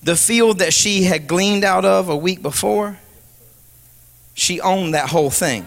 the 0.03 0.15
field 0.15 0.59
that 0.59 0.75
she 0.75 1.05
had 1.05 1.27
gleaned 1.27 1.65
out 1.65 1.87
of 1.87 2.11
a 2.11 2.17
week 2.17 2.43
before, 2.43 2.99
she 4.35 4.61
owned 4.61 4.93
that 4.93 5.09
whole 5.09 5.31
thing. 5.31 5.67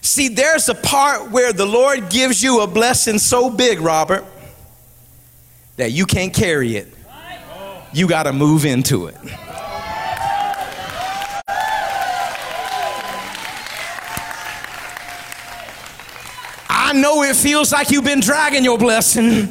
See, 0.00 0.28
there's 0.28 0.68
a 0.68 0.74
part 0.74 1.30
where 1.30 1.52
the 1.52 1.66
Lord 1.66 2.10
gives 2.10 2.42
you 2.42 2.60
a 2.60 2.66
blessing 2.66 3.18
so 3.18 3.50
big, 3.50 3.80
Robert, 3.80 4.24
that 5.76 5.92
you 5.92 6.06
can't 6.06 6.34
carry 6.34 6.74
it. 6.76 6.92
You 7.92 8.08
got 8.08 8.24
to 8.24 8.32
move 8.32 8.64
into 8.64 9.06
it. 9.06 9.16
I 16.86 16.92
know 16.92 17.24
it 17.24 17.34
feels 17.34 17.72
like 17.72 17.90
you've 17.90 18.04
been 18.04 18.20
dragging 18.20 18.62
your 18.62 18.78
blessing. 18.78 19.48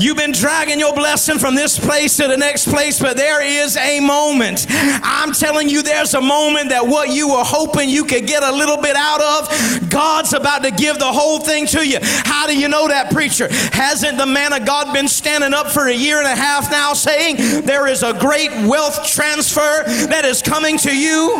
You've 0.00 0.16
been 0.16 0.32
dragging 0.32 0.80
your 0.80 0.92
blessing 0.92 1.38
from 1.38 1.54
this 1.54 1.78
place 1.78 2.16
to 2.16 2.26
the 2.26 2.36
next 2.36 2.66
place, 2.66 2.98
but 2.98 3.16
there 3.16 3.40
is 3.40 3.76
a 3.76 4.00
moment. 4.00 4.66
I'm 4.68 5.32
telling 5.32 5.68
you, 5.68 5.84
there's 5.84 6.14
a 6.14 6.20
moment 6.20 6.70
that 6.70 6.84
what 6.84 7.10
you 7.10 7.28
were 7.28 7.44
hoping 7.44 7.88
you 7.88 8.04
could 8.04 8.26
get 8.26 8.42
a 8.42 8.50
little 8.50 8.76
bit 8.76 8.96
out 8.96 9.22
of, 9.22 9.88
God's 9.88 10.32
about 10.32 10.64
to 10.64 10.72
give 10.72 10.98
the 10.98 11.12
whole 11.12 11.38
thing 11.38 11.66
to 11.68 11.86
you. 11.86 11.98
How 12.02 12.48
do 12.48 12.58
you 12.58 12.66
know 12.66 12.88
that, 12.88 13.12
preacher? 13.12 13.46
Hasn't 13.72 14.18
the 14.18 14.26
man 14.26 14.52
of 14.52 14.66
God 14.66 14.92
been 14.92 15.06
standing 15.06 15.54
up 15.54 15.68
for 15.68 15.86
a 15.86 15.94
year 15.94 16.18
and 16.18 16.26
a 16.26 16.34
half 16.34 16.72
now 16.72 16.92
saying 16.92 17.36
there 17.66 17.86
is 17.86 18.02
a 18.02 18.18
great 18.18 18.50
wealth 18.66 19.06
transfer 19.06 19.84
that 20.08 20.24
is 20.24 20.42
coming 20.42 20.76
to 20.78 20.96
you? 20.96 21.36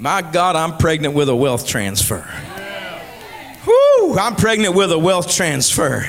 My 0.00 0.22
God, 0.22 0.54
I'm 0.54 0.76
pregnant 0.76 1.14
with 1.14 1.28
a 1.28 1.34
wealth 1.34 1.66
transfer. 1.66 2.24
Whoo, 3.66 4.16
I'm 4.16 4.36
pregnant 4.36 4.76
with 4.76 4.92
a 4.92 4.98
wealth 4.98 5.28
transfer. 5.28 6.08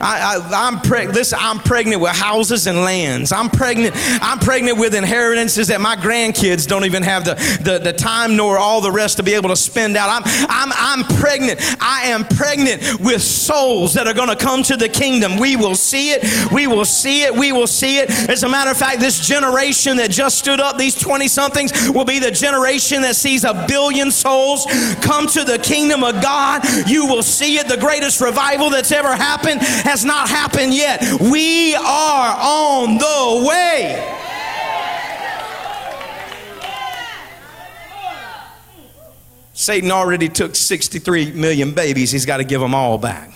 I, 0.00 0.68
am 0.68 0.78
preg- 0.78 1.12
listen, 1.12 1.38
I'm 1.40 1.58
pregnant 1.58 2.00
with 2.00 2.12
houses 2.12 2.66
and 2.66 2.78
lands. 2.78 3.32
I'm 3.32 3.50
pregnant. 3.50 3.94
I'm 4.22 4.38
pregnant 4.38 4.78
with 4.78 4.94
inheritances 4.94 5.68
that 5.68 5.80
my 5.80 5.96
grandkids 5.96 6.66
don't 6.66 6.84
even 6.84 7.02
have 7.02 7.24
the, 7.24 7.34
the, 7.62 7.78
the 7.78 7.92
time 7.92 8.36
nor 8.36 8.58
all 8.58 8.80
the 8.80 8.92
rest 8.92 9.16
to 9.16 9.22
be 9.22 9.34
able 9.34 9.48
to 9.48 9.56
spend 9.56 9.96
out. 9.96 10.08
I'm, 10.08 10.22
I'm, 10.48 10.72
I'm 10.74 11.16
pregnant. 11.18 11.60
I 11.80 12.08
am 12.08 12.24
pregnant 12.24 13.00
with 13.00 13.22
souls 13.22 13.94
that 13.94 14.06
are 14.06 14.14
going 14.14 14.28
to 14.28 14.36
come 14.36 14.62
to 14.64 14.76
the 14.76 14.88
kingdom. 14.88 15.36
We 15.38 15.56
will 15.56 15.74
see 15.74 16.10
it. 16.10 16.52
We 16.52 16.66
will 16.66 16.84
see 16.84 17.22
it. 17.22 17.34
We 17.34 17.52
will 17.52 17.66
see 17.66 17.98
it. 17.98 18.10
As 18.28 18.42
a 18.42 18.48
matter 18.48 18.70
of 18.70 18.76
fact, 18.76 19.00
this 19.00 19.26
generation 19.26 19.96
that 19.96 20.10
just 20.10 20.38
stood 20.38 20.60
up, 20.60 20.78
these 20.78 20.94
20 20.94 21.28
somethings, 21.28 21.90
will 21.90 22.04
be 22.04 22.18
the 22.18 22.30
generation 22.30 23.02
that 23.02 23.16
sees 23.16 23.44
a 23.44 23.64
billion 23.66 24.10
souls 24.10 24.66
come 25.00 25.26
to 25.28 25.44
the 25.44 25.58
kingdom 25.58 26.04
of 26.04 26.22
God. 26.22 26.62
You 26.88 27.06
will 27.06 27.22
see 27.22 27.58
it. 27.58 27.68
The 27.68 27.76
greatest 27.76 28.20
revival 28.20 28.70
that's 28.70 28.92
ever 28.92 29.14
happened 29.14 29.60
has 29.88 30.04
not 30.04 30.28
happened 30.28 30.74
yet. 30.74 31.02
We 31.18 31.74
are 31.74 32.36
on 32.38 32.98
the 32.98 33.46
way. 33.48 34.14
Satan 39.54 39.90
already 39.90 40.28
took 40.28 40.54
63 40.54 41.32
million 41.32 41.72
babies. 41.72 42.10
He's 42.10 42.26
got 42.26 42.36
to 42.36 42.44
give 42.44 42.60
them 42.60 42.74
all 42.74 42.98
back. 42.98 43.32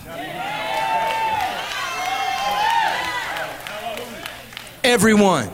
Everyone. 4.83 5.49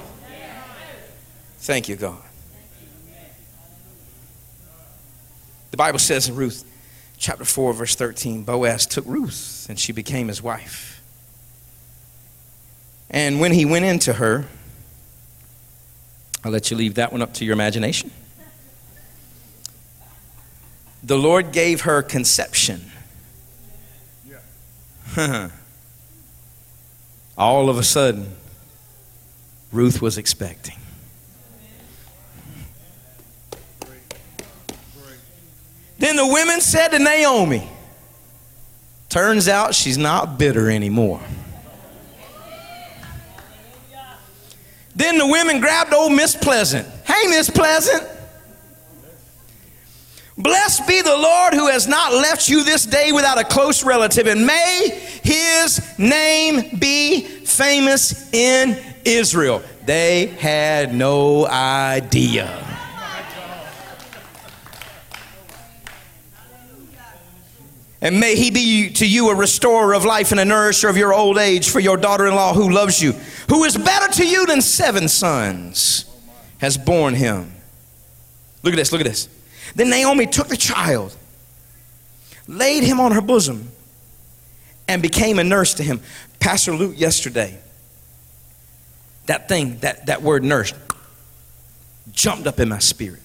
Thank 1.60 1.88
you, 1.88 1.96
God. 1.96 2.22
The 5.72 5.78
Bible 5.78 6.00
says 6.00 6.28
in 6.28 6.36
Ruth 6.36 6.66
chapter 7.18 7.46
4, 7.46 7.74
verse 7.74 7.96
13 7.96 8.44
Boaz 8.44 8.86
took 8.86 9.06
Ruth 9.06 9.59
and 9.70 9.80
she 9.80 9.94
became 9.94 10.28
his 10.28 10.42
wife. 10.42 11.02
And 13.12 13.40
when 13.40 13.54
he 13.54 13.64
went 13.66 13.86
into 13.86 14.14
her, 14.14 14.48
I'll 16.44 16.52
let 16.52 16.72
you 16.72 16.78
leave 16.78 16.96
that 16.96 17.12
one 17.12 17.22
up 17.22 17.36
to 17.36 17.46
your 17.46 17.54
imagination. 17.54 18.12
The 21.04 21.18
Lord 21.18 21.52
gave 21.52 21.82
her 21.82 22.02
conception. 22.02 22.92
All 27.38 27.70
of 27.70 27.78
a 27.78 27.84
sudden, 27.84 28.36
Ruth 29.72 30.02
was 30.02 30.18
expecting. 30.18 30.76
Then 36.00 36.16
the 36.16 36.26
women 36.28 36.62
said 36.62 36.90
to 36.90 37.00
Naomi, 37.00 37.70
Turns 39.10 39.48
out 39.48 39.74
she's 39.74 39.98
not 39.98 40.38
bitter 40.38 40.70
anymore. 40.70 41.20
Then 44.96 45.18
the 45.18 45.26
women 45.26 45.60
grabbed 45.60 45.94
old 45.94 46.12
Miss 46.12 46.36
Pleasant. 46.36 46.88
Hey, 47.06 47.28
Miss 47.28 47.50
Pleasant. 47.50 48.04
Blessed 50.38 50.88
be 50.88 51.02
the 51.02 51.18
Lord 51.18 51.54
who 51.54 51.68
has 51.68 51.88
not 51.88 52.14
left 52.14 52.48
you 52.48 52.64
this 52.64 52.86
day 52.86 53.12
without 53.12 53.38
a 53.38 53.44
close 53.44 53.84
relative, 53.84 54.28
and 54.28 54.46
may 54.46 54.90
his 55.22 55.82
name 55.98 56.78
be 56.78 57.22
famous 57.22 58.32
in 58.32 58.78
Israel. 59.04 59.62
They 59.86 60.28
had 60.28 60.94
no 60.94 61.48
idea. 61.48 62.69
And 68.02 68.20
may 68.20 68.36
he 68.36 68.50
be 68.50 68.90
to 68.94 69.08
you 69.08 69.30
a 69.30 69.36
restorer 69.36 69.94
of 69.94 70.06
life 70.06 70.32
and 70.32 70.40
a 70.40 70.46
nourisher 70.46 70.88
of 70.88 70.96
your 70.96 71.14
old 71.14 71.38
age 71.38 71.70
for 71.70 71.82
your 71.82 71.98
daughter 71.98 72.28
in 72.28 72.36
law 72.36 72.54
who 72.54 72.70
loves 72.72 73.02
you, 73.02 73.12
who 73.50 73.66
is 73.66 73.78
better 73.78 74.12
to 74.14 74.26
you 74.26 74.46
than 74.46 74.62
seven 74.62 75.10
sons, 75.10 76.06
has 76.60 76.78
borne 76.78 77.14
him. 77.14 77.52
Look 78.64 78.74
at 78.74 78.78
this, 78.78 78.92
look 78.92 79.02
at 79.02 79.08
this. 79.08 79.28
Then 79.76 79.90
Naomi 79.90 80.28
took 80.28 80.48
the 80.48 80.58
child, 80.58 81.16
laid 82.48 82.84
him 82.84 83.00
on 83.00 83.12
her 83.12 83.22
bosom, 83.22 83.70
and 84.88 85.02
became 85.02 85.38
a 85.38 85.44
nurse 85.44 85.74
to 85.76 85.84
him. 85.84 86.00
Pastor 86.40 86.74
Luke, 86.74 86.98
yesterday, 86.98 87.60
that 89.26 89.48
thing, 89.50 89.78
that, 89.80 90.06
that 90.08 90.22
word 90.22 90.44
nurse, 90.44 90.74
jumped 92.12 92.48
up 92.48 92.60
in 92.60 92.70
my 92.70 92.80
spirit. 92.80 93.22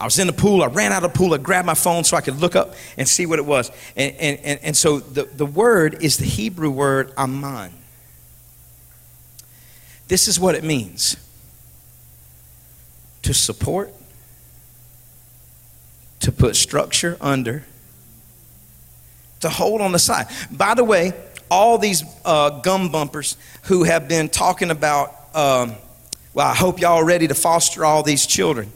I 0.00 0.04
was 0.04 0.18
in 0.18 0.26
the 0.26 0.32
pool. 0.32 0.62
I 0.62 0.66
ran 0.66 0.92
out 0.92 1.04
of 1.04 1.12
the 1.12 1.18
pool. 1.18 1.34
I 1.34 1.36
grabbed 1.36 1.66
my 1.66 1.74
phone 1.74 2.04
so 2.04 2.16
I 2.16 2.22
could 2.22 2.36
look 2.40 2.56
up 2.56 2.74
and 2.96 3.06
see 3.06 3.26
what 3.26 3.38
it 3.38 3.44
was. 3.44 3.70
And, 3.94 4.16
and, 4.16 4.40
and, 4.42 4.60
and 4.62 4.76
so 4.76 4.98
the, 4.98 5.24
the 5.24 5.44
word 5.44 6.02
is 6.02 6.16
the 6.16 6.24
Hebrew 6.24 6.70
word 6.70 7.12
aman. 7.18 7.70
This 10.08 10.26
is 10.26 10.40
what 10.40 10.54
it 10.54 10.64
means 10.64 11.16
to 13.22 13.34
support, 13.34 13.92
to 16.20 16.32
put 16.32 16.56
structure 16.56 17.18
under, 17.20 17.66
to 19.40 19.50
hold 19.50 19.82
on 19.82 19.92
the 19.92 19.98
side. 19.98 20.28
By 20.50 20.72
the 20.72 20.82
way, 20.82 21.12
all 21.50 21.76
these 21.76 22.04
uh, 22.24 22.60
gum 22.60 22.88
bumpers 22.88 23.36
who 23.64 23.84
have 23.84 24.08
been 24.08 24.30
talking 24.30 24.70
about, 24.70 25.10
um, 25.34 25.74
well, 26.32 26.48
I 26.48 26.54
hope 26.54 26.80
y'all 26.80 26.96
are 26.96 27.04
ready 27.04 27.28
to 27.28 27.34
foster 27.34 27.84
all 27.84 28.02
these 28.02 28.26
children. 28.26 28.72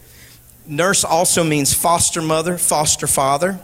Nurse 0.66 1.04
also 1.04 1.44
means 1.44 1.74
foster 1.74 2.22
mother, 2.22 2.56
foster 2.56 3.06
father. 3.06 3.58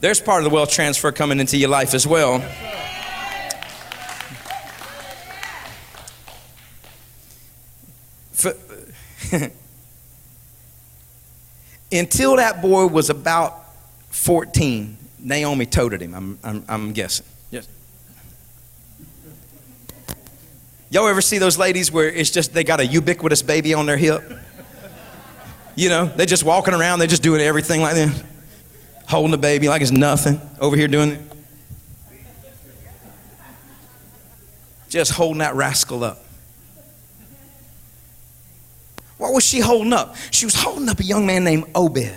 There's 0.00 0.20
part 0.20 0.44
of 0.44 0.44
the 0.44 0.54
wealth 0.54 0.70
transfer 0.70 1.10
coming 1.10 1.40
into 1.40 1.56
your 1.56 1.70
life 1.70 1.94
as 1.94 2.06
well. 2.06 2.40
For, 8.32 8.52
until 11.90 12.36
that 12.36 12.60
boy 12.60 12.86
was 12.88 13.08
about 13.08 13.64
14, 14.10 14.96
Naomi 15.20 15.66
toted 15.66 16.02
him, 16.02 16.14
I'm, 16.14 16.38
I'm, 16.44 16.64
I'm 16.68 16.92
guessing. 16.92 17.26
Y'all 20.88 21.08
ever 21.08 21.20
see 21.20 21.38
those 21.38 21.58
ladies 21.58 21.90
where 21.90 22.08
it's 22.08 22.30
just 22.30 22.54
they 22.54 22.62
got 22.62 22.80
a 22.80 22.86
ubiquitous 22.86 23.42
baby 23.42 23.74
on 23.74 23.86
their 23.86 23.96
hip? 23.96 24.22
You 25.74 25.88
know, 25.88 26.06
they're 26.06 26.26
just 26.26 26.44
walking 26.44 26.74
around, 26.74 27.00
they're 27.00 27.08
just 27.08 27.22
doing 27.22 27.40
everything 27.40 27.82
like 27.82 27.94
that. 27.94 28.24
Holding 29.08 29.30
the 29.30 29.38
baby 29.38 29.68
like 29.68 29.82
it's 29.82 29.90
nothing. 29.90 30.40
Over 30.60 30.76
here 30.76 30.88
doing 30.88 31.12
it. 31.12 31.20
Just 34.88 35.12
holding 35.12 35.38
that 35.38 35.54
rascal 35.54 36.04
up. 36.04 36.24
What 39.18 39.32
was 39.32 39.44
she 39.44 39.60
holding 39.60 39.92
up? 39.92 40.16
She 40.30 40.46
was 40.46 40.54
holding 40.54 40.88
up 40.88 41.00
a 41.00 41.04
young 41.04 41.26
man 41.26 41.44
named 41.44 41.64
Obed. 41.74 42.14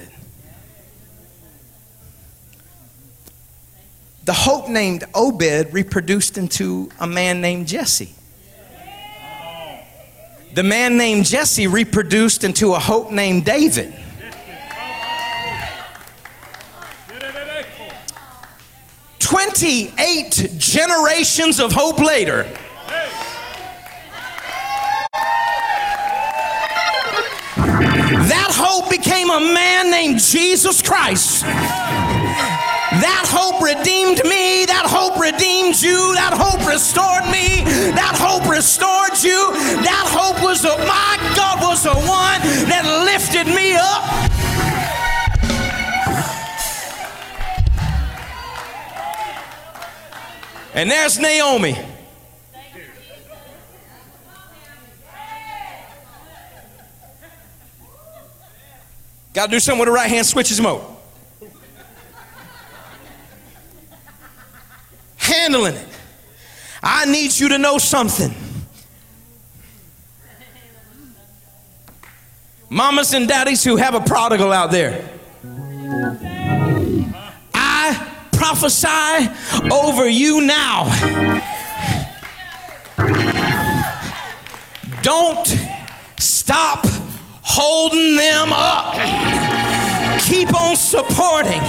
The 4.26 4.34
hope 4.34 4.70
named 4.70 5.06
Obed 5.16 5.74
reproduced 5.74 6.38
into 6.38 6.90
a 7.00 7.08
man 7.08 7.42
named 7.42 7.68
Jesse. 7.68 8.14
The 10.54 10.64
man 10.64 10.98
named 10.98 11.26
Jesse 11.26 11.68
reproduced 11.68 12.44
into 12.44 12.74
a 12.74 12.80
hope 12.80 13.12
named 13.12 13.46
David. 13.46 13.94
Twenty-eight 19.20 20.56
generations 20.58 21.60
of 21.60 21.72
hope 21.72 22.00
later. 22.00 22.44
That 28.26 28.50
hope 28.52 28.90
became 28.90 29.30
a 29.30 29.40
man 29.40 29.92
named 29.92 30.20
Jesus 30.20 30.82
Christ. 30.82 31.44
That 31.44 33.26
hope 33.30 33.62
redeemed 33.62 34.24
me. 34.24 34.66
That 34.66 34.90
hope 34.90 35.22
redeemed 35.22 35.80
you. 35.80 36.16
That 36.16 36.34
hope 36.34 36.66
restored 36.68 37.26
me. 37.30 37.62
That 37.94 38.18
hope 38.18 38.50
restored 38.50 39.22
you. 39.22 39.54
That 39.86 40.10
hope 40.10 40.39
was 40.64 40.78
the, 40.78 40.84
my 40.86 41.34
God 41.36 41.62
was 41.62 41.84
the 41.84 41.94
one 41.94 42.42
that 42.70 42.86
lifted 43.06 43.48
me 43.48 43.76
up. 43.76 44.04
And 50.74 50.90
there's 50.90 51.20
Naomi. 51.20 51.78
Got 59.34 59.46
to 59.46 59.52
do 59.52 59.60
something 59.60 59.80
with 59.80 59.88
the 59.88 59.94
right 59.94 60.10
hand 60.10 60.26
switches 60.26 60.60
mode. 60.60 60.82
handling 65.18 65.76
it. 65.76 65.88
I 66.82 67.06
need 67.06 67.38
you 67.38 67.50
to 67.50 67.60
know 67.60 67.78
something. 67.78 68.49
Mamas 72.70 73.14
and 73.14 73.28
daddies 73.28 73.64
who 73.64 73.78
have 73.78 73.96
a 73.96 74.00
prodigal 74.00 74.54
out 74.54 74.70
there. 74.70 75.10
I 77.54 78.08
prophesy 78.32 79.30
over 79.72 80.08
you 80.08 80.42
now. 80.42 80.86
Don't 85.02 85.48
stop 86.20 86.86
holding 87.42 88.16
them 88.18 88.50
up. 88.54 89.69
Keep 90.20 90.54
on 90.54 90.76
supporting. 90.76 91.62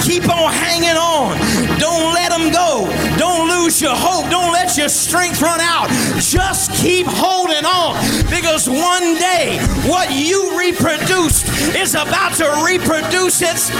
Keep 0.00 0.28
on 0.28 0.52
hanging 0.52 0.96
on. 0.96 1.36
Don't 1.78 2.14
let 2.14 2.30
them 2.30 2.50
go. 2.52 2.88
Don't 3.18 3.48
lose 3.48 3.80
your 3.80 3.94
hope. 3.94 4.30
Don't 4.30 4.52
let 4.52 4.76
your 4.76 4.88
strength 4.88 5.40
run 5.42 5.60
out. 5.60 5.88
Just 6.20 6.72
keep 6.72 7.06
holding 7.06 7.64
on 7.64 7.94
because 8.30 8.68
one 8.68 9.14
day 9.16 9.58
what 9.86 10.10
you 10.12 10.58
reproduced 10.58 11.46
is 11.76 11.94
about 11.94 12.34
to 12.34 12.48
reproduce 12.64 13.42
its. 13.42 13.70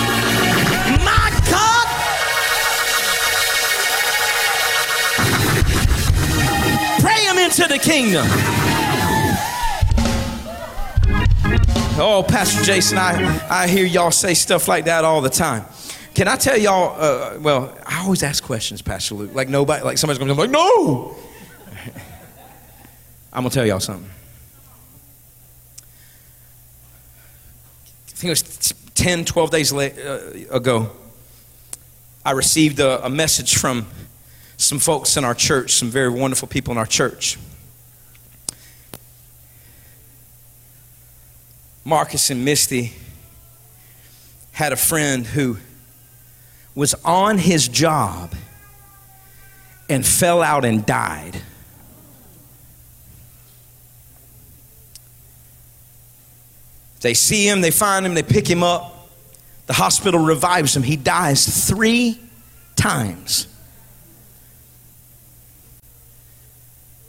My 1.04 1.30
God. 1.50 1.86
Pray 7.00 7.24
him 7.24 7.38
into 7.38 7.66
the 7.66 7.78
kingdom. 7.78 8.26
Oh, 12.02 12.22
Pastor 12.22 12.64
Jason, 12.64 12.96
I, 12.96 13.46
I 13.50 13.68
hear 13.68 13.84
y'all 13.84 14.10
say 14.10 14.32
stuff 14.32 14.68
like 14.68 14.86
that 14.86 15.04
all 15.04 15.20
the 15.20 15.28
time. 15.28 15.66
Can 16.14 16.28
I 16.28 16.36
tell 16.36 16.56
y'all? 16.56 16.96
Uh, 16.98 17.38
well, 17.40 17.76
I 17.84 18.02
always 18.02 18.22
ask 18.22 18.42
questions, 18.42 18.80
Pastor 18.80 19.16
Luke. 19.16 19.34
Like 19.34 19.50
nobody, 19.50 19.84
like 19.84 19.98
somebody's 19.98 20.18
gonna 20.18 20.34
be 20.34 20.40
like, 20.40 20.50
no. 20.50 21.14
I'm 23.34 23.42
gonna 23.42 23.50
tell 23.50 23.66
y'all 23.66 23.80
something. 23.80 24.10
I 28.08 28.12
think 28.12 28.24
it 28.24 28.30
was 28.30 28.74
10, 28.94 29.26
12 29.26 29.50
days 29.50 29.70
uh, 29.70 30.46
ago. 30.50 30.92
I 32.24 32.30
received 32.30 32.80
a, 32.80 33.04
a 33.04 33.10
message 33.10 33.58
from 33.58 33.86
some 34.56 34.78
folks 34.78 35.18
in 35.18 35.24
our 35.26 35.34
church, 35.34 35.72
some 35.72 35.90
very 35.90 36.08
wonderful 36.08 36.48
people 36.48 36.72
in 36.72 36.78
our 36.78 36.86
church. 36.86 37.36
Marcus 41.90 42.30
and 42.30 42.44
Misty 42.44 42.92
had 44.52 44.72
a 44.72 44.76
friend 44.76 45.26
who 45.26 45.56
was 46.72 46.94
on 47.04 47.36
his 47.36 47.66
job 47.66 48.32
and 49.88 50.06
fell 50.06 50.40
out 50.40 50.64
and 50.64 50.86
died. 50.86 51.42
They 57.00 57.12
see 57.12 57.48
him, 57.48 57.60
they 57.60 57.72
find 57.72 58.06
him, 58.06 58.14
they 58.14 58.22
pick 58.22 58.46
him 58.46 58.62
up. 58.62 59.08
The 59.66 59.72
hospital 59.72 60.20
revives 60.20 60.76
him. 60.76 60.84
He 60.84 60.94
dies 60.94 61.66
three 61.66 62.20
times. 62.76 63.48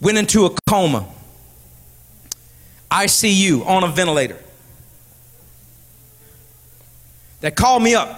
Went 0.01 0.17
into 0.17 0.47
a 0.47 0.55
coma. 0.67 1.07
ICU 2.89 3.63
on 3.67 3.83
a 3.83 3.87
ventilator 3.87 4.39
that 7.41 7.55
called 7.55 7.83
me 7.83 7.93
up. 7.95 8.17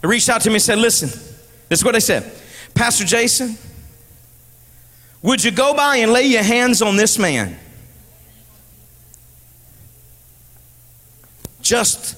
They 0.00 0.08
reached 0.08 0.28
out 0.28 0.40
to 0.42 0.50
me 0.50 0.56
and 0.56 0.62
said, 0.62 0.78
Listen, 0.78 1.08
this 1.68 1.80
is 1.80 1.84
what 1.84 1.92
they 1.92 2.00
said 2.00 2.30
Pastor 2.74 3.04
Jason, 3.04 3.56
would 5.22 5.44
you 5.44 5.50
go 5.50 5.74
by 5.74 5.96
and 5.98 6.12
lay 6.12 6.26
your 6.26 6.42
hands 6.42 6.82
on 6.82 6.96
this 6.96 7.18
man? 7.18 7.58
Just 11.60 12.16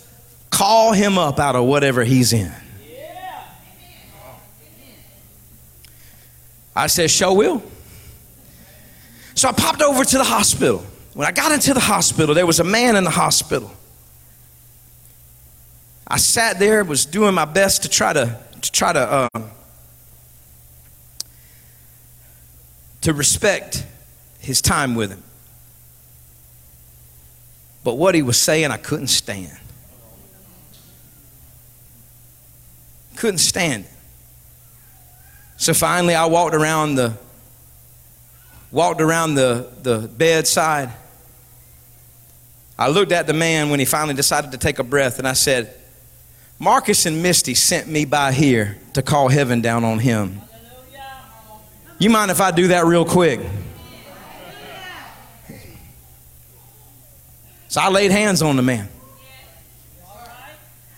call 0.50 0.92
him 0.92 1.18
up 1.18 1.38
out 1.38 1.54
of 1.54 1.64
whatever 1.64 2.02
he's 2.02 2.32
in. 2.32 2.52
I 6.76 6.86
said, 6.88 7.10
Sure 7.10 7.34
will. 7.34 7.62
So 9.34 9.48
I 9.48 9.52
popped 9.52 9.82
over 9.82 10.04
to 10.04 10.18
the 10.18 10.24
hospital. 10.24 10.84
When 11.12 11.26
I 11.26 11.32
got 11.32 11.52
into 11.52 11.74
the 11.74 11.80
hospital, 11.80 12.34
there 12.34 12.46
was 12.46 12.58
a 12.60 12.64
man 12.64 12.96
in 12.96 13.04
the 13.04 13.10
hospital. 13.10 13.70
I 16.14 16.16
sat 16.16 16.60
there, 16.60 16.84
was 16.84 17.06
doing 17.06 17.34
my 17.34 17.44
best 17.44 17.82
to 17.82 17.88
try 17.88 18.12
to, 18.12 18.38
to 18.60 18.70
try 18.70 18.92
to, 18.92 19.28
uh, 19.34 19.40
to 23.00 23.12
respect 23.12 23.84
his 24.38 24.62
time 24.62 24.94
with 24.94 25.10
him. 25.10 25.24
But 27.82 27.94
what 27.94 28.14
he 28.14 28.22
was 28.22 28.36
saying, 28.38 28.70
I 28.70 28.76
couldn't 28.76 29.08
stand. 29.08 29.58
Couldn't 33.16 33.38
stand 33.38 33.84
it. 33.84 33.90
So 35.56 35.74
finally, 35.74 36.14
I 36.14 36.26
walked 36.26 36.54
around 36.54 36.94
the 36.94 37.14
walked 38.70 39.00
around 39.00 39.34
the, 39.34 39.68
the 39.82 40.06
bedside. 40.06 40.92
I 42.78 42.88
looked 42.88 43.10
at 43.10 43.26
the 43.26 43.32
man 43.34 43.68
when 43.68 43.80
he 43.80 43.84
finally 43.84 44.14
decided 44.14 44.52
to 44.52 44.58
take 44.58 44.78
a 44.78 44.84
breath, 44.84 45.18
and 45.18 45.26
I 45.26 45.32
said, 45.32 45.80
Marcus 46.64 47.04
and 47.04 47.22
Misty 47.22 47.52
sent 47.52 47.88
me 47.88 48.06
by 48.06 48.32
here 48.32 48.78
to 48.94 49.02
call 49.02 49.28
heaven 49.28 49.60
down 49.60 49.84
on 49.84 49.98
him. 49.98 50.40
You 51.98 52.08
mind 52.08 52.30
if 52.30 52.40
I 52.40 52.52
do 52.52 52.68
that 52.68 52.86
real 52.86 53.04
quick? 53.04 53.38
So 57.68 57.82
I 57.82 57.90
laid 57.90 58.10
hands 58.12 58.40
on 58.40 58.56
the 58.56 58.62
man. 58.62 58.88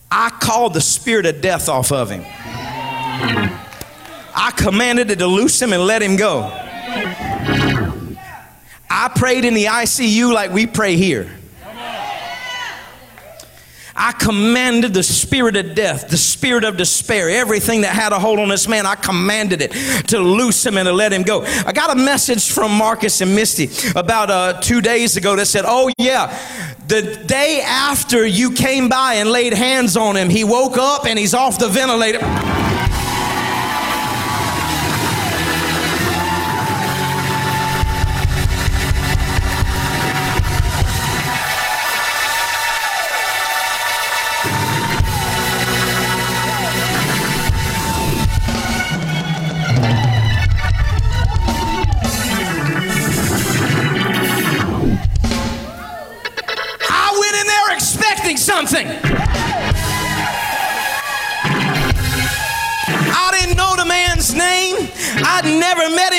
I 0.08 0.30
called 0.40 0.72
the 0.72 0.80
spirit 0.80 1.26
of 1.26 1.40
death 1.40 1.68
off 1.68 1.90
of 1.90 2.10
him. 2.10 2.22
I 4.36 4.52
commanded 4.56 5.10
it 5.10 5.18
to 5.18 5.26
loose 5.26 5.60
him 5.60 5.72
and 5.72 5.82
let 5.82 6.00
him 6.00 6.14
go. 6.14 6.42
I 8.88 9.10
prayed 9.16 9.44
in 9.44 9.54
the 9.54 9.64
ICU 9.64 10.32
like 10.32 10.52
we 10.52 10.68
pray 10.68 10.94
here. 10.94 11.28
I 13.96 14.12
commanded 14.12 14.92
the 14.92 15.02
spirit 15.02 15.56
of 15.56 15.74
death, 15.74 16.08
the 16.08 16.16
spirit 16.16 16.64
of 16.64 16.76
despair, 16.76 17.30
everything 17.30 17.80
that 17.80 17.94
had 17.94 18.12
a 18.12 18.18
hold 18.18 18.38
on 18.38 18.48
this 18.48 18.68
man, 18.68 18.84
I 18.84 18.94
commanded 18.94 19.62
it 19.62 19.72
to 20.08 20.18
loose 20.18 20.64
him 20.64 20.76
and 20.76 20.86
to 20.86 20.92
let 20.92 21.12
him 21.12 21.22
go. 21.22 21.42
I 21.44 21.72
got 21.72 21.96
a 21.96 21.98
message 21.98 22.50
from 22.50 22.72
Marcus 22.72 23.20
and 23.20 23.34
Misty 23.34 23.70
about 23.98 24.30
uh, 24.30 24.60
two 24.60 24.80
days 24.80 25.16
ago 25.16 25.34
that 25.36 25.46
said, 25.46 25.64
Oh, 25.66 25.90
yeah, 25.98 26.36
the 26.88 27.24
day 27.26 27.62
after 27.64 28.26
you 28.26 28.52
came 28.52 28.88
by 28.88 29.14
and 29.14 29.30
laid 29.30 29.54
hands 29.54 29.96
on 29.96 30.16
him, 30.16 30.28
he 30.28 30.44
woke 30.44 30.76
up 30.76 31.06
and 31.06 31.18
he's 31.18 31.34
off 31.34 31.58
the 31.58 31.68
ventilator. 31.68 32.65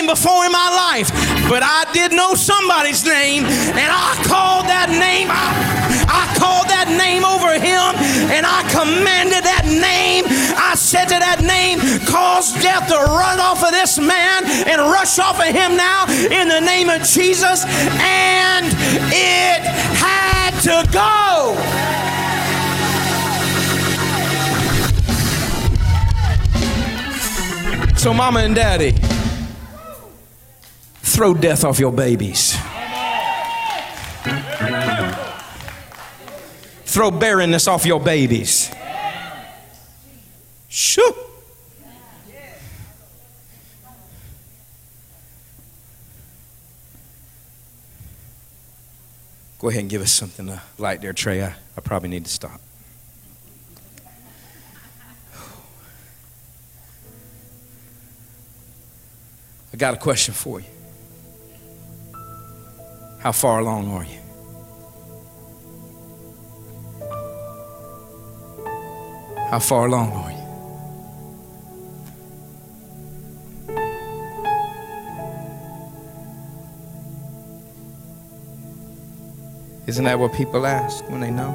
Before 0.08 0.46
in 0.46 0.52
my 0.52 0.72
life, 0.72 1.12
but 1.52 1.62
I 1.62 1.84
did 1.92 2.14
know 2.14 2.34
somebody's 2.34 3.04
name, 3.06 3.44
and 3.44 3.92
I 3.92 4.16
called 4.24 4.66
that 4.72 4.88
name. 4.88 5.28
I, 5.28 5.52
I 6.08 6.24
called 6.40 6.72
that 6.72 6.88
name 6.88 7.28
over 7.28 7.54
him, 7.60 7.92
and 8.32 8.48
I 8.48 8.64
commanded 8.72 9.44
that 9.44 9.68
name. 9.68 10.24
I 10.56 10.76
said 10.76 11.12
to 11.12 11.20
that 11.20 11.44
name, 11.44 11.84
cause 12.08 12.56
death 12.64 12.88
to 12.88 12.96
run 12.96 13.40
off 13.44 13.64
of 13.64 13.72
this 13.72 14.00
man 14.00 14.48
and 14.66 14.80
rush 14.80 15.20
off 15.20 15.44
of 15.44 15.52
him 15.52 15.76
now 15.76 16.08
in 16.08 16.48
the 16.48 16.64
name 16.64 16.88
of 16.88 17.04
Jesus, 17.04 17.68
and 18.00 18.66
it 19.12 19.60
had 20.00 20.56
to 20.64 20.88
go. 20.96 21.60
So, 27.98 28.14
mama 28.14 28.40
and 28.40 28.56
daddy, 28.56 28.94
throw 31.18 31.34
death 31.34 31.64
off 31.64 31.80
your 31.80 31.92
babies. 31.92 32.56
Throw 36.86 37.10
barrenness 37.10 37.68
off 37.68 37.88
your 37.88 38.00
babies. 38.00 38.70
Shoo. 40.70 41.02
Go 49.58 49.70
ahead 49.70 49.82
and 49.82 49.90
give 49.90 50.04
us 50.04 50.12
something 50.12 50.46
to 50.46 50.62
light 50.78 51.02
there, 51.02 51.14
Trey. 51.14 51.44
I, 51.44 51.56
I 51.76 51.82
probably 51.82 52.10
need 52.10 52.26
to 52.26 52.32
stop. 52.32 52.62
I 59.74 59.78
got 59.78 59.96
a 59.96 59.98
question 59.98 60.36
for 60.36 60.60
you. 60.60 60.68
How 63.20 63.32
far 63.32 63.60
along 63.60 63.92
are 63.92 64.04
you? 64.04 64.20
How 69.50 69.60
far 69.60 69.88
along 69.88 70.12
are 70.12 70.32
you? 70.32 70.38
Isn't 79.88 80.04
that 80.04 80.20
what 80.20 80.34
people 80.34 80.68
ask 80.68 81.10
when 81.10 81.22
they 81.22 81.32
know? 81.32 81.52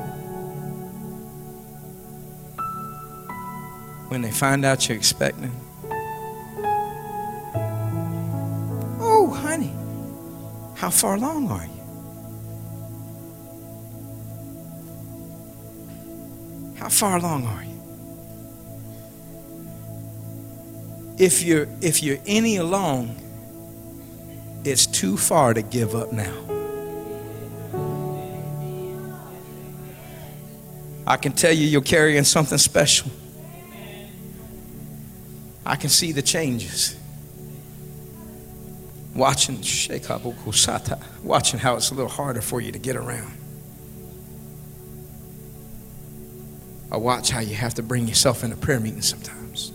When 4.09 4.23
they 4.23 4.31
find 4.31 4.65
out 4.65 4.89
you're 4.89 4.97
expecting? 4.97 5.53
How 10.83 10.91
far 10.91 11.15
along 11.15 11.49
are 11.49 11.65
you? 11.65 11.71
How 16.75 16.89
far 16.89 17.19
along 17.19 17.47
are 17.47 17.63
you? 17.63 17.81
If 21.25 21.45
you're 21.45 21.69
if 21.83 22.03
you're 22.03 22.19
any 22.27 22.57
along, 22.57 23.15
it's 24.65 24.87
too 24.87 25.17
far 25.17 25.55
to 25.55 25.63
give 25.63 25.95
up 25.95 26.13
now. 26.13 26.35
I 31.07 31.17
can 31.17 31.31
tell 31.31 31.53
you 31.53 31.65
you're 31.65 31.81
carrying 31.81 32.25
something 32.25 32.59
special. 32.59 33.09
I 35.65 35.77
can 35.77 35.91
see 35.91 36.11
the 36.11 36.23
changes 36.23 36.97
watching 39.15 39.63
watching 41.23 41.61
how 41.61 41.77
it's 41.77 41.91
a 41.91 41.95
little 41.95 42.11
harder 42.11 42.41
for 42.41 42.61
you 42.61 42.73
to 42.73 42.79
get 42.79 42.97
around. 42.97 43.33
I 46.91 46.97
watch 46.97 47.31
how 47.31 47.41
you 47.41 47.55
have 47.55 47.75
to 47.75 47.83
bring 47.83 48.07
yourself 48.07 48.45
into 48.45 48.57
prayer 48.57 48.79
meeting 48.79 49.01
sometimes. 49.01 49.73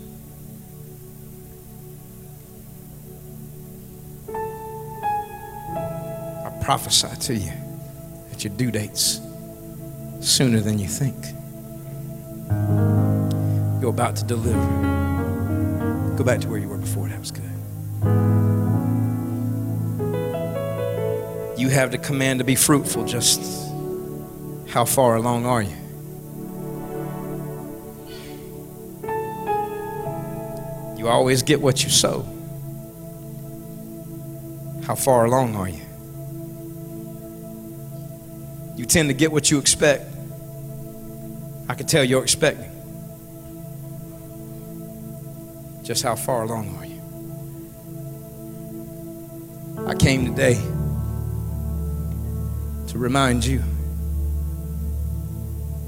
I 6.44 6.60
prophesy 6.62 7.08
to 7.08 7.34
you 7.34 7.52
that 8.30 8.44
your 8.44 8.54
due 8.54 8.70
date's 8.70 9.20
sooner 10.20 10.60
than 10.60 10.78
you 10.78 10.86
think. 10.86 11.16
You're 13.80 13.90
about 13.90 14.16
to 14.16 14.24
deliver. 14.24 16.14
Go 16.16 16.24
back 16.24 16.40
to 16.40 16.48
where 16.48 16.58
you 16.58 16.68
were 16.68 16.78
before. 16.78 17.08
That 17.08 17.18
was 17.18 17.30
good. 17.30 17.57
You 21.58 21.70
have 21.70 21.90
the 21.90 21.98
command 21.98 22.38
to 22.38 22.44
be 22.44 22.54
fruitful. 22.54 23.04
Just 23.04 23.42
how 24.68 24.84
far 24.84 25.16
along 25.16 25.44
are 25.44 25.60
you? 25.60 25.74
You 30.96 31.08
always 31.08 31.42
get 31.42 31.60
what 31.60 31.82
you 31.82 31.90
sow. 31.90 32.22
How 34.86 34.94
far 34.94 35.24
along 35.24 35.56
are 35.56 35.68
you? 35.68 35.82
You 38.76 38.86
tend 38.86 39.08
to 39.08 39.14
get 39.14 39.32
what 39.32 39.50
you 39.50 39.58
expect. 39.58 40.04
I 41.68 41.74
can 41.74 41.88
tell 41.88 42.04
you're 42.04 42.22
expecting. 42.22 42.70
Just 45.82 46.04
how 46.04 46.14
far 46.14 46.44
along 46.44 46.76
are 46.76 46.86
you? 46.86 46.98
I 49.88 49.96
came 49.96 50.24
today 50.24 50.62
remind 52.98 53.44
you 53.44 53.62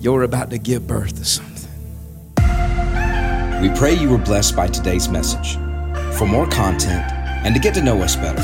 you're 0.01 0.23
about 0.23 0.51
to 0.51 0.59
give 0.59 0.87
birth 0.87 1.17
to 1.17 1.25
something. 1.25 1.51
We 3.61 3.69
pray 3.79 3.95
you 3.95 4.09
were 4.09 4.19
blessed 4.19 4.57
by 4.57 4.69
today's 4.69 5.09
message. 5.09 5.57
For 6.17 6.27
more 6.27 6.47
content 6.47 7.05
and 7.45 7.55
to 7.55 7.61
get 7.61 7.75
to 7.75 7.83
know 7.83 8.01
us 8.01 8.17
better, 8.17 8.43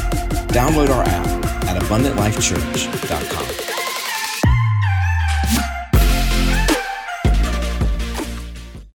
download 0.48 0.90
our 0.90 1.04
app 1.04 1.26
at 1.64 1.80
abundantlifechurch.com. 1.82 3.55